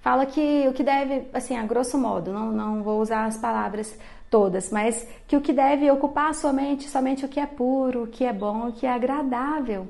Fala 0.02 0.26
que 0.26 0.68
o 0.68 0.74
que 0.74 0.82
deve, 0.82 1.28
assim, 1.32 1.56
a 1.56 1.64
grosso 1.64 1.96
modo, 1.96 2.34
não, 2.34 2.52
não 2.52 2.82
vou 2.82 3.00
usar 3.00 3.26
as 3.26 3.38
palavras 3.38 3.96
todas, 4.32 4.72
mas 4.72 5.08
que 5.28 5.38
o 5.38 5.42
que 5.42 5.54
deve 5.54 5.92
ocupar 5.92 6.32
a 6.32 6.34
sua 6.34 6.52
mente, 6.52 6.90
somente 6.90 7.24
o 7.24 7.28
que 7.28 7.40
é 7.40 7.46
puro, 7.46 8.06
o 8.06 8.08
que 8.08 8.26
é 8.26 8.34
bom, 8.34 8.70
o 8.70 8.74
que 8.74 8.88
é 8.88 8.92
agradável. 8.92 9.88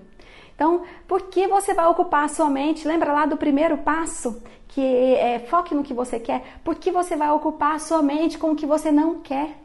Então, 0.56 0.84
por 1.08 1.24
que 1.24 1.48
você 1.48 1.74
vai 1.74 1.88
ocupar 1.88 2.26
a 2.26 2.28
sua 2.28 2.50
mente? 2.50 2.88
Lembra 2.88 3.12
lá 3.12 3.26
do 3.26 3.38
primeiro 3.38 3.78
passo, 3.78 4.42
que 4.68 4.82
é 5.16 5.40
foque 5.40 5.74
no 5.76 5.84
que 5.84 5.94
você 5.94 6.20
quer. 6.20 6.44
Por 6.64 6.76
que 6.76 6.92
você 6.92 7.16
vai 7.16 7.32
ocupar 7.32 7.76
a 7.76 7.80
sua 7.80 8.02
mente 8.02 8.38
com 8.38 8.52
o 8.52 8.56
que 8.56 8.66
você 8.66 8.92
não 8.92 9.20
quer? 9.20 9.58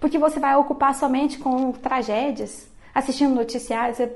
Porque 0.00 0.18
você 0.18 0.38
vai 0.38 0.56
ocupar 0.56 0.90
a 0.90 0.94
sua 0.94 1.08
mente 1.08 1.38
com 1.38 1.72
tragédias, 1.72 2.68
assistindo 2.94 3.34
noticiários. 3.34 3.98
Você, 3.98 4.12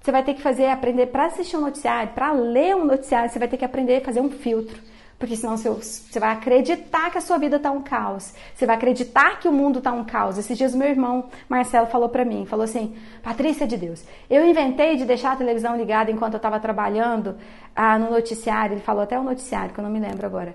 você 0.00 0.12
vai 0.12 0.22
ter 0.22 0.34
que 0.34 0.42
fazer, 0.42 0.68
aprender 0.68 1.06
para 1.06 1.26
assistir 1.26 1.56
um 1.56 1.60
noticiário, 1.60 2.12
para 2.12 2.32
ler 2.32 2.74
um 2.76 2.84
noticiário, 2.84 3.30
você 3.30 3.38
vai 3.38 3.48
ter 3.48 3.56
que 3.56 3.64
aprender 3.64 3.98
a 3.98 4.04
fazer 4.04 4.20
um 4.20 4.30
filtro. 4.30 4.80
Porque 5.18 5.34
senão 5.34 5.56
você 5.56 6.20
vai 6.20 6.30
acreditar 6.30 7.10
que 7.10 7.18
a 7.18 7.20
sua 7.20 7.38
vida 7.38 7.56
está 7.56 7.72
um 7.72 7.82
caos. 7.82 8.32
Você 8.54 8.64
vai 8.64 8.76
acreditar 8.76 9.40
que 9.40 9.48
o 9.48 9.52
mundo 9.52 9.78
está 9.78 9.90
um 9.90 10.04
caos. 10.04 10.38
Esses 10.38 10.56
dias 10.56 10.74
meu 10.74 10.88
irmão 10.88 11.28
Marcelo 11.48 11.88
falou 11.88 12.08
para 12.08 12.24
mim, 12.24 12.46
falou 12.46 12.62
assim, 12.62 12.96
Patrícia 13.20 13.66
de 13.66 13.76
Deus, 13.76 14.04
eu 14.30 14.46
inventei 14.46 14.96
de 14.96 15.04
deixar 15.04 15.32
a 15.32 15.36
televisão 15.36 15.76
ligada 15.76 16.10
enquanto 16.10 16.34
eu 16.34 16.38
estava 16.38 16.60
trabalhando 16.60 17.36
ah, 17.74 17.98
no 17.98 18.10
noticiário. 18.10 18.74
Ele 18.74 18.80
falou 18.80 19.02
até 19.02 19.18
o 19.18 19.24
noticiário, 19.24 19.74
que 19.74 19.80
eu 19.80 19.84
não 19.84 19.90
me 19.90 19.98
lembro 19.98 20.24
agora. 20.24 20.54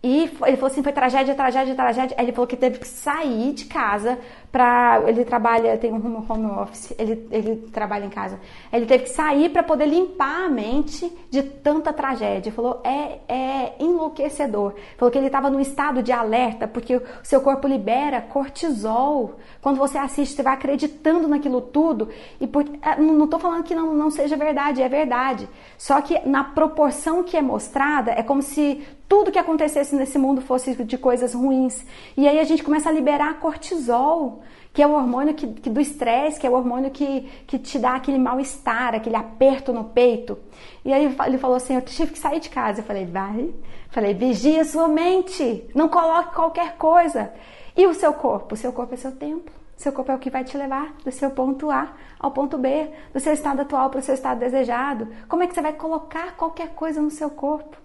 E 0.00 0.24
ele 0.46 0.56
falou 0.56 0.66
assim, 0.66 0.82
foi 0.82 0.92
tragédia, 0.92 1.34
tragédia, 1.34 1.74
tragédia. 1.74 2.14
Aí 2.16 2.26
ele 2.26 2.32
falou 2.32 2.46
que 2.46 2.56
teve 2.56 2.78
que 2.78 2.86
sair 2.86 3.52
de 3.54 3.64
casa 3.64 4.18
para 4.54 5.02
ele 5.08 5.24
trabalha, 5.24 5.76
tem 5.76 5.92
um 5.92 6.24
home 6.28 6.46
office, 6.46 6.94
ele, 6.96 7.26
ele 7.32 7.56
trabalha 7.72 8.04
em 8.04 8.08
casa. 8.08 8.38
Ele 8.72 8.86
teve 8.86 9.02
que 9.02 9.10
sair 9.10 9.48
para 9.48 9.64
poder 9.64 9.86
limpar 9.86 10.44
a 10.44 10.48
mente 10.48 11.12
de 11.28 11.42
tanta 11.42 11.92
tragédia. 11.92 12.52
Falou, 12.52 12.80
é, 12.84 13.18
é 13.26 13.74
enlouquecedor. 13.80 14.74
Falou 14.96 15.10
que 15.10 15.18
ele 15.18 15.26
estava 15.26 15.50
num 15.50 15.58
estado 15.58 16.04
de 16.04 16.12
alerta, 16.12 16.68
porque 16.68 16.94
o 16.94 17.02
seu 17.24 17.40
corpo 17.40 17.66
libera 17.66 18.20
cortisol. 18.20 19.40
Quando 19.60 19.76
você 19.76 19.98
assiste, 19.98 20.36
você 20.36 20.42
vai 20.44 20.54
acreditando 20.54 21.26
naquilo 21.26 21.60
tudo. 21.60 22.08
E 22.40 22.46
por, 22.46 22.64
é, 22.80 22.96
não 23.00 23.24
estou 23.24 23.40
falando 23.40 23.64
que 23.64 23.74
não, 23.74 23.92
não 23.92 24.08
seja 24.08 24.36
verdade, 24.36 24.80
é 24.82 24.88
verdade. 24.88 25.48
Só 25.76 26.00
que 26.00 26.16
na 26.28 26.44
proporção 26.44 27.24
que 27.24 27.36
é 27.36 27.42
mostrada, 27.42 28.12
é 28.12 28.22
como 28.22 28.40
se 28.40 28.86
tudo 29.08 29.32
que 29.32 29.38
acontecesse 29.38 29.94
nesse 29.94 30.16
mundo 30.16 30.40
fosse 30.40 30.74
de 30.84 30.96
coisas 30.96 31.34
ruins. 31.34 31.84
E 32.16 32.26
aí 32.28 32.38
a 32.38 32.44
gente 32.44 32.62
começa 32.62 32.88
a 32.88 32.92
liberar 32.92 33.40
cortisol, 33.40 34.43
que 34.74 34.82
é 34.82 34.86
o 34.86 34.92
hormônio 34.92 35.34
que, 35.34 35.46
que 35.46 35.70
do 35.70 35.80
estresse, 35.80 36.38
que 36.38 36.46
é 36.46 36.50
o 36.50 36.54
hormônio 36.54 36.90
que, 36.90 37.20
que 37.46 37.60
te 37.60 37.78
dá 37.78 37.94
aquele 37.94 38.18
mal-estar, 38.18 38.92
aquele 38.92 39.14
aperto 39.14 39.72
no 39.72 39.84
peito. 39.84 40.36
E 40.84 40.92
aí 40.92 41.16
ele 41.26 41.38
falou 41.38 41.56
assim: 41.56 41.76
Eu 41.76 41.82
tive 41.82 42.10
que 42.10 42.18
sair 42.18 42.40
de 42.40 42.50
casa. 42.50 42.80
Eu 42.80 42.84
falei: 42.84 43.06
Vai. 43.06 43.54
Falei: 43.90 44.12
Vigia 44.12 44.64
sua 44.64 44.88
mente, 44.88 45.64
não 45.72 45.88
coloque 45.88 46.34
qualquer 46.34 46.76
coisa. 46.76 47.32
E 47.76 47.86
o 47.86 47.94
seu 47.94 48.12
corpo? 48.12 48.54
O 48.54 48.58
seu 48.58 48.72
corpo 48.72 48.94
é 48.94 48.96
seu 48.96 49.12
templo. 49.12 49.54
Seu 49.76 49.92
corpo 49.92 50.10
é 50.10 50.14
o 50.16 50.18
que 50.18 50.30
vai 50.30 50.42
te 50.42 50.56
levar 50.56 50.92
do 51.04 51.12
seu 51.12 51.30
ponto 51.30 51.70
A 51.70 51.92
ao 52.18 52.32
ponto 52.32 52.58
B, 52.58 52.90
do 53.12 53.20
seu 53.20 53.32
estado 53.32 53.62
atual 53.62 53.90
para 53.90 54.00
o 54.00 54.02
seu 54.02 54.14
estado 54.14 54.40
desejado. 54.40 55.06
Como 55.28 55.42
é 55.42 55.46
que 55.46 55.54
você 55.54 55.62
vai 55.62 55.72
colocar 55.72 56.36
qualquer 56.36 56.70
coisa 56.70 57.00
no 57.00 57.10
seu 57.10 57.30
corpo? 57.30 57.83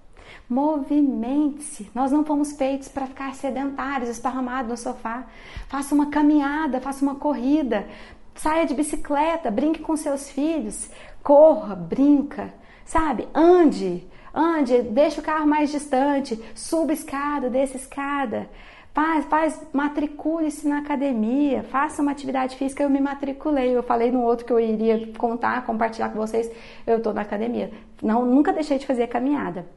Movimente-se. 0.50 1.91
Nós 1.93 2.12
não 2.12 2.26
fomos 2.26 2.54
feitos 2.54 2.88
para 2.88 3.06
ficar 3.06 3.36
sedentários, 3.36 4.10
esparramados 4.10 4.72
no 4.72 4.78
sofá. 4.78 5.28
Faça 5.68 5.93
uma 5.93 6.08
caminhada, 6.08 6.82
faça 6.82 7.06
uma 7.06 7.16
corrida. 7.16 7.86
Saia 8.34 8.66
de 8.66 8.74
bicicleta, 8.74 9.52
brinque 9.52 9.82
com 9.82 9.95
seus 9.95 10.30
filhos. 10.30 10.89
Corra, 11.22 11.76
brinca. 11.76 12.52
Sabe? 12.84 13.28
Ande, 13.36 14.08
ande, 14.34 14.82
deixa 14.82 15.22
o 15.22 15.24
carro 15.24 15.45
mais 15.45 15.70
distante. 15.70 16.41
Suba 16.56 16.93
escada, 16.93 17.47
desça 17.47 17.78
escada. 17.78 18.50
Faz, 18.91 19.26
faz 19.26 19.62
matricule-se 19.72 20.68
na 20.68 20.80
academia, 20.80 21.62
faça 21.62 22.02
uma 22.02 22.12
atividade 22.12 22.56
física. 22.56 22.82
Eu 22.82 22.89
me 22.89 23.00
matriculei. 23.00 23.70
Eu 23.70 23.84
falei 23.84 24.12
no 24.12 24.24
outro 24.24 24.47
que 24.47 24.52
eu 24.52 24.60
iria 24.60 25.14
contar, 25.16 25.64
compartilhar 25.64 26.10
com 26.10 26.18
vocês. 26.18 26.52
Eu 26.88 26.97
estou 26.97 27.14
na 27.14 27.22
academia. 27.22 27.72
Não, 28.02 28.26
nunca 28.26 28.52
deixei 28.52 28.80
de 28.80 28.88
fazer 28.88 29.06
caminhada. 29.06 29.68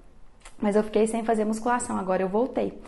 Mas 0.62 0.76
eu 0.76 0.82
fiquei 0.84 1.06
sem 1.06 1.24
fazer 1.24 1.44
musculação, 1.44 1.98
agora 1.98 2.22
eu 2.22 2.28
voltei. 2.28 2.80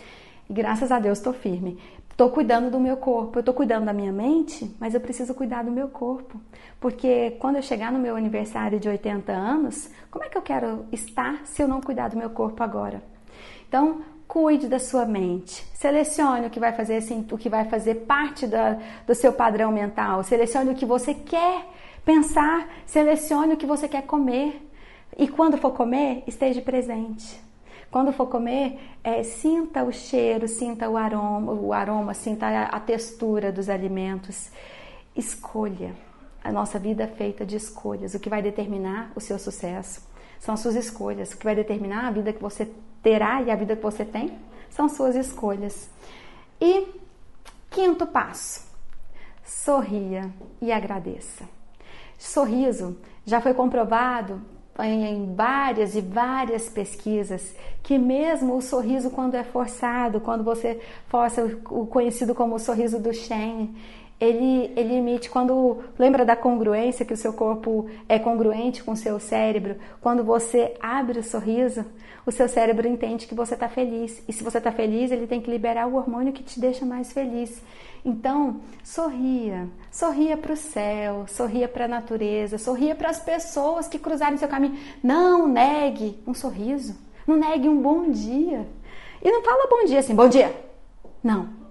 E 0.49 0.53
graças 0.53 0.93
a 0.93 0.99
Deus 0.99 1.19
estou 1.19 1.33
firme. 1.33 1.79
Estou 2.09 2.31
cuidando 2.31 2.71
do 2.71 2.79
meu 2.79 2.97
corpo, 2.97 3.39
eu 3.39 3.41
estou 3.41 3.53
cuidando 3.53 3.87
da 3.87 3.93
minha 3.93 4.13
mente, 4.13 4.73
mas 4.79 4.95
eu 4.95 5.01
preciso 5.01 5.35
cuidar 5.35 5.65
do 5.65 5.71
meu 5.73 5.89
corpo. 5.89 6.41
Porque 6.79 7.33
quando 7.41 7.57
eu 7.57 7.63
chegar 7.63 7.91
no 7.91 7.99
meu 7.99 8.15
aniversário 8.15 8.79
de 8.79 8.89
80 8.89 9.33
anos, 9.33 9.91
como 10.13 10.25
é 10.25 10.29
que 10.29 10.39
eu 10.39 10.43
quero 10.43 10.87
estar 10.93 11.45
se 11.45 11.61
eu 11.61 11.67
não 11.67 11.81
cuidar 11.81 12.09
do 12.09 12.17
meu 12.17 12.31
corpo 12.31 12.63
agora? 12.63 13.03
Então, 13.67 14.03
cuide 14.29 14.69
da 14.69 14.79
sua 14.79 15.05
mente. 15.05 15.67
Selecione 15.75 16.47
o 16.47 16.51
que 16.51 16.61
vai 16.61 16.73
fazer 16.73 16.99
assim, 16.99 17.27
o 17.33 17.37
que 17.37 17.49
vai 17.49 17.65
fazer 17.65 18.07
parte 18.07 18.47
da, 18.47 18.79
do 19.05 19.15
seu 19.17 19.33
padrão 19.33 19.73
mental. 19.73 20.23
Selecione 20.23 20.71
o 20.71 20.75
que 20.77 20.87
você 20.87 21.15
quer 21.15 21.67
pensar, 22.05 22.69
selecione 22.87 23.55
o 23.55 23.57
que 23.57 23.67
você 23.67 23.89
quer 23.89 24.03
comer. 24.03 24.65
E 25.19 25.27
quando 25.27 25.59
for 25.59 25.73
comer, 25.73 26.23
esteja 26.29 26.61
presente. 26.61 27.43
Quando 27.95 28.13
for 28.13 28.27
comer, 28.27 28.77
é, 29.05 29.23
sinta 29.23 29.85
o 29.85 29.93
cheiro, 29.93 30.49
sinta 30.49 30.91
o 30.91 30.97
aroma, 30.97 31.53
o 31.53 31.73
aroma, 31.73 32.13
sinta 32.13 32.65
a, 32.65 32.81
textura 32.81 33.53
dos 33.53 33.69
alimentos. 33.69 34.51
Escolha. 35.15 35.95
A 36.43 36.51
nossa 36.51 36.77
vida 36.77 37.05
é 37.05 37.07
feita 37.07 37.47
de 37.47 37.55
escolhas. 37.55 38.13
O 38.13 38.19
que 38.19 38.29
vai 38.29 38.43
determinar 38.43 39.13
o 39.15 39.21
seu 39.21 39.39
sucesso 39.39 40.03
são 40.41 40.55
as 40.55 40.61
suas 40.61 40.75
escolhas. 40.75 41.33
O 41.33 41.39
que 41.39 41.45
vai 41.45 41.55
determinar 41.55 42.09
a 42.09 42.11
vida 42.11 42.33
que 42.33 42.43
você 42.43 42.69
terá 43.01 43.41
e 43.43 43.51
a 43.53 43.55
vida 43.55 43.77
que 43.77 43.83
você 43.85 44.05
tem 44.05 44.37
são 44.69 44.89
suas 44.89 45.15
escolhas. 45.15 45.89
E 46.61 46.89
quinto 47.71 48.09
passo: 48.09 48.67
sorria 49.45 50.35
e 50.61 50.73
agradeça. 50.73 51.45
Sorriso 52.19 52.99
já 53.25 53.41
foi 53.41 53.55
comprovado 53.55 54.43
em 54.83 55.35
várias 55.35 55.95
e 55.95 56.01
várias 56.01 56.69
pesquisas 56.69 57.55
que 57.83 57.99
mesmo 57.99 58.57
o 58.57 58.63
sorriso 58.63 59.11
quando 59.11 59.35
é 59.35 59.45
forçado, 59.45 60.21
quando 60.21 60.43
você 60.43 60.81
força 61.07 61.45
o 61.71 61.87
conhecido 61.87 62.35
como 62.35 62.55
o 62.55 62.59
sorriso 62.59 62.99
do 62.99 63.13
Shen, 63.13 63.75
ele, 64.25 64.73
ele 64.77 64.95
emite 64.95 65.31
quando 65.31 65.85
lembra 65.99 66.25
da 66.25 66.35
congruência 66.35 67.05
que 67.05 67.13
o 67.13 67.17
seu 67.17 67.33
corpo 67.33 67.89
é 68.09 68.19
congruente 68.19 68.83
com 68.83 68.93
o 68.93 68.97
seu 68.97 69.21
cérebro, 69.21 69.77
quando 70.01 70.25
você 70.25 70.75
abre 70.81 71.19
o 71.19 71.23
sorriso, 71.23 71.85
o 72.27 72.33
seu 72.33 72.49
cérebro 72.49 72.89
entende 72.89 73.27
que 73.27 73.35
você 73.35 73.55
está 73.55 73.69
feliz 73.69 74.23
e 74.27 74.33
se 74.33 74.43
você 74.43 74.59
está 74.59 74.73
feliz 74.73 75.11
ele 75.11 75.27
tem 75.27 75.41
que 75.41 75.51
liberar 75.51 75.87
o 75.87 75.97
hormônio 75.97 76.33
que 76.33 76.43
te 76.43 76.59
deixa 76.59 76.85
mais 76.85 77.13
feliz. 77.13 77.63
Então, 78.05 78.61
sorria, 78.83 79.69
sorria 79.91 80.37
para 80.37 80.53
o 80.53 80.57
céu, 80.57 81.25
sorria 81.27 81.67
para 81.67 81.87
a 81.87 81.89
natureza, 81.89 82.59
sorria 82.59 82.95
para 82.95 83.11
as 83.11 83.19
pessoas 83.19 83.89
que 83.89 83.99
cruzarem 83.99 84.37
seu 84.37 84.49
caminho. 84.49 84.79
Não 85.03 85.49
negue 85.49 86.19
um 86.27 86.35
sorriso, 86.35 86.97
não 87.27 87.37
negue 87.37 87.69
um 87.69 87.81
bom 87.81 88.11
dia. 88.11 88.67
E 89.23 89.31
não 89.31 89.43
fala 89.43 89.69
bom 89.71 89.87
dia 89.87 90.01
assim, 90.01 90.15
bom 90.15 90.29
dia. 90.29 90.55
Não. 91.23 91.64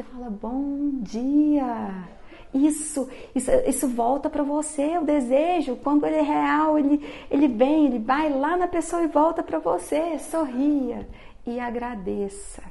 Você 0.00 0.04
fala 0.04 0.30
bom 0.30 0.92
dia. 1.02 2.08
Isso, 2.54 3.06
isso, 3.34 3.50
isso 3.66 3.86
volta 3.86 4.30
para 4.30 4.42
você, 4.42 4.96
o 4.96 5.04
desejo, 5.04 5.76
quando 5.76 6.06
ele 6.06 6.16
é 6.16 6.22
real, 6.22 6.78
ele, 6.78 7.06
ele 7.30 7.46
vem, 7.46 7.84
ele 7.84 7.98
vai 7.98 8.32
lá 8.32 8.56
na 8.56 8.66
pessoa 8.66 9.02
e 9.02 9.08
volta 9.08 9.42
para 9.42 9.58
você. 9.58 10.18
Sorria 10.18 11.06
e 11.46 11.60
agradeça. 11.60 12.62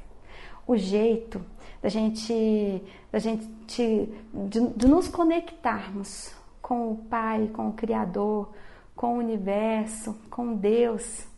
O 0.66 0.76
jeito 0.76 1.40
da 1.80 1.88
gente, 1.88 2.82
da 3.12 3.20
gente 3.20 3.46
de, 4.48 4.66
de 4.70 4.88
nos 4.88 5.06
conectarmos 5.06 6.34
com 6.60 6.90
o 6.90 6.96
Pai, 6.96 7.48
com 7.52 7.68
o 7.68 7.74
Criador, 7.74 8.50
com 8.96 9.14
o 9.14 9.18
universo, 9.18 10.16
com 10.28 10.54
Deus, 10.54 11.28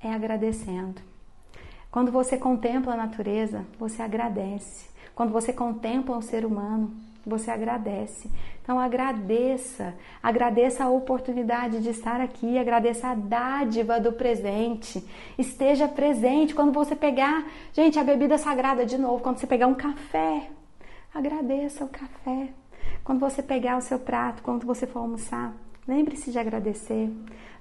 é 0.00 0.10
agradecendo. 0.10 1.02
Quando 1.90 2.10
você 2.10 2.38
contempla 2.38 2.94
a 2.94 2.96
natureza, 2.96 3.66
você 3.78 4.00
agradece. 4.00 4.95
Quando 5.16 5.32
você 5.32 5.50
contempla 5.50 6.14
um 6.14 6.20
ser 6.20 6.44
humano, 6.44 6.94
você 7.24 7.50
agradece. 7.50 8.30
Então 8.62 8.78
agradeça, 8.78 9.94
agradeça 10.22 10.84
a 10.84 10.90
oportunidade 10.90 11.80
de 11.80 11.88
estar 11.88 12.20
aqui, 12.20 12.58
agradeça 12.58 13.08
a 13.08 13.14
dádiva 13.14 13.98
do 13.98 14.12
presente. 14.12 15.02
Esteja 15.38 15.88
presente 15.88 16.54
quando 16.54 16.70
você 16.70 16.94
pegar, 16.94 17.46
gente, 17.72 17.98
a 17.98 18.04
bebida 18.04 18.36
sagrada 18.36 18.84
de 18.84 18.98
novo, 18.98 19.22
quando 19.22 19.38
você 19.38 19.46
pegar 19.46 19.66
um 19.68 19.74
café, 19.74 20.50
agradeça 21.14 21.82
o 21.82 21.88
café. 21.88 22.50
Quando 23.02 23.18
você 23.18 23.42
pegar 23.42 23.78
o 23.78 23.82
seu 23.82 23.98
prato, 23.98 24.42
quando 24.42 24.66
você 24.66 24.86
for 24.86 24.98
almoçar, 24.98 25.54
lembre-se 25.88 26.30
de 26.30 26.38
agradecer. 26.38 27.10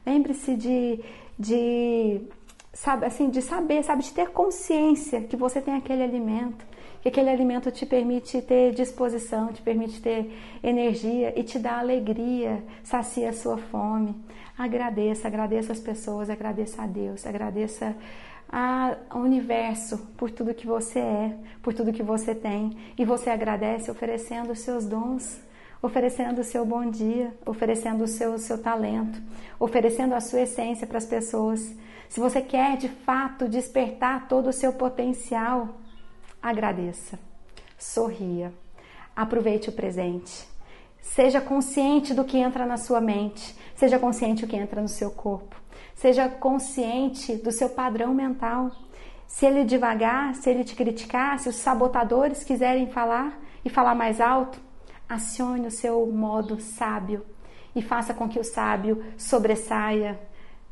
Lembre-se 0.06 0.58
de, 0.58 1.00
de 1.40 2.22
sabe 2.74 3.06
assim, 3.06 3.30
de 3.30 3.42
saber, 3.42 3.82
sabe, 3.82 4.04
de 4.04 4.12
ter 4.12 4.32
consciência 4.32 5.22
que 5.22 5.38
você 5.38 5.62
tem 5.62 5.76
aquele 5.76 6.04
alimento 6.04 6.75
que 7.06 7.10
aquele 7.10 7.30
alimento 7.30 7.70
te 7.70 7.86
permite 7.86 8.42
ter 8.42 8.74
disposição, 8.74 9.54
te 9.54 9.62
permite 9.62 10.02
ter 10.02 10.36
energia 10.64 11.40
e 11.40 11.44
te 11.44 11.60
dá 11.60 11.78
alegria, 11.78 12.64
sacia 12.84 13.30
a 13.30 13.34
sua 13.34 13.60
fome. 13.60 14.16
Agradeça, 14.58 15.28
agradeça 15.28 15.72
as 15.72 15.80
pessoas, 15.80 16.32
agradeça 16.32 16.82
a 16.82 16.88
Deus, 16.88 17.24
agradeça 17.28 17.96
ao 19.08 19.22
universo 19.22 20.00
por 20.18 20.32
tudo 20.32 20.56
que 20.56 20.66
você 20.66 20.98
é, 20.98 21.38
por 21.62 21.76
tudo 21.76 21.94
que 21.94 22.02
você 22.02 22.34
tem. 22.34 22.76
E 22.98 23.06
você 23.06 23.30
agradece 23.30 23.92
oferecendo 23.92 24.54
os 24.54 24.60
seus 24.62 24.88
dons, 24.88 25.40
oferecendo 25.84 26.42
o 26.42 26.44
seu 26.44 26.66
bom 26.66 26.90
dia, 26.90 27.32
oferecendo 27.46 28.04
o 28.04 28.08
seu, 28.08 28.34
o 28.34 28.40
seu 28.40 28.58
talento, 28.58 29.22
oferecendo 29.60 30.16
a 30.16 30.22
sua 30.22 30.42
essência 30.42 30.88
para 30.88 30.98
as 30.98 31.06
pessoas. 31.06 31.72
Se 32.10 32.20
você 32.20 32.42
quer 32.42 32.78
de 32.78 32.90
fato 32.90 33.48
despertar 33.48 34.28
todo 34.28 34.48
o 34.50 34.54
seu 34.54 34.74
potencial, 34.74 35.85
agradeça, 36.50 37.18
sorria, 37.78 38.54
aproveite 39.16 39.70
o 39.70 39.74
presente. 39.74 40.48
Seja 41.02 41.42
consciente 41.42 42.14
do 42.14 42.24
que 42.24 42.38
entra 42.38 42.68
na 42.68 42.78
sua 42.78 43.02
mente, 43.02 43.56
seja 43.76 43.98
consciente 43.98 44.46
do 44.46 44.50
que 44.50 44.56
entra 44.56 44.80
no 44.80 44.88
seu 44.88 45.10
corpo. 45.10 45.56
Seja 45.96 46.30
consciente 46.30 47.36
do 47.36 47.52
seu 47.52 47.70
padrão 47.70 48.14
mental. 48.14 48.72
Se 49.26 49.46
ele 49.46 49.64
devagar, 49.64 50.36
se 50.36 50.50
ele 50.50 50.64
te 50.64 50.76
criticar, 50.76 51.40
se 51.40 51.50
os 51.50 51.56
sabotadores 51.56 52.44
quiserem 52.44 52.88
falar 52.92 53.40
e 53.64 53.70
falar 53.70 53.96
mais 53.96 54.22
alto, 54.22 54.60
acione 55.10 55.68
o 55.68 55.72
seu 55.72 56.06
modo 56.06 56.60
sábio 56.60 57.26
e 57.76 57.82
faça 57.82 58.14
com 58.14 58.30
que 58.30 58.40
o 58.40 58.44
sábio 58.44 59.04
sobressaia. 59.18 60.20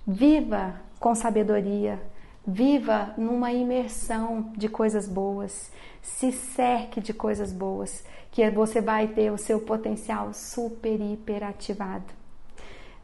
Viva 0.06 0.76
com 1.00 1.16
sabedoria, 1.16 2.00
viva 2.46 3.14
numa 3.18 3.52
imersão 3.52 4.52
de 4.56 4.68
coisas 4.68 5.08
boas, 5.08 5.72
se 6.02 6.32
cerque 6.32 7.00
de 7.00 7.14
coisas 7.14 7.54
boas, 7.54 8.04
que 8.32 8.50
você 8.50 8.82
vai 8.82 9.08
ter 9.08 9.32
o 9.32 9.38
seu 9.38 9.60
potencial 9.60 10.34
super 10.34 11.00
hiper 11.00 11.44
ativado. 11.44 12.06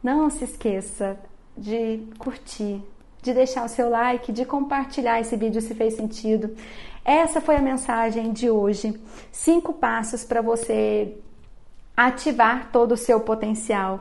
Não 0.02 0.28
se 0.30 0.44
esqueça, 0.44 1.18
de 1.56 2.00
curtir, 2.18 2.82
de 3.22 3.34
deixar 3.34 3.64
o 3.64 3.68
seu 3.68 3.90
like, 3.90 4.32
de 4.32 4.44
compartilhar 4.44 5.20
esse 5.20 5.36
vídeo 5.36 5.60
se 5.60 5.74
fez 5.74 5.94
sentido. 5.94 6.56
Essa 7.04 7.40
foi 7.40 7.56
a 7.56 7.62
mensagem 7.62 8.32
de 8.32 8.50
hoje. 8.50 8.98
Cinco 9.30 9.72
passos 9.74 10.24
para 10.24 10.40
você 10.40 11.16
ativar 11.96 12.70
todo 12.72 12.92
o 12.92 12.96
seu 12.96 13.20
potencial 13.20 14.00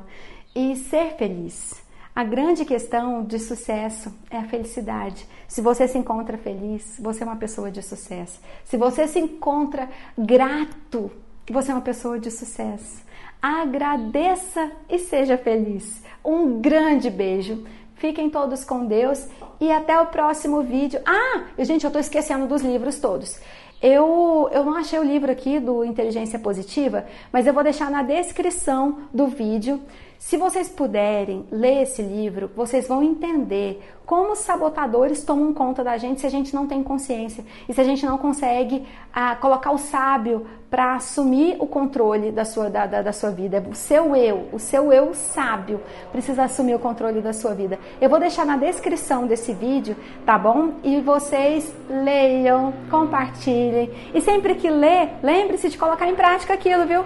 e 0.56 0.76
ser 0.76 1.16
feliz. 1.18 1.84
A 2.20 2.24
grande 2.26 2.66
questão 2.66 3.24
de 3.24 3.40
sucesso 3.40 4.14
é 4.30 4.36
a 4.36 4.44
felicidade. 4.44 5.26
Se 5.48 5.62
você 5.62 5.88
se 5.88 5.98
encontra 5.98 6.38
feliz, 6.38 7.00
você 7.00 7.24
é 7.24 7.26
uma 7.26 7.38
pessoa 7.38 7.72
de 7.72 7.82
sucesso. 7.82 8.42
Se 8.66 8.76
você 8.76 9.08
se 9.08 9.18
encontra 9.18 9.88
grato, 10.18 11.10
você 11.50 11.72
é 11.72 11.74
uma 11.74 11.80
pessoa 11.80 12.20
de 12.20 12.30
sucesso. 12.30 13.02
Agradeça 13.42 14.70
e 14.90 15.00
seja 15.00 15.38
feliz. 15.38 16.04
Um 16.22 16.60
grande 16.60 17.10
beijo. 17.10 17.66
Fiquem 17.96 18.30
todos 18.30 18.66
com 18.66 18.86
Deus 18.86 19.26
e 19.58 19.72
até 19.72 19.98
o 19.98 20.08
próximo 20.08 20.62
vídeo. 20.62 21.00
Ah, 21.06 21.46
gente, 21.60 21.86
eu 21.86 21.88
estou 21.88 22.02
esquecendo 22.02 22.48
dos 22.48 22.62
livros 22.62 23.00
todos. 23.00 23.40
Eu, 23.82 24.50
eu 24.52 24.66
não 24.66 24.76
achei 24.76 25.00
o 25.00 25.04
livro 25.04 25.32
aqui 25.32 25.58
do 25.58 25.86
Inteligência 25.86 26.38
Positiva, 26.38 27.06
mas 27.32 27.48
eu 27.48 27.54
vou 27.54 27.64
deixar 27.64 27.90
na 27.90 28.04
descrição 28.04 29.04
do 29.14 29.28
vídeo. 29.28 29.80
Se 30.20 30.36
vocês 30.36 30.68
puderem 30.68 31.46
ler 31.50 31.84
esse 31.84 32.02
livro, 32.02 32.52
vocês 32.54 32.86
vão 32.86 33.02
entender 33.02 33.82
como 34.06 34.34
os 34.34 34.40
sabotadores 34.40 35.24
tomam 35.24 35.54
conta 35.54 35.82
da 35.82 35.98
gente 35.98 36.20
se 36.20 36.28
a 36.28 36.30
gente 36.30 36.54
não 36.54 36.68
tem 36.68 36.84
consciência 36.84 37.46
e 37.70 37.74
se 37.74 37.80
a 37.80 37.86
gente 37.86 38.06
não 38.06 38.18
consegue 38.18 38.86
ah, 39.14 39.38
colocar 39.38 39.72
o 39.72 39.78
sábio 39.78 40.46
para 40.70 40.96
assumir 40.96 41.56
o 41.60 41.66
controle 41.66 42.34
da 42.34 42.44
sua, 42.44 42.70
da, 42.70 42.86
da, 42.86 43.02
da, 43.02 43.14
sua 43.14 43.32
vida. 43.32 43.66
O 43.72 43.74
seu 43.74 44.14
eu, 44.14 44.50
o 44.52 44.60
seu 44.60 44.92
eu 44.92 45.14
sábio 45.14 45.80
precisa 46.12 46.44
assumir 46.44 46.76
o 46.76 46.80
controle 46.80 47.22
da 47.22 47.32
sua 47.32 47.54
vida. 47.54 47.80
Eu 48.02 48.10
vou 48.10 48.20
deixar 48.20 48.46
na 48.46 48.58
descrição 48.58 49.26
desse 49.26 49.54
vídeo, 49.54 49.96
tá 50.26 50.38
bom? 50.38 50.74
E 50.84 51.00
vocês 51.00 51.74
leiam, 51.90 52.74
compartilhem 52.92 53.90
e 54.14 54.20
sempre 54.20 54.56
que 54.56 54.70
ler, 54.70 55.12
lembre-se 55.24 55.70
de 55.70 55.78
colocar 55.78 56.10
em 56.10 56.16
prática 56.16 56.54
aquilo, 56.54 56.86
viu? 56.86 57.06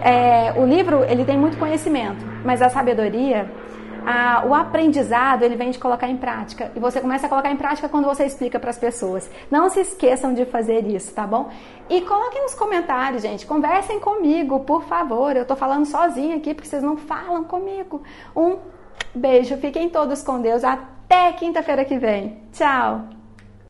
É, 0.00 0.52
o 0.56 0.66
livro 0.66 1.04
ele 1.04 1.24
tem 1.24 1.36
muito 1.36 1.58
conhecimento, 1.58 2.24
mas 2.44 2.62
a 2.62 2.68
sabedoria, 2.68 3.50
a, 4.06 4.44
o 4.46 4.54
aprendizado 4.54 5.42
ele 5.42 5.56
vem 5.56 5.70
de 5.70 5.78
colocar 5.78 6.08
em 6.08 6.16
prática 6.16 6.72
e 6.74 6.80
você 6.80 7.00
começa 7.00 7.26
a 7.26 7.28
colocar 7.28 7.50
em 7.50 7.56
prática 7.56 7.88
quando 7.88 8.04
você 8.04 8.24
explica 8.24 8.58
para 8.58 8.70
as 8.70 8.78
pessoas. 8.78 9.30
Não 9.50 9.68
se 9.68 9.80
esqueçam 9.80 10.34
de 10.34 10.44
fazer 10.44 10.86
isso, 10.86 11.12
tá 11.14 11.26
bom? 11.26 11.50
E 11.88 12.00
coloquem 12.02 12.42
nos 12.42 12.54
comentários, 12.54 13.22
gente. 13.22 13.46
Conversem 13.46 14.00
comigo, 14.00 14.60
por 14.60 14.82
favor. 14.84 15.36
Eu 15.36 15.44
tô 15.44 15.54
falando 15.56 15.86
sozinha 15.86 16.36
aqui 16.36 16.54
porque 16.54 16.68
vocês 16.68 16.82
não 16.82 16.96
falam 16.96 17.44
comigo. 17.44 18.02
Um 18.34 18.58
beijo, 19.14 19.56
fiquem 19.58 19.88
todos 19.88 20.22
com 20.22 20.40
Deus. 20.40 20.64
Até 20.64 21.32
quinta-feira 21.32 21.84
que 21.84 21.98
vem. 21.98 22.42
Tchau. 22.52 23.21